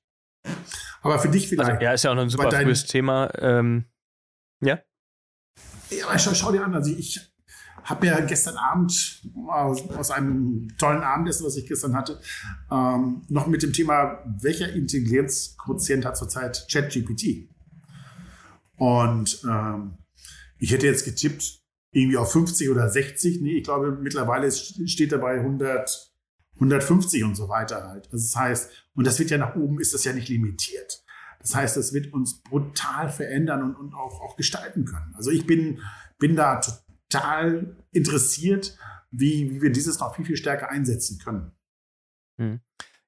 Aber 1.02 1.20
für 1.20 1.28
dich 1.28 1.44
also, 1.44 1.56
vielleicht. 1.56 1.72
Also, 1.72 1.84
ja, 1.84 1.94
ist 1.94 2.04
ja 2.04 2.12
auch 2.12 2.16
noch 2.16 2.24
ein 2.24 2.30
super 2.30 2.52
frühes 2.52 2.86
Thema. 2.86 3.30
Ähm, 3.38 3.84
ja. 4.62 4.80
Ja, 5.90 6.18
schau, 6.20 6.34
schau 6.34 6.52
dir 6.52 6.64
an. 6.64 6.74
Also 6.74 6.92
ich 6.92 7.20
habe 7.84 8.06
mir 8.06 8.22
gestern 8.24 8.58
Abend 8.58 9.22
aus, 9.48 9.90
aus, 9.92 10.12
einem 10.12 10.68
tollen 10.78 11.02
Abendessen, 11.02 11.46
was 11.46 11.56
ich 11.56 11.68
gestern 11.68 11.96
hatte, 11.96 12.20
ähm, 12.70 13.22
noch 13.30 13.48
mit 13.48 13.64
dem 13.64 13.72
Thema, 13.72 14.24
welcher 14.42 14.74
Intelligenzquotient 14.74 16.06
hat 16.06 16.18
zurzeit 16.18 16.68
ChatGPT? 16.70 17.50
Und 18.76 19.42
ähm, 19.50 19.98
ich 20.60 20.72
hätte 20.72 20.86
jetzt 20.86 21.06
getippt, 21.06 21.62
irgendwie 21.92 22.18
auf 22.18 22.32
50 22.32 22.70
oder 22.70 22.90
60. 22.90 23.42
Nee, 23.42 23.58
ich 23.58 23.64
glaube, 23.64 23.92
mittlerweile 23.92 24.52
steht 24.52 25.14
dabei 25.14 25.40
100, 25.40 26.12
150 26.56 27.24
und 27.24 27.36
so 27.36 27.48
weiter 27.48 27.88
halt. 27.88 28.10
Also 28.12 28.26
das 28.26 28.36
heißt, 28.36 28.72
und 28.96 29.08
das 29.08 29.18
wird 29.20 29.30
ja 29.30 29.38
nach 29.38 29.56
oben, 29.56 29.80
ist 29.80 29.94
das 29.94 30.04
ja 30.04 30.14
nicht 30.14 30.28
limitiert. 30.28 31.04
Das 31.40 31.56
heißt, 31.56 31.78
das 31.78 31.94
wird 31.94 32.14
uns 32.14 32.42
brutal 32.44 33.10
verändern 33.10 33.64
und, 33.64 33.76
und 33.76 33.94
auch, 33.94 34.22
auch 34.22 34.36
gestalten 34.36 34.86
können. 34.86 35.14
Also 35.16 35.32
ich 35.32 35.46
bin, 35.46 35.80
bin 36.20 36.36
da 36.36 36.62
total 37.10 37.78
interessiert, 37.92 38.78
wie, 39.12 39.52
wie 39.52 39.62
wir 39.62 39.72
dieses 39.72 40.00
noch 40.00 40.16
viel, 40.16 40.26
viel 40.26 40.38
stärker 40.38 40.70
einsetzen 40.70 41.20
können. 41.20 41.52
Hm. 42.40 42.60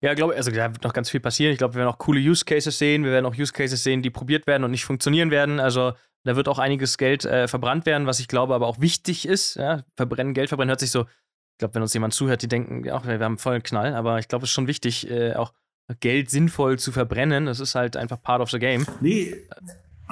Ja, 0.01 0.13
glaube 0.13 0.35
also 0.35 0.49
da 0.51 0.71
wird 0.71 0.83
noch 0.83 0.93
ganz 0.93 1.09
viel 1.09 1.19
passieren. 1.19 1.51
Ich 1.51 1.57
glaube, 1.57 1.73
wir 1.73 1.79
werden 1.79 1.89
auch 1.89 1.97
coole 1.97 2.19
Use 2.21 2.45
Cases 2.45 2.77
sehen. 2.77 3.03
Wir 3.03 3.11
werden 3.11 3.25
auch 3.25 3.35
Use 3.35 3.51
Cases 3.51 3.83
sehen, 3.83 4.01
die 4.01 4.09
probiert 4.09 4.47
werden 4.47 4.63
und 4.63 4.71
nicht 4.71 4.85
funktionieren 4.85 5.29
werden. 5.29 5.59
Also 5.59 5.93
da 6.23 6.35
wird 6.35 6.47
auch 6.47 6.59
einiges 6.59 6.97
Geld 6.97 7.25
äh, 7.25 7.47
verbrannt 7.47 7.85
werden, 7.85 8.07
was 8.07 8.19
ich 8.19 8.27
glaube 8.27 8.55
aber 8.55 8.67
auch 8.67 8.79
wichtig 8.79 9.27
ist. 9.27 9.55
Ja? 9.55 9.83
Verbrennen, 9.95 10.33
Geld 10.33 10.49
verbrennen 10.49 10.69
hört 10.69 10.79
sich 10.79 10.91
so, 10.91 11.01
ich 11.01 11.57
glaube, 11.57 11.75
wenn 11.75 11.81
uns 11.81 11.93
jemand 11.93 12.13
zuhört, 12.13 12.41
die 12.41 12.47
denken, 12.47 12.85
ja, 12.85 13.03
wir 13.03 13.19
haben 13.19 13.37
vollen 13.37 13.63
Knall, 13.63 13.93
aber 13.93 14.19
ich 14.19 14.29
glaube, 14.29 14.45
es 14.45 14.49
ist 14.49 14.53
schon 14.53 14.67
wichtig, 14.67 15.09
äh, 15.09 15.33
auch 15.33 15.53
Geld 15.99 16.29
sinnvoll 16.29 16.79
zu 16.79 16.91
verbrennen. 16.91 17.45
Das 17.45 17.59
ist 17.59 17.75
halt 17.75 17.97
einfach 17.97 18.21
part 18.21 18.41
of 18.41 18.49
the 18.51 18.59
game. 18.59 18.85
Nee, 19.01 19.35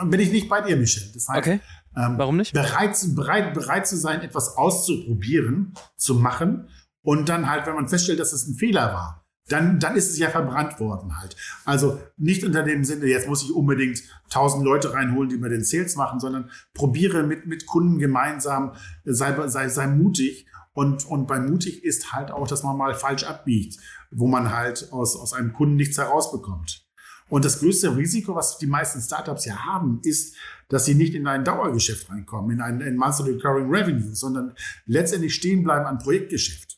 bin 0.06 0.20
ich 0.20 0.32
nicht 0.32 0.50
bei 0.50 0.62
dir, 0.62 0.78
Michel. 0.78 1.10
Das 1.14 1.28
heißt, 1.28 1.40
okay. 1.40 1.60
Ähm, 1.96 2.16
Warum 2.18 2.38
nicht? 2.38 2.54
Bereit, 2.54 2.96
bereit, 3.16 3.54
bereit 3.54 3.88
zu 3.88 3.98
sein, 3.98 4.22
etwas 4.22 4.56
auszuprobieren, 4.56 5.74
zu 5.96 6.16
machen 6.16 6.70
und 7.02 7.30
dann 7.30 7.50
halt, 7.50 7.66
wenn 7.66 7.76
man 7.76 7.88
feststellt, 7.90 8.20
dass 8.20 8.34
es 8.34 8.48
ein 8.48 8.56
Fehler 8.56 8.94
war, 8.94 9.26
dann, 9.48 9.80
dann 9.80 9.96
ist 9.96 10.10
es 10.10 10.20
ja 10.20 10.30
verbrannt 10.30 10.80
worden 10.80 11.18
halt. 11.18 11.36
Also 11.66 12.00
nicht 12.18 12.44
unter 12.44 12.64
dem 12.64 12.84
Sinne, 12.84 13.06
jetzt 13.06 13.28
muss 13.28 13.44
ich 13.44 13.54
unbedingt 13.54 14.04
tausend 14.30 14.64
Leute 14.64 14.94
reinholen, 14.94 15.30
die 15.30 15.38
mir 15.38 15.50
den 15.50 15.64
Sales 15.64 15.96
machen, 15.96 16.20
sondern 16.20 16.52
probiere 16.74 17.24
mit, 17.24 17.46
mit 17.48 17.66
Kunden 17.66 17.98
gemeinsam, 17.98 18.74
sei, 19.06 19.48
sei, 19.48 19.70
sei 19.70 19.88
mutig. 19.88 20.48
Und, 20.78 21.06
und 21.08 21.26
bei 21.26 21.40
mutig 21.40 21.84
ist 21.84 22.14
halt 22.14 22.30
auch, 22.30 22.48
dass 22.48 22.62
man 22.62 22.78
mal 22.78 22.94
falsch 22.94 23.24
abbiegt 23.24 23.80
wo 24.12 24.28
man 24.28 24.52
halt 24.52 24.92
aus, 24.92 25.16
aus 25.16 25.34
einem 25.34 25.54
Kunden 25.54 25.76
nichts 25.76 25.98
herausbekommt. 25.98 26.86
Und 27.30 27.44
das 27.44 27.60
größte 27.60 27.96
Risiko, 27.98 28.36
was 28.36 28.58
die 28.58 28.68
meisten 28.68 29.02
Startups 29.02 29.46
ja 29.46 29.66
haben, 29.66 30.00
ist, 30.04 30.36
dass 30.70 30.86
sie 30.86 30.96
nicht 30.96 31.14
in 31.14 31.28
ein 31.28 31.44
Dauergeschäft 31.44 32.10
reinkommen, 32.10 32.52
in 32.52 32.62
ein 32.62 32.80
in 32.80 32.96
Monthly 32.96 33.32
Recurring 33.32 33.70
Revenue, 33.70 34.16
sondern 34.16 34.56
letztendlich 34.86 35.36
stehen 35.36 35.64
bleiben 35.64 35.86
an 35.86 35.98
Projektgeschäft. 35.98 36.78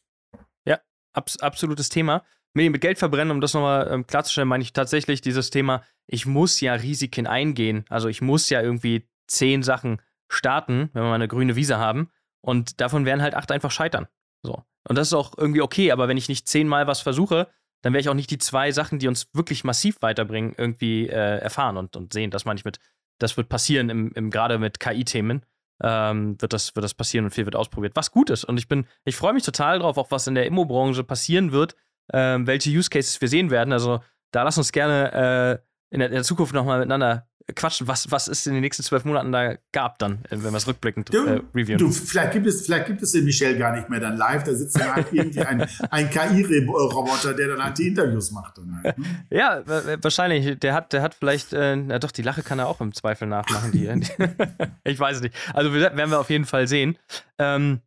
Ja, 0.65 0.79
abs 1.13 1.37
absolutes 1.37 1.89
Thema. 1.89 2.23
Mit 2.55 2.81
Geld 2.81 2.97
verbrennen, 2.97 3.31
um 3.31 3.41
das 3.41 3.53
nochmal 3.53 3.87
ähm, 3.91 4.07
klarzustellen, 4.07 4.49
meine 4.49 4.63
ich 4.63 4.73
tatsächlich 4.73 5.21
dieses 5.21 5.51
Thema, 5.51 5.83
ich 6.07 6.25
muss 6.25 6.59
ja 6.61 6.73
Risiken 6.73 7.27
eingehen. 7.27 7.85
Also 7.89 8.07
ich 8.07 8.21
muss 8.21 8.49
ja 8.49 8.59
irgendwie 8.59 9.07
zehn 9.27 9.61
Sachen 9.61 10.01
starten, 10.27 10.89
wenn 10.93 11.03
wir 11.03 11.09
mal 11.09 11.15
eine 11.15 11.27
grüne 11.27 11.55
Wiese 11.55 11.77
haben. 11.77 12.09
Und 12.41 12.79
davon 12.81 13.05
werden 13.05 13.21
halt 13.21 13.35
acht 13.35 13.51
einfach 13.51 13.71
scheitern. 13.71 14.07
So. 14.43 14.63
Und 14.87 14.97
das 14.97 15.07
ist 15.07 15.13
auch 15.13 15.37
irgendwie 15.37 15.61
okay, 15.61 15.91
aber 15.91 16.07
wenn 16.07 16.17
ich 16.17 16.29
nicht 16.29 16.47
zehnmal 16.47 16.87
was 16.87 17.01
versuche, 17.01 17.47
dann 17.81 17.93
werde 17.93 18.01
ich 18.01 18.09
auch 18.09 18.15
nicht 18.15 18.31
die 18.31 18.37
zwei 18.37 18.71
Sachen, 18.71 18.99
die 18.99 19.07
uns 19.07 19.27
wirklich 19.33 19.63
massiv 19.63 20.01
weiterbringen, 20.01 20.53
irgendwie 20.57 21.07
äh, 21.07 21.39
erfahren 21.39 21.77
und, 21.77 21.95
und 21.95 22.13
sehen. 22.13 22.31
Das 22.31 22.45
meine 22.45 22.57
ich 22.57 22.65
mit, 22.65 22.79
das 23.19 23.37
wird 23.37 23.49
passieren, 23.49 23.89
im, 23.89 24.11
im 24.13 24.29
gerade 24.29 24.57
mit 24.57 24.79
KI-Themen. 24.79 25.45
Ähm, 25.81 26.41
wird, 26.41 26.51
das, 26.51 26.75
wird 26.75 26.83
das 26.83 26.93
passieren 26.93 27.25
und 27.25 27.31
viel 27.31 27.45
wird 27.45 27.55
ausprobiert. 27.55 27.95
Was 27.95 28.11
gut 28.11 28.29
ist. 28.29 28.43
Und 28.43 28.57
ich 28.57 28.67
bin, 28.67 28.85
ich 29.05 29.15
freue 29.15 29.31
mich 29.31 29.43
total 29.43 29.79
drauf, 29.79 29.97
auch 29.97 30.11
was 30.11 30.27
in 30.27 30.35
der 30.35 30.45
Immobranche 30.45 31.05
passieren 31.05 31.53
wird, 31.53 31.75
ähm, 32.11 32.47
welche 32.47 32.69
Use 32.69 32.89
Cases 32.89 33.21
wir 33.21 33.29
sehen 33.29 33.49
werden. 33.49 33.71
Also 33.71 34.01
da 34.31 34.43
lass 34.43 34.57
uns 34.57 34.73
gerne 34.73 35.13
äh, 35.13 35.93
in, 35.93 35.99
der, 35.99 36.09
in 36.09 36.15
der 36.15 36.23
Zukunft 36.23 36.53
nochmal 36.53 36.79
miteinander 36.79 37.28
quatschen, 37.55 37.87
was, 37.87 38.11
was 38.11 38.27
es 38.27 38.45
in 38.45 38.53
den 38.53 38.61
nächsten 38.61 38.83
zwölf 38.83 39.05
Monaten 39.05 39.31
da 39.31 39.55
gab 39.71 39.99
dann, 39.99 40.19
äh, 40.25 40.31
wenn 40.31 40.51
wir 40.51 40.57
es 40.57 40.67
rückblickend 40.67 41.13
äh, 41.13 41.41
reviewen. 41.55 41.77
Du, 41.77 41.91
vielleicht 41.91 42.33
gibt 42.33 42.47
es, 42.47 42.65
vielleicht 42.65 42.87
gibt 42.87 43.01
es 43.01 43.11
den 43.11 43.25
Michel 43.25 43.57
gar 43.57 43.75
nicht 43.75 43.89
mehr 43.89 43.99
dann 43.99 44.17
live, 44.17 44.43
da 44.43 44.53
sitzt 44.53 44.79
dann 44.79 44.95
halt 44.95 45.07
irgendwie 45.11 45.41
ein, 45.41 45.67
ein 45.89 46.09
KI-Roboter, 46.09 47.33
der 47.33 47.49
dann 47.49 47.63
halt 47.63 47.77
die 47.77 47.87
Interviews 47.87 48.31
macht. 48.31 48.57
Halt, 48.57 48.97
ne? 48.97 49.05
Ja, 49.29 49.63
wahrscheinlich. 50.01 50.59
Der 50.59 50.73
hat, 50.73 50.93
der 50.93 51.01
hat 51.01 51.15
vielleicht, 51.15 51.53
äh, 51.53 51.75
na 51.75 51.99
doch, 51.99 52.11
die 52.11 52.21
Lache 52.21 52.43
kann 52.43 52.59
er 52.59 52.67
auch 52.67 52.81
im 52.81 52.93
Zweifel 52.93 53.27
nachmachen. 53.27 53.71
Die, 53.71 53.87
ich 54.83 54.99
weiß 54.99 55.17
es 55.17 55.21
nicht. 55.21 55.35
Also 55.53 55.73
werden 55.73 56.11
wir 56.11 56.19
auf 56.19 56.29
jeden 56.29 56.45
Fall 56.45 56.67
sehen. 56.67 56.97
Ähm, 57.37 57.81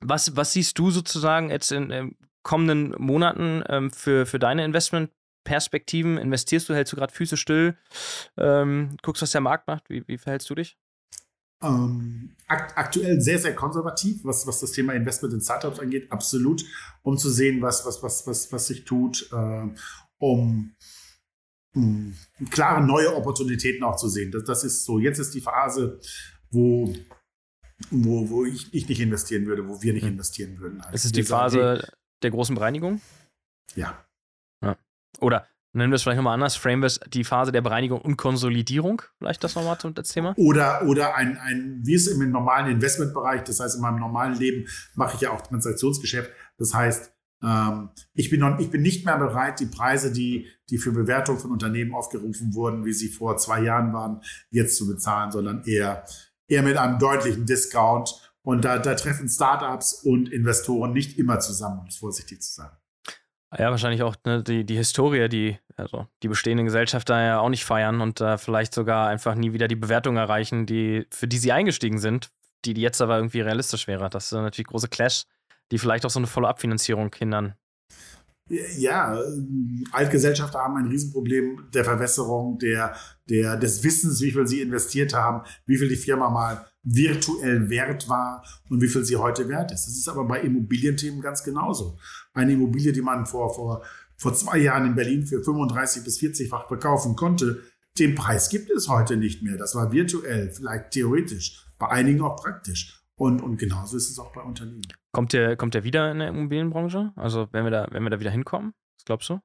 was, 0.00 0.36
was 0.36 0.52
siehst 0.52 0.78
du 0.78 0.90
sozusagen 0.90 1.50
jetzt 1.50 1.72
in, 1.72 1.90
in 1.90 2.16
kommenden 2.42 2.94
Monaten 2.98 3.62
ähm, 3.68 3.90
für, 3.90 4.26
für 4.26 4.38
deine 4.38 4.64
Investment 4.64 5.10
Perspektiven? 5.44 6.18
Investierst 6.18 6.68
du, 6.68 6.74
hältst 6.74 6.92
du 6.92 6.96
gerade 6.96 7.12
Füße 7.12 7.36
still? 7.36 7.76
Ähm, 8.36 8.96
guckst, 9.02 9.22
was 9.22 9.32
der 9.32 9.40
Markt 9.40 9.66
macht? 9.66 9.88
Wie, 9.90 10.06
wie 10.06 10.18
verhältst 10.18 10.48
du 10.50 10.54
dich? 10.54 10.76
Ähm, 11.62 12.34
akt 12.48 12.76
aktuell 12.76 13.20
sehr, 13.20 13.38
sehr 13.38 13.54
konservativ, 13.54 14.24
was, 14.24 14.46
was 14.46 14.60
das 14.60 14.72
Thema 14.72 14.94
Investment 14.94 15.34
in 15.34 15.40
Startups 15.40 15.78
angeht, 15.78 16.10
absolut, 16.10 16.64
um 17.02 17.16
zu 17.16 17.30
sehen, 17.30 17.62
was, 17.62 17.86
was, 17.86 18.02
was, 18.02 18.26
was, 18.26 18.52
was 18.52 18.66
sich 18.66 18.84
tut, 18.84 19.28
äh, 19.32 19.68
um, 20.18 20.74
um 21.74 22.16
klare 22.50 22.84
neue 22.84 23.14
Opportunitäten 23.14 23.84
auch 23.84 23.96
zu 23.96 24.08
sehen. 24.08 24.32
Das, 24.32 24.42
das 24.44 24.64
ist 24.64 24.84
so, 24.84 24.98
jetzt 24.98 25.20
ist 25.20 25.34
die 25.34 25.40
Phase, 25.40 26.00
wo, 26.50 26.92
wo, 27.90 28.28
wo 28.28 28.44
ich, 28.44 28.74
ich 28.74 28.88
nicht 28.88 29.00
investieren 29.00 29.46
würde, 29.46 29.68
wo 29.68 29.80
wir 29.82 29.92
nicht 29.92 30.02
hm. 30.02 30.12
investieren 30.12 30.58
würden. 30.58 30.80
Also 30.80 30.94
ist 30.94 31.04
es 31.04 31.12
die 31.12 31.22
Phase 31.22 31.86
der 32.22 32.30
großen 32.32 32.56
Bereinigung? 32.56 33.00
Ja. 33.76 34.04
Oder 35.20 35.46
nennen 35.72 35.90
wir 35.90 35.96
es 35.96 36.02
vielleicht 36.02 36.16
nochmal 36.16 36.34
anders, 36.34 36.56
framen 36.56 36.82
wir 36.82 36.86
es 36.86 37.00
die 37.08 37.24
Phase 37.24 37.52
der 37.52 37.62
Bereinigung 37.62 38.00
und 38.00 38.16
Konsolidierung, 38.16 39.02
vielleicht 39.18 39.42
das 39.44 39.54
nochmal 39.54 39.78
das 39.94 40.08
Thema? 40.08 40.34
Oder, 40.36 40.82
oder 40.86 41.14
ein, 41.16 41.38
ein, 41.38 41.80
wie 41.84 41.94
es 41.94 42.06
im 42.06 42.30
normalen 42.30 42.70
Investmentbereich, 42.70 43.44
das 43.44 43.60
heißt 43.60 43.76
in 43.76 43.82
meinem 43.82 43.98
normalen 43.98 44.34
Leben 44.34 44.66
mache 44.94 45.14
ich 45.16 45.22
ja 45.22 45.30
auch 45.30 45.40
Transaktionsgeschäft, 45.40 46.30
das 46.58 46.74
heißt, 46.74 47.12
ähm, 47.42 47.90
ich, 48.14 48.30
bin 48.30 48.40
noch, 48.40 48.58
ich 48.58 48.70
bin 48.70 48.82
nicht 48.82 49.04
mehr 49.04 49.18
bereit, 49.18 49.60
die 49.60 49.66
Preise, 49.66 50.12
die, 50.12 50.46
die 50.70 50.78
für 50.78 50.92
Bewertung 50.92 51.38
von 51.38 51.50
Unternehmen 51.50 51.94
aufgerufen 51.94 52.54
wurden, 52.54 52.84
wie 52.84 52.92
sie 52.92 53.08
vor 53.08 53.36
zwei 53.36 53.62
Jahren 53.62 53.92
waren, 53.92 54.20
jetzt 54.50 54.76
zu 54.76 54.86
bezahlen, 54.86 55.32
sondern 55.32 55.64
eher, 55.64 56.04
eher 56.46 56.62
mit 56.62 56.76
einem 56.76 56.98
deutlichen 56.98 57.46
Discount. 57.46 58.14
Und 58.42 58.64
da, 58.64 58.78
da 58.78 58.94
treffen 58.94 59.28
Startups 59.28 59.92
und 59.92 60.28
Investoren 60.28 60.92
nicht 60.92 61.18
immer 61.18 61.40
zusammen, 61.40 61.80
um 61.80 61.86
es 61.86 61.96
vorsichtig 61.96 62.42
zu 62.42 62.52
sagen. 62.54 62.76
Ja, 63.58 63.70
wahrscheinlich 63.70 64.02
auch 64.02 64.16
ne, 64.24 64.42
die, 64.42 64.64
die 64.64 64.76
Historie, 64.76 65.28
die, 65.28 65.58
also 65.76 66.06
die 66.22 66.28
bestehenden 66.28 66.64
Gesellschafter 66.64 67.20
ja 67.20 67.40
auch 67.40 67.50
nicht 67.50 67.64
feiern 67.64 68.00
und 68.00 68.20
äh, 68.20 68.38
vielleicht 68.38 68.72
sogar 68.72 69.08
einfach 69.08 69.34
nie 69.34 69.52
wieder 69.52 69.68
die 69.68 69.76
Bewertung 69.76 70.16
erreichen, 70.16 70.64
die, 70.64 71.06
für 71.10 71.28
die 71.28 71.38
sie 71.38 71.52
eingestiegen 71.52 71.98
sind, 71.98 72.30
die, 72.64 72.72
jetzt 72.72 73.02
aber 73.02 73.16
irgendwie 73.16 73.42
realistisch 73.42 73.86
wäre. 73.86 74.08
Das 74.08 74.30
sind 74.30 74.42
natürlich 74.42 74.68
große 74.68 74.88
Clash, 74.88 75.24
die 75.70 75.78
vielleicht 75.78 76.06
auch 76.06 76.10
so 76.10 76.18
eine 76.18 76.26
volle 76.26 76.48
Abfinanzierung 76.48 77.14
hindern. 77.14 77.54
Ja, 78.48 79.18
Altgesellschafter 79.92 80.58
haben 80.58 80.76
ein 80.76 80.88
Riesenproblem 80.88 81.68
der 81.72 81.84
Verwässerung, 81.84 82.58
der, 82.58 82.94
der, 83.32 83.56
des 83.56 83.82
Wissens, 83.82 84.20
wie 84.20 84.30
viel 84.30 84.46
sie 84.46 84.60
investiert 84.60 85.14
haben, 85.14 85.42
wie 85.64 85.78
viel 85.78 85.88
die 85.88 85.96
Firma 85.96 86.28
mal 86.28 86.66
virtuell 86.82 87.70
wert 87.70 88.06
war 88.08 88.44
und 88.68 88.82
wie 88.82 88.88
viel 88.88 89.04
sie 89.04 89.16
heute 89.16 89.48
wert 89.48 89.72
ist. 89.72 89.86
Das 89.86 89.96
ist 89.96 90.08
aber 90.08 90.24
bei 90.24 90.40
Immobilienthemen 90.42 91.22
ganz 91.22 91.42
genauso. 91.42 91.98
Eine 92.34 92.52
Immobilie, 92.52 92.92
die 92.92 93.00
man 93.00 93.24
vor, 93.24 93.54
vor, 93.54 93.84
vor 94.18 94.34
zwei 94.34 94.58
Jahren 94.58 94.86
in 94.86 94.94
Berlin 94.94 95.24
für 95.24 95.42
35 95.42 96.04
bis 96.04 96.18
40-fach 96.20 96.68
verkaufen 96.68 97.16
konnte, 97.16 97.62
den 97.98 98.14
Preis 98.14 98.50
gibt 98.50 98.70
es 98.70 98.88
heute 98.88 99.16
nicht 99.16 99.42
mehr. 99.42 99.56
Das 99.56 99.74
war 99.74 99.92
virtuell, 99.92 100.50
vielleicht 100.50 100.90
theoretisch, 100.90 101.66
bei 101.78 101.88
einigen 101.88 102.20
auch 102.20 102.36
praktisch. 102.36 103.02
Und, 103.16 103.40
und 103.40 103.56
genauso 103.56 103.96
ist 103.96 104.10
es 104.10 104.18
auch 104.18 104.32
bei 104.32 104.42
Unternehmen. 104.42 104.82
Kommt 105.12 105.32
der, 105.32 105.56
kommt 105.56 105.72
der 105.72 105.84
wieder 105.84 106.10
in 106.10 106.18
der 106.18 106.28
Immobilienbranche? 106.28 107.12
Also 107.16 107.48
wenn 107.52 107.64
wir 107.64 107.70
da, 107.70 107.88
wenn 107.92 108.02
wir 108.02 108.10
da 108.10 108.20
wieder 108.20 108.30
hinkommen? 108.30 108.74
Was 108.98 109.04
glaubst 109.06 109.30
du? 109.30 109.40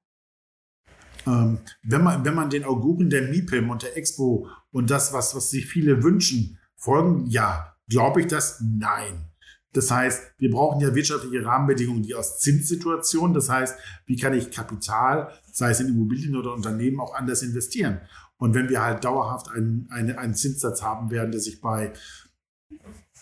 Ähm, 1.28 1.60
wenn, 1.84 2.04
man, 2.04 2.24
wenn 2.24 2.34
man 2.34 2.50
den 2.50 2.64
Auguren 2.64 3.10
der 3.10 3.24
MIPIM 3.24 3.70
und 3.70 3.84
der 3.84 3.98
Expo 3.98 4.48
und 4.72 4.90
das, 4.90 5.12
was, 5.14 5.36
was 5.36 5.50
sich 5.50 5.66
viele 5.66 6.04
wünschen, 6.04 6.58
folgen, 6.76 7.26
ja. 7.28 7.74
Glaube 7.90 8.20
ich 8.22 8.28
das? 8.28 8.62
Nein. 8.62 9.30
Das 9.74 9.92
heißt, 9.92 10.34
wir 10.40 10.52
brauchen 10.52 10.82
ja 10.82 10.94
wirtschaftliche 10.94 11.46
Rahmenbedingungen, 11.46 12.04
die 12.04 12.16
aus 12.16 12.40
Zinssituationen, 12.40 13.34
das 13.34 13.50
heißt, 13.50 13.78
wie 14.06 14.16
kann 14.16 14.34
ich 14.34 14.52
Kapital, 14.52 15.32
sei 15.52 15.72
es 15.72 15.80
in 15.80 15.90
Immobilien 15.90 16.36
oder 16.36 16.54
Unternehmen, 16.54 17.00
auch 17.00 17.14
anders 17.14 17.44
investieren? 17.44 18.02
Und 18.38 18.56
wenn 18.56 18.70
wir 18.70 18.82
halt 18.82 19.04
dauerhaft 19.04 19.50
einen, 19.50 19.88
einen, 19.92 20.18
einen 20.18 20.36
Zinssatz 20.36 20.82
haben 20.82 21.12
werden, 21.12 21.32
der 21.32 21.42
sich 21.42 21.62
bei 21.62 21.94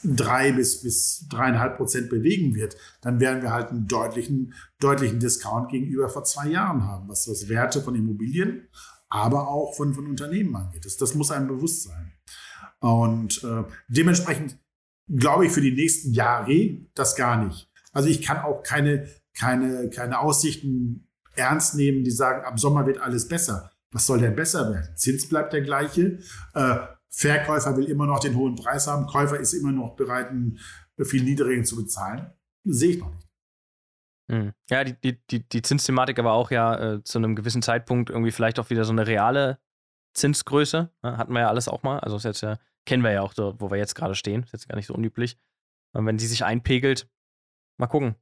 drei 0.05 0.51
bis, 0.51 0.81
bis 0.81 1.27
dreieinhalb 1.29 1.77
Prozent 1.77 2.09
bewegen 2.09 2.55
wird, 2.55 2.77
dann 3.01 3.19
werden 3.19 3.41
wir 3.41 3.51
halt 3.51 3.69
einen 3.69 3.87
deutlichen, 3.87 4.53
deutlichen 4.79 5.19
Discount 5.19 5.69
gegenüber 5.69 6.09
vor 6.09 6.23
zwei 6.23 6.47
Jahren 6.47 6.83
haben, 6.83 7.07
was 7.09 7.25
das 7.25 7.49
Werte 7.49 7.81
von 7.81 7.95
Immobilien, 7.95 8.67
aber 9.09 9.47
auch 9.47 9.75
von, 9.75 9.93
von 9.93 10.07
Unternehmen 10.07 10.55
angeht. 10.55 10.85
Das, 10.85 10.97
das 10.97 11.15
muss 11.15 11.31
einem 11.31 11.47
bewusst 11.47 11.83
sein. 11.83 12.11
Und 12.79 13.43
äh, 13.43 13.63
dementsprechend 13.87 14.57
glaube 15.07 15.45
ich 15.45 15.51
für 15.51 15.61
die 15.61 15.73
nächsten 15.73 16.13
Jahre 16.13 16.77
das 16.93 17.15
gar 17.15 17.43
nicht. 17.43 17.69
Also 17.93 18.09
ich 18.09 18.21
kann 18.21 18.39
auch 18.39 18.63
keine, 18.63 19.07
keine, 19.37 19.89
keine 19.89 20.19
Aussichten 20.19 21.07
ernst 21.35 21.75
nehmen, 21.75 22.03
die 22.03 22.11
sagen, 22.11 22.45
ab 22.45 22.59
Sommer 22.59 22.85
wird 22.85 22.99
alles 22.99 23.27
besser. 23.27 23.71
Was 23.91 24.07
soll 24.07 24.19
denn 24.19 24.35
besser 24.35 24.73
werden? 24.73 24.95
Zins 24.95 25.29
bleibt 25.29 25.53
der 25.53 25.61
gleiche. 25.61 26.19
Äh, 26.53 26.77
Verkäufer 27.15 27.77
will 27.77 27.85
immer 27.85 28.05
noch 28.05 28.19
den 28.19 28.35
hohen 28.35 28.55
Preis 28.55 28.87
haben. 28.87 29.07
Käufer 29.07 29.39
ist 29.39 29.53
immer 29.53 29.71
noch 29.71 29.95
bereit, 29.95 30.29
einen 30.29 30.59
viel 31.01 31.23
niedrigen 31.23 31.63
zu 31.63 31.77
bezahlen. 31.77 32.33
Sehe 32.65 32.91
ich 32.91 32.99
noch 32.99 33.13
nicht. 33.13 33.27
Hm. 34.29 34.53
Ja, 34.69 34.83
die, 34.83 34.99
die, 34.99 35.25
die, 35.27 35.47
die 35.47 35.61
Zinsthematik 35.61 36.19
aber 36.19 36.33
auch 36.33 36.51
ja 36.51 36.95
äh, 36.95 37.03
zu 37.03 37.17
einem 37.17 37.35
gewissen 37.35 37.61
Zeitpunkt 37.61 38.09
irgendwie 38.09 38.31
vielleicht 38.31 38.59
auch 38.59 38.69
wieder 38.69 38.83
so 38.83 38.91
eine 38.91 39.07
reale 39.07 39.59
Zinsgröße. 40.13 40.91
Ne? 41.03 41.17
Hatten 41.17 41.31
wir 41.31 41.41
ja 41.41 41.47
alles 41.47 41.69
auch 41.69 41.83
mal. 41.83 41.99
Also 41.99 42.17
ist 42.17 42.25
jetzt 42.25 42.41
ja, 42.41 42.57
kennen 42.85 43.03
wir 43.03 43.11
ja 43.11 43.21
auch, 43.21 43.33
so, 43.33 43.55
wo 43.59 43.71
wir 43.71 43.77
jetzt 43.77 43.95
gerade 43.95 44.15
stehen. 44.15 44.43
Ist 44.43 44.51
jetzt 44.51 44.67
gar 44.67 44.75
nicht 44.75 44.87
so 44.87 44.93
unüblich. 44.93 45.37
Und 45.93 46.05
wenn 46.05 46.17
die 46.17 46.27
sich 46.27 46.43
einpegelt, 46.43 47.07
mal 47.77 47.87
gucken. 47.87 48.15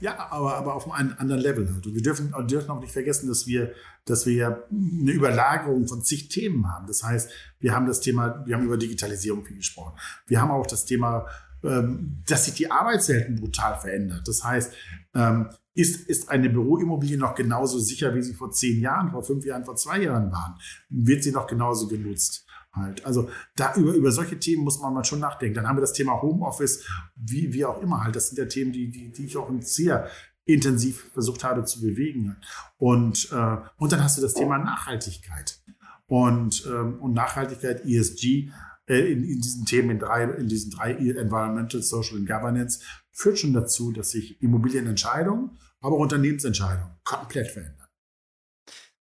Ja, 0.00 0.30
aber, 0.30 0.56
aber 0.56 0.74
auf 0.74 0.90
einem 0.90 1.14
anderen 1.18 1.40
Level. 1.40 1.66
Also 1.74 1.94
wir 1.94 2.02
dürfen, 2.02 2.32
dürfen 2.46 2.70
auch 2.70 2.80
nicht 2.80 2.92
vergessen, 2.92 3.28
dass 3.28 3.46
wir, 3.46 3.72
dass 4.04 4.26
wir 4.26 4.34
ja 4.34 4.58
eine 4.70 5.10
Überlagerung 5.10 5.86
von 5.88 6.02
zig 6.02 6.28
Themen 6.28 6.70
haben. 6.70 6.86
Das 6.86 7.02
heißt, 7.02 7.30
wir 7.60 7.74
haben 7.74 7.86
das 7.86 8.00
Thema, 8.00 8.44
wir 8.46 8.56
haben 8.56 8.64
über 8.64 8.76
Digitalisierung 8.76 9.44
viel 9.44 9.56
gesprochen. 9.56 9.98
Wir 10.26 10.40
haben 10.40 10.50
auch 10.50 10.66
das 10.66 10.84
Thema, 10.84 11.26
ähm, 11.64 12.22
dass 12.28 12.44
sich 12.44 12.54
die 12.54 12.70
Arbeitswelten 12.70 13.36
brutal 13.36 13.78
verändert. 13.78 14.28
Das 14.28 14.44
heißt, 14.44 14.72
ähm, 15.14 15.48
ist, 15.74 16.08
ist 16.08 16.30
eine 16.30 16.48
Büroimmobilie 16.48 17.18
noch 17.18 17.34
genauso 17.34 17.78
sicher, 17.78 18.14
wie 18.14 18.22
sie 18.22 18.34
vor 18.34 18.50
zehn 18.50 18.80
Jahren, 18.80 19.10
vor 19.10 19.22
fünf 19.22 19.44
Jahren, 19.44 19.64
vor 19.64 19.76
zwei 19.76 20.02
Jahren 20.02 20.32
waren? 20.32 20.54
Wird 20.88 21.22
sie 21.22 21.32
noch 21.32 21.46
genauso 21.46 21.86
genutzt? 21.86 22.45
Halt. 22.76 23.04
Also 23.04 23.30
da 23.56 23.74
über, 23.74 23.94
über 23.94 24.12
solche 24.12 24.38
Themen 24.38 24.62
muss 24.62 24.78
man 24.80 24.94
mal 24.94 25.04
schon 25.04 25.20
nachdenken. 25.20 25.54
Dann 25.54 25.66
haben 25.66 25.76
wir 25.76 25.80
das 25.80 25.94
Thema 25.94 26.20
Homeoffice, 26.20 26.84
wie, 27.14 27.52
wie 27.52 27.64
auch 27.64 27.80
immer 27.82 28.04
halt. 28.04 28.14
Das 28.14 28.28
sind 28.28 28.38
ja 28.38 28.44
Themen, 28.44 28.72
die, 28.72 28.90
die, 28.90 29.10
die 29.10 29.24
ich 29.24 29.36
auch 29.36 29.50
sehr 29.60 30.08
intensiv 30.44 31.10
versucht 31.12 31.42
habe 31.42 31.64
zu 31.64 31.80
bewegen. 31.80 32.36
Und, 32.76 33.30
äh, 33.32 33.56
und 33.78 33.92
dann 33.92 34.02
hast 34.02 34.18
du 34.18 34.22
das 34.22 34.34
Thema 34.34 34.58
Nachhaltigkeit. 34.58 35.60
Und, 36.06 36.64
ähm, 36.66 37.00
und 37.00 37.14
Nachhaltigkeit, 37.14 37.84
ESG, 37.84 38.50
äh, 38.86 39.12
in, 39.12 39.24
in 39.24 39.40
diesen 39.40 39.64
Themen, 39.64 39.90
in, 39.90 39.98
drei, 39.98 40.24
in 40.24 40.46
diesen 40.46 40.70
drei 40.70 40.92
Environmental, 40.92 41.82
Social 41.82 42.18
und 42.18 42.26
Governance, 42.26 42.80
führt 43.10 43.38
schon 43.38 43.52
dazu, 43.52 43.90
dass 43.90 44.10
sich 44.10 44.40
Immobilienentscheidungen 44.42 45.58
aber 45.80 45.96
auch 45.96 46.00
Unternehmensentscheidungen 46.00 46.92
komplett 47.04 47.48
verändern. 47.48 47.85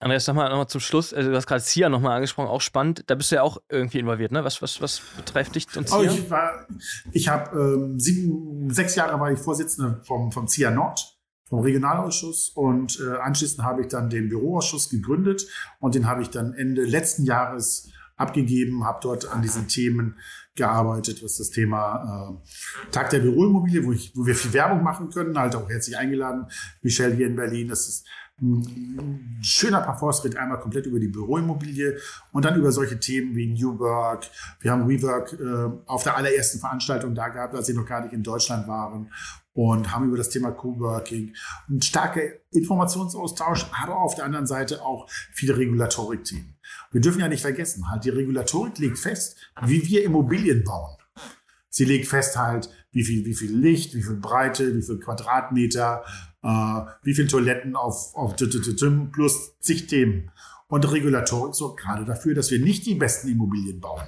Andreas, 0.01 0.25
sag 0.25 0.35
mal 0.35 0.49
nochmal 0.49 0.67
zum 0.67 0.81
Schluss, 0.81 1.13
also 1.13 1.31
du 1.31 1.37
hast 1.37 1.47
gerade 1.47 1.61
SIA 1.61 1.91
nochmal 1.91 2.17
angesprochen, 2.17 2.49
auch 2.49 2.63
spannend, 2.63 3.05
da 3.09 3.15
bist 3.15 3.31
du 3.31 3.37
ja 3.37 3.43
auch 3.43 3.59
irgendwie 3.69 3.99
involviert, 3.99 4.33
ne? 4.33 4.43
Was, 4.43 4.63
was, 4.63 4.81
was 4.81 5.03
betrifft 5.17 5.55
dich 5.55 5.67
und 5.77 5.89
SIA? 5.89 5.99
Oh, 5.99 6.03
ich 6.03 6.31
war, 6.31 6.67
ich 7.13 7.29
habe 7.29 7.59
ähm, 7.59 8.01
sieben, 8.01 8.73
sechs 8.73 8.95
Jahre 8.95 9.21
war 9.21 9.31
ich 9.31 9.39
Vorsitzender 9.39 10.01
vom, 10.03 10.33
vom 10.33 10.49
SIA 10.49 10.71
Nord, 10.71 11.21
vom 11.51 11.61
Regionalausschuss. 11.61 12.51
Und 12.55 12.99
äh, 12.99 13.19
anschließend 13.19 13.63
habe 13.63 13.83
ich 13.83 13.89
dann 13.89 14.09
den 14.09 14.31
Büroausschuss 14.31 14.89
gegründet. 14.89 15.47
Und 15.81 15.95
den 15.95 16.07
habe 16.07 16.23
ich 16.23 16.31
dann 16.31 16.55
Ende 16.55 16.85
letzten 16.85 17.25
Jahres 17.25 17.91
abgegeben, 18.17 18.85
habe 18.85 19.01
dort 19.03 19.31
an 19.31 19.43
diesen 19.43 19.69
Themen 19.69 20.17
gearbeitet, 20.55 21.23
was 21.23 21.37
das 21.39 21.51
Thema 21.51 22.41
äh, 22.43 22.91
Tag 22.91 23.11
der 23.11 23.21
Büroimmobilie, 23.21 23.85
wo, 23.85 23.93
ich, 23.93 24.13
wo 24.15 24.27
wir 24.27 24.35
viel 24.35 24.53
Werbung 24.53 24.83
machen 24.83 25.11
können, 25.11 25.39
halt 25.39 25.55
auch 25.55 25.69
herzlich 25.69 25.97
eingeladen, 25.97 26.47
Michelle 26.83 27.15
hier 27.15 27.27
in 27.27 27.37
Berlin, 27.37 27.69
das 27.69 27.89
ist 27.89 28.07
ein 28.41 29.39
schöner 29.43 29.81
Parforce-Ritt 29.81 30.37
einmal 30.37 30.61
komplett 30.61 30.87
über 30.87 30.99
die 30.99 31.09
Büroimmobilie 31.09 31.99
und 32.33 32.45
dann 32.45 32.59
über 32.59 32.73
solche 32.73 32.99
Themen 32.99 33.37
wie 33.37 33.47
New 33.47 33.79
Work. 33.79 34.27
Wir 34.61 34.73
haben 34.73 34.89
WeWork 34.89 35.33
äh, 35.33 35.83
auf 35.87 36.03
der 36.03 36.17
allerersten 36.17 36.59
Veranstaltung 36.59 37.15
da 37.15 37.29
gehabt, 37.29 37.55
als 37.55 37.67
sie 37.67 37.75
noch 37.75 37.87
gar 37.87 38.03
nicht 38.03 38.13
in 38.13 38.23
Deutschland 38.23 38.67
waren. 38.67 39.11
und 39.53 39.93
haben 39.93 40.07
über 40.07 40.17
das 40.17 40.31
Thema 40.31 40.53
Coworking 40.53 41.35
einen 41.69 41.83
starken 41.83 42.33
Informationsaustausch, 42.53 43.67
aber 43.83 43.97
auf 43.97 44.15
der 44.15 44.25
anderen 44.25 44.47
Seite 44.47 44.83
auch 44.83 45.11
viele 45.33 45.57
Regulatorik-Themen. 45.57 46.57
Wir 46.93 47.01
dürfen 47.01 47.21
ja 47.21 47.29
nicht 47.29 47.43
vergessen, 47.43 47.91
halt 47.91 48.05
die 48.05 48.11
Regulatorik 48.11 48.79
legt 48.79 48.99
fest, 48.99 49.37
wie 49.67 49.85
wir 49.87 50.05
Immobilien 50.05 50.65
bauen. 50.65 50.97
Sie 51.69 51.85
legt 51.85 52.09
fest 52.09 52.37
halt, 52.37 52.71
wie 52.93 53.05
viel, 53.05 53.25
wie 53.25 53.35
viel 53.35 53.57
Licht, 53.57 53.95
wie 53.95 54.03
viel 54.03 54.17
Breite, 54.17 54.77
wie 54.77 54.83
viel 54.83 54.99
Quadratmeter, 54.99 56.05
äh, 56.43 56.49
wie 57.03 57.15
viele 57.15 57.29
Toiletten 57.29 57.77
auf, 57.77 58.15
auf 58.15 58.37
plus 58.37 59.59
zig 59.61 59.87
Themen. 59.87 60.31
Und 60.69 60.91
Regulatorik 60.91 61.55
sorgt 61.55 61.81
gerade 61.81 62.05
dafür, 62.05 62.35
dass 62.35 62.51
wir 62.51 62.61
nicht 62.61 62.87
die 62.87 62.95
besten 62.95 63.29
Immobilien 63.29 63.81
bauen. 63.81 64.05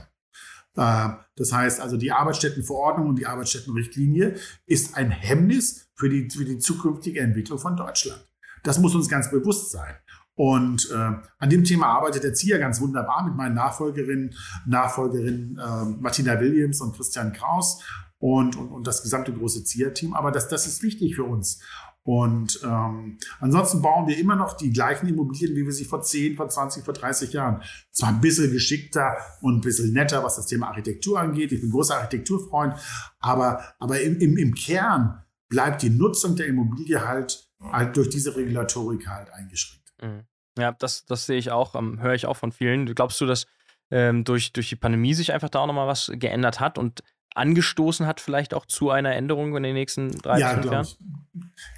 Äh, 0.76 1.09
das 1.37 1.53
heißt 1.53 1.80
also, 1.80 1.97
die 1.97 2.12
Arbeitsstättenverordnung 2.12 3.09
und 3.09 3.18
die 3.18 3.26
Arbeitsstättenrichtlinie 3.26 4.37
ist 4.66 4.97
ein 4.97 5.11
Hemmnis 5.11 5.91
für 5.95 6.09
die, 6.09 6.28
für 6.30 6.45
die 6.45 6.59
zukünftige 6.59 7.20
Entwicklung 7.20 7.59
von 7.59 7.76
Deutschland. 7.76 8.24
Das 8.62 8.78
muss 8.78 8.95
uns 8.95 9.09
ganz 9.09 9.30
bewusst 9.30 9.70
sein. 9.72 9.95
Und 10.35 10.91
äh, 10.91 10.95
an 10.95 11.51
dem 11.51 11.64
Thema 11.64 11.87
arbeitet 11.89 12.24
der 12.24 12.33
ZIA 12.33 12.59
ganz 12.59 12.80
wunderbar 12.80 13.24
mit 13.24 13.37
meinen 13.37 13.55
Nachfolgerinnen, 13.55 14.35
Nachfolgerinnen 14.66 15.59
äh, 15.59 15.85
Martina 16.01 16.41
Williams 16.41 16.80
und 16.80 16.97
Christian 16.97 17.33
Kraus 17.33 17.83
und, 18.18 18.57
und, 18.57 18.68
und 18.68 18.87
das 18.87 19.03
gesamte 19.03 19.33
große 19.33 19.64
ZIA-Team. 19.64 20.14
Aber 20.14 20.30
das, 20.30 20.49
das 20.49 20.66
ist 20.66 20.83
wichtig 20.83 21.16
für 21.16 21.24
uns. 21.24 21.61
Und 22.05 22.61
ähm, 22.64 23.18
ansonsten 23.38 23.80
bauen 23.80 24.09
wir 24.09 24.18
immer 24.18 24.34
noch 24.34 24.57
die 24.57 24.72
gleichen 24.72 25.07
Immobilien, 25.07 25.55
wie 25.55 25.64
wir 25.64 25.72
sie 25.72 25.84
vor 25.84 26.03
10, 26.03 26.34
vor 26.34 26.48
20, 26.48 26.84
vor 26.84 26.94
30 26.94 27.32
Jahren. 27.32 27.62
Zwar 27.92 28.09
ein 28.09 28.20
bisschen 28.20 28.50
geschickter 28.50 29.16
und 29.40 29.59
ein 29.59 29.61
bisschen 29.61 29.92
netter, 29.92 30.24
was 30.24 30.36
das 30.36 30.46
Thema 30.46 30.68
Architektur 30.68 31.20
angeht. 31.20 31.53
Ich 31.53 31.61
bin 31.61 31.70
großer 31.70 31.96
Architekturfreund, 31.96 32.74
aber, 33.20 33.62
aber 33.78 34.00
im, 34.00 34.18
im, 34.18 34.36
im 34.36 34.55
Kern 34.55 35.22
bleibt 35.48 35.82
die 35.82 35.90
Nutzung 35.90 36.34
der 36.34 36.46
Immobilie 36.46 37.07
halt, 37.07 37.48
halt 37.61 37.96
durch 37.96 38.09
diese 38.09 38.34
Regulatorik 38.34 39.07
halt 39.07 39.32
eingeschränkt. 39.32 39.92
Mhm. 40.03 40.24
Ja, 40.59 40.72
das, 40.72 41.07
das 41.07 41.26
sehe 41.26 41.38
ich 41.38 41.50
auch, 41.50 41.76
ähm, 41.76 42.00
höre 42.00 42.14
ich 42.14 42.26
auch 42.26 42.36
von 42.36 42.53
vielen. 42.53 42.86
Glaubst 42.94 43.20
du, 43.20 43.26
dass 43.26 43.46
ähm, 43.90 44.24
durch, 44.24 44.53
durch 44.53 44.68
die 44.68 44.76
Pandemie 44.76 45.14
sich 45.14 45.32
einfach 45.32 45.50
da 45.50 45.61
auch 45.61 45.66
nochmal 45.66 45.86
was 45.86 46.11
geändert 46.14 46.59
hat 46.59 46.78
und 46.78 47.03
angestoßen 47.35 48.07
hat, 48.07 48.20
vielleicht 48.20 48.55
auch 48.55 48.66
zu 48.66 48.91
einer 48.91 49.14
Änderung 49.14 49.57
in 49.57 49.62
den 49.62 49.74
nächsten 49.74 50.11
drei, 50.11 50.39
ja, 50.39 50.51
fünf 50.51 50.66
Jahren? 50.66 50.89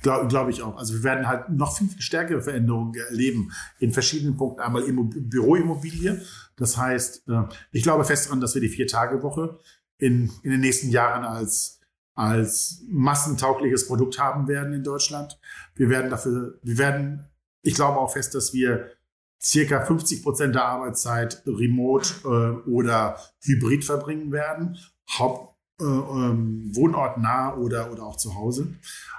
Glaube 0.02 0.28
glaub 0.28 0.48
ich 0.48 0.62
auch. 0.62 0.76
Also 0.76 0.94
wir 0.94 1.02
werden 1.04 1.28
halt 1.28 1.48
noch 1.50 1.76
viel, 1.76 1.88
stärkere 1.98 2.42
Veränderungen 2.42 2.94
erleben 2.94 3.52
in 3.78 3.92
verschiedenen 3.92 4.36
Punkten. 4.36 4.60
Einmal 4.60 4.82
Büroimmobilie. 4.82 6.22
Das 6.56 6.76
heißt, 6.76 7.28
äh, 7.28 7.42
ich 7.72 7.82
glaube 7.82 8.04
fest 8.04 8.26
daran, 8.26 8.40
dass 8.40 8.54
wir 8.54 8.60
die 8.60 8.68
Vier-Tage-Woche 8.68 9.58
in, 9.98 10.30
in 10.42 10.50
den 10.50 10.60
nächsten 10.60 10.90
Jahren 10.90 11.24
als, 11.24 11.80
als 12.14 12.82
massentaugliches 12.88 13.86
Produkt 13.86 14.18
haben 14.18 14.48
werden 14.48 14.72
in 14.72 14.84
Deutschland. 14.84 15.38
Wir 15.74 15.88
werden 15.88 16.10
dafür, 16.10 16.58
wir 16.62 16.78
werden, 16.78 17.28
ich 17.62 17.74
glaube 17.74 17.98
auch 17.98 18.12
fest, 18.12 18.34
dass 18.34 18.52
wir 18.52 18.90
circa 19.40 19.84
50 19.84 20.22
Prozent 20.22 20.54
der 20.54 20.64
Arbeitszeit 20.64 21.42
remote 21.46 22.08
äh, 22.24 22.68
oder 22.68 23.18
hybrid 23.40 23.84
verbringen 23.84 24.32
werden. 24.32 24.78
Haupt, 25.18 25.54
äh, 25.80 25.84
ähm, 25.84 26.70
wohnortnah 26.74 27.56
oder, 27.56 27.90
oder 27.90 28.04
auch 28.04 28.16
zu 28.16 28.34
Hause. 28.34 28.74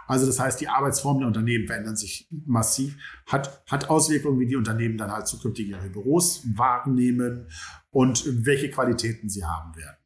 Also 0.07 0.25
das 0.25 0.39
heißt, 0.39 0.61
die 0.61 0.69
Arbeitsformen 0.69 1.19
der 1.19 1.27
Unternehmen 1.27 1.67
verändern 1.67 1.97
sich 1.97 2.27
massiv, 2.45 2.95
hat, 3.25 3.63
hat 3.69 3.89
Auswirkungen, 3.89 4.39
wie 4.39 4.47
die 4.47 4.55
Unternehmen 4.55 4.97
dann 4.97 5.11
halt 5.11 5.27
zukünftig 5.27 5.67
ihre 5.67 5.89
Büros 5.89 6.43
wahrnehmen 6.55 7.47
und 7.89 8.23
welche 8.45 8.69
Qualitäten 8.69 9.29
sie 9.29 9.43
haben 9.45 9.75
werden. 9.75 9.97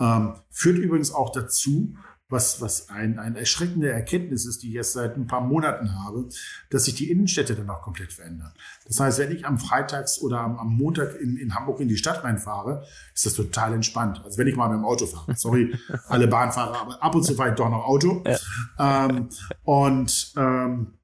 Ähm, 0.00 0.34
führt 0.50 0.78
übrigens 0.78 1.12
auch 1.12 1.32
dazu, 1.32 1.96
was, 2.30 2.60
was 2.60 2.90
ein, 2.90 3.18
ein 3.18 3.36
erschreckende 3.36 3.90
Erkenntnis 3.90 4.44
ist, 4.44 4.62
die 4.62 4.68
ich 4.68 4.74
jetzt 4.74 4.92
seit 4.92 5.16
ein 5.16 5.26
paar 5.26 5.40
Monaten 5.40 5.94
habe, 6.04 6.28
dass 6.68 6.84
sich 6.84 6.94
die 6.94 7.10
Innenstädte 7.10 7.54
dann 7.54 7.70
auch 7.70 7.80
komplett 7.80 8.12
verändern. 8.12 8.52
Das 8.86 9.00
heißt, 9.00 9.18
wenn 9.18 9.32
ich 9.32 9.46
am 9.46 9.58
Freitags 9.58 10.20
oder 10.20 10.40
am, 10.40 10.58
am 10.58 10.76
Montag 10.76 11.18
in, 11.18 11.38
in 11.38 11.54
Hamburg 11.54 11.80
in 11.80 11.88
die 11.88 11.96
Stadt 11.96 12.22
reinfahre, 12.24 12.84
ist 13.14 13.24
das 13.24 13.32
total 13.32 13.72
entspannt. 13.72 14.20
Also 14.24 14.36
wenn 14.36 14.46
ich 14.46 14.56
mal 14.56 14.68
mit 14.68 14.78
dem 14.78 14.84
Auto 14.84 15.06
fahre. 15.06 15.34
Sorry, 15.36 15.74
alle 16.08 16.28
Bahnfahrer, 16.28 16.78
aber 16.78 17.02
ab 17.02 17.14
und 17.14 17.22
zu 17.22 17.34
fahre 17.34 17.50
ich 17.50 17.54
doch 17.54 17.70
noch 17.70 17.84
Auto. 17.84 18.22
Ja. 18.26 19.06
Ähm, 19.06 19.30
und, 19.64 20.32
ähm, 20.36 20.98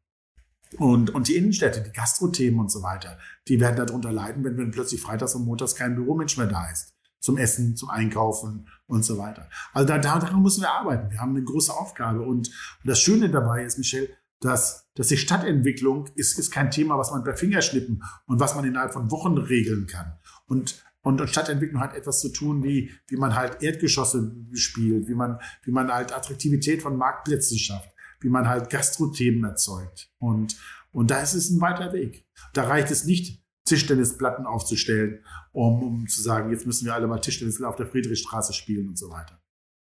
und, 0.76 1.14
und 1.14 1.28
die 1.28 1.36
Innenstädte, 1.36 1.80
die 1.80 1.92
Gastrothemen 1.92 2.60
und 2.60 2.70
so 2.70 2.82
weiter, 2.82 3.16
die 3.48 3.60
werden 3.60 3.76
darunter 3.76 4.12
leiden, 4.12 4.44
wenn, 4.44 4.58
wenn 4.58 4.72
plötzlich 4.72 5.00
freitags 5.00 5.34
und 5.34 5.46
montags 5.46 5.74
kein 5.74 5.94
Büromensch 5.94 6.36
mehr 6.36 6.48
da 6.48 6.68
ist 6.70 6.93
zum 7.24 7.38
Essen, 7.38 7.74
zum 7.74 7.88
Einkaufen 7.88 8.68
und 8.86 9.02
so 9.02 9.16
weiter. 9.16 9.48
Also 9.72 9.88
da, 9.88 9.98
daran 9.98 10.42
müssen 10.42 10.60
wir 10.60 10.70
arbeiten. 10.70 11.10
Wir 11.10 11.20
haben 11.20 11.30
eine 11.30 11.42
große 11.42 11.72
Aufgabe. 11.72 12.20
Und, 12.20 12.48
und 12.48 12.50
das 12.84 13.00
Schöne 13.00 13.30
dabei 13.30 13.64
ist, 13.64 13.78
Michel, 13.78 14.10
dass, 14.40 14.90
dass 14.94 15.08
die 15.08 15.16
Stadtentwicklung 15.16 16.10
ist, 16.16 16.38
ist 16.38 16.50
kein 16.50 16.70
Thema, 16.70 16.98
was 16.98 17.12
man 17.12 17.24
per 17.24 17.34
Fingerschnippen 17.34 18.02
und 18.26 18.40
was 18.40 18.54
man 18.54 18.66
innerhalb 18.66 18.92
von 18.92 19.10
Wochen 19.10 19.38
regeln 19.38 19.86
kann. 19.86 20.18
Und, 20.44 20.84
und 21.00 21.26
Stadtentwicklung 21.26 21.80
hat 21.80 21.94
etwas 21.94 22.20
zu 22.20 22.28
tun, 22.28 22.62
wie, 22.62 22.90
wie 23.08 23.16
man 23.16 23.34
halt 23.34 23.62
Erdgeschosse 23.62 24.36
spielt, 24.52 25.08
wie 25.08 25.14
man, 25.14 25.38
wie 25.62 25.72
man 25.72 25.90
halt 25.90 26.14
Attraktivität 26.14 26.82
von 26.82 26.98
Marktplätzen 26.98 27.58
schafft, 27.58 27.90
wie 28.20 28.28
man 28.28 28.50
halt 28.50 28.68
Gastrothemen 28.68 29.44
erzeugt. 29.44 30.10
Und, 30.18 30.58
und 30.92 31.10
da 31.10 31.22
ist 31.22 31.32
es 31.32 31.48
ein 31.48 31.62
weiter 31.62 31.94
Weg. 31.94 32.26
Da 32.52 32.64
reicht 32.64 32.90
es 32.90 33.06
nicht, 33.06 33.42
Tischtennisplatten 33.64 34.46
aufzustellen, 34.46 35.24
um, 35.52 35.82
um 35.82 36.08
zu 36.08 36.22
sagen, 36.22 36.50
jetzt 36.50 36.66
müssen 36.66 36.86
wir 36.86 36.94
alle 36.94 37.06
mal 37.06 37.20
Tischtennis 37.20 37.62
auf 37.62 37.76
der 37.76 37.86
Friedrichstraße 37.86 38.52
spielen 38.52 38.88
und 38.88 38.98
so 38.98 39.10
weiter. 39.10 39.40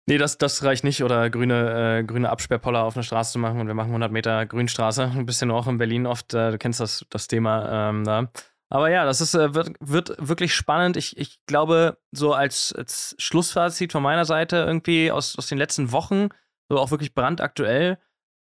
Nee, 0.07 0.19
das, 0.19 0.39
das 0.39 0.65
reicht 0.65 0.83
nicht. 0.83 1.05
Oder 1.05 1.31
grüne, 1.31 2.01
äh, 2.01 2.05
grüne 2.05 2.31
Absperrpoller 2.31 2.83
auf 2.83 2.97
einer 2.97 3.05
Straße 3.05 3.33
zu 3.33 3.39
machen 3.39 3.61
und 3.61 3.69
wir 3.69 3.75
machen 3.75 3.91
100 3.91 4.11
Meter 4.11 4.45
Grünstraße. 4.45 5.05
Ein 5.05 5.27
bisschen 5.27 5.53
auch 5.53 5.69
in 5.69 5.79
Berlin 5.79 6.07
oft. 6.07 6.35
Äh, 6.35 6.51
du 6.51 6.59
kennst 6.59 6.81
das, 6.81 7.07
das 7.11 7.29
Thema 7.29 7.91
ähm, 7.91 8.05
da. 8.05 8.29
Aber 8.71 8.91
ja, 8.91 9.05
das 9.05 9.21
ist, 9.21 9.35
äh, 9.35 9.55
wird, 9.55 9.73
wird 9.81 10.17
wirklich 10.19 10.55
spannend. 10.55 10.97
Ich, 10.97 11.17
ich 11.17 11.39
glaube, 11.47 11.99
so 12.13 12.33
als, 12.33 12.73
als 12.73 13.15
Schlussfazit 13.19 13.93
von 13.93 14.03
meiner 14.03 14.25
Seite 14.25 14.57
irgendwie 14.57 15.13
aus, 15.13 15.37
aus 15.39 15.47
den 15.47 15.59
letzten 15.59 15.93
Wochen, 15.93 16.29
so 16.69 16.79
auch 16.79 16.91
wirklich 16.91 17.15
brandaktuell, 17.15 17.99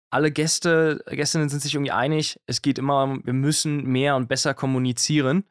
alle 0.10 0.32
Gäste, 0.32 1.04
Gästinnen 1.08 1.50
sind 1.50 1.62
sich 1.62 1.76
irgendwie 1.76 1.92
einig, 1.92 2.40
es 2.48 2.62
geht 2.62 2.80
immer, 2.80 3.20
wir 3.24 3.34
müssen 3.34 3.86
mehr 3.86 4.16
und 4.16 4.28
besser 4.28 4.54
kommunizieren. 4.54 5.44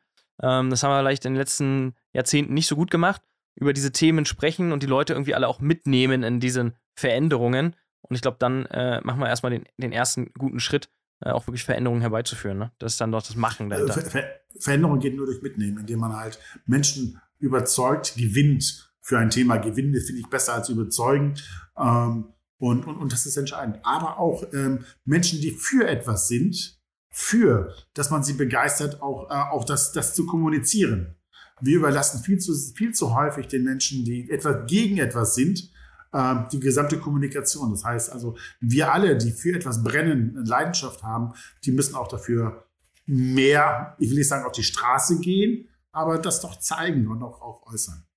Ähm, 0.43 0.71
das 0.71 0.83
haben 0.83 0.91
wir 0.91 1.01
vielleicht 1.01 1.25
in 1.25 1.35
den 1.35 1.39
letzten 1.39 1.95
Jahrzehnten 2.13 2.55
nicht 2.55 2.67
so 2.67 2.77
gut 2.77 2.91
gemacht. 2.91 3.23
Über 3.55 3.73
diese 3.73 3.93
Themen 3.93 4.25
sprechen 4.25 4.73
und 4.73 4.83
die 4.83 4.87
Leute 4.87 5.13
irgendwie 5.13 5.35
alle 5.35 5.49
auch 5.49 5.61
mitnehmen 5.61 6.23
in 6.23 6.41
diesen 6.41 6.75
Veränderungen. 6.95 7.75
Und 8.03 8.15
ich 8.15 8.23
glaube, 8.23 8.37
dann 8.39 8.67
äh, 8.67 9.01
machen 9.03 9.21
wir 9.21 9.29
erstmal 9.29 9.51
den, 9.51 9.65
den 9.79 9.93
ersten 9.93 10.33
guten 10.39 10.61
Schritt, 10.61 10.89
äh, 11.21 11.31
auch 11.31 11.47
wirklich 11.47 11.65
Veränderungen 11.65 12.01
herbeizuführen. 12.01 12.59
Ne? 12.59 12.73
Das 12.79 12.93
ist 12.93 13.01
dann 13.01 13.11
doch 13.11 13.23
das 13.23 13.37
Machen 13.37 13.69
dahinter. 13.69 13.95
Ver 13.95 14.11
Ver 14.11 14.25
Veränderung 14.61 14.99
geht 14.99 15.15
nur 15.15 15.27
durch 15.27 15.43
Mitnehmen, 15.43 15.79
indem 15.79 16.01
man 16.01 16.17
halt 16.17 16.39
Menschen 16.67 17.21
überzeugt, 17.39 18.15
gewinnt 18.17 18.93
für 19.01 19.19
ein 19.19 19.31
Thema. 19.31 19.57
Gewinnen 19.57 19.95
finde 20.01 20.21
ich 20.21 20.29
besser 20.29 20.55
als 20.55 20.69
überzeugen. 20.69 21.35
Ähm, 21.79 22.33
und, 22.59 22.87
und, 22.87 22.97
und 22.97 23.13
das 23.13 23.27
ist 23.27 23.37
entscheidend. 23.37 23.79
Aber 23.85 24.19
auch 24.19 24.45
ähm, 24.53 24.85
Menschen, 25.05 25.41
die 25.41 25.53
für 25.53 25.89
etwas 25.89 26.29
sind, 26.29 26.79
für, 27.11 27.75
dass 27.95 28.11
man 28.11 28.23
sie 28.23 28.35
begeistert, 28.35 29.01
auch, 29.01 29.31
äh, 29.31 29.35
auch 29.35 29.65
das, 29.65 29.93
das 29.93 30.15
zu 30.15 30.27
kommunizieren. 30.27 31.17
Wir 31.61 31.77
überlassen 31.77 32.23
viel 32.23 32.39
zu, 32.39 32.55
viel 32.55 32.93
zu 32.93 33.15
häufig 33.15 33.49
den 33.49 33.65
Menschen, 33.65 34.05
die 34.05 34.31
etwas 34.31 34.67
gegen 34.67 34.99
etwas 34.99 35.35
sind, 35.35 35.71
äh, 36.13 36.35
die 36.53 36.61
gesamte 36.61 36.99
Kommunikation. 36.99 37.71
Das 37.71 37.85
heißt 37.85 38.11
also, 38.13 38.37
wir 38.61 38.93
alle, 38.93 39.17
die 39.17 39.33
für 39.33 39.55
etwas 39.55 39.83
brennen, 39.83 40.45
Leidenschaft 40.45 41.03
haben, 41.03 41.35
die 41.65 41.73
müssen 41.73 41.95
auch 41.95 42.09
dafür 42.09 42.65
mehr, 43.07 43.97
ich 43.99 44.11
will 44.11 44.19
nicht 44.19 44.29
sagen, 44.29 44.45
auf 44.45 44.53
die 44.53 44.63
Straße 44.63 45.21
gehen, 45.21 45.69
aber 45.93 46.19
das 46.19 46.41
doch 46.41 46.59
zeigen 46.59 47.09
und 47.09 47.23
auch, 47.23 47.41
auch 47.41 47.73
äußern. 47.73 48.08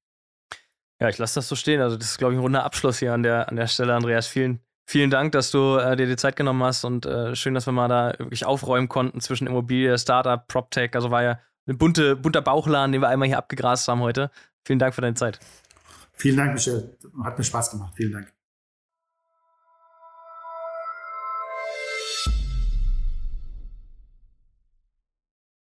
Ja, 1.01 1.09
ich 1.09 1.17
lasse 1.17 1.35
das 1.35 1.47
so 1.47 1.55
stehen. 1.55 1.81
Also, 1.81 1.97
das 1.97 2.11
ist, 2.11 2.17
glaube 2.19 2.33
ich, 2.33 2.37
ein 2.37 2.43
runder 2.43 2.63
Abschluss 2.63 2.99
hier 2.99 3.11
an 3.13 3.23
der, 3.23 3.49
an 3.49 3.55
der 3.55 3.65
Stelle, 3.65 3.95
Andreas. 3.95 4.27
Vielen, 4.27 4.59
vielen 4.85 5.09
Dank, 5.09 5.31
dass 5.31 5.49
du 5.49 5.77
äh, 5.77 5.95
dir 5.95 6.05
die 6.05 6.15
Zeit 6.15 6.35
genommen 6.35 6.63
hast 6.63 6.85
und 6.85 7.07
äh, 7.07 7.35
schön, 7.35 7.55
dass 7.55 7.65
wir 7.65 7.71
mal 7.71 7.87
da 7.87 8.13
wirklich 8.19 8.45
aufräumen 8.45 8.87
konnten 8.87 9.19
zwischen 9.19 9.47
Immobilie, 9.47 9.97
Startup, 9.97 10.47
PropTech. 10.47 10.93
Also 10.93 11.09
war 11.09 11.23
ja 11.23 11.39
ein 11.67 11.79
bunte, 11.79 12.15
bunter 12.15 12.43
Bauchladen, 12.43 12.91
den 12.91 13.01
wir 13.01 13.09
einmal 13.09 13.27
hier 13.27 13.39
abgegrast 13.39 13.87
haben 13.87 14.01
heute. 14.01 14.29
Vielen 14.63 14.77
Dank 14.77 14.93
für 14.93 15.01
deine 15.01 15.15
Zeit. 15.15 15.39
Vielen 16.13 16.37
Dank, 16.37 16.53
Michel. 16.53 16.95
Hat 17.23 17.35
mir 17.35 17.43
Spaß 17.43 17.71
gemacht. 17.71 17.93
Vielen 17.95 18.11
Dank. 18.11 18.31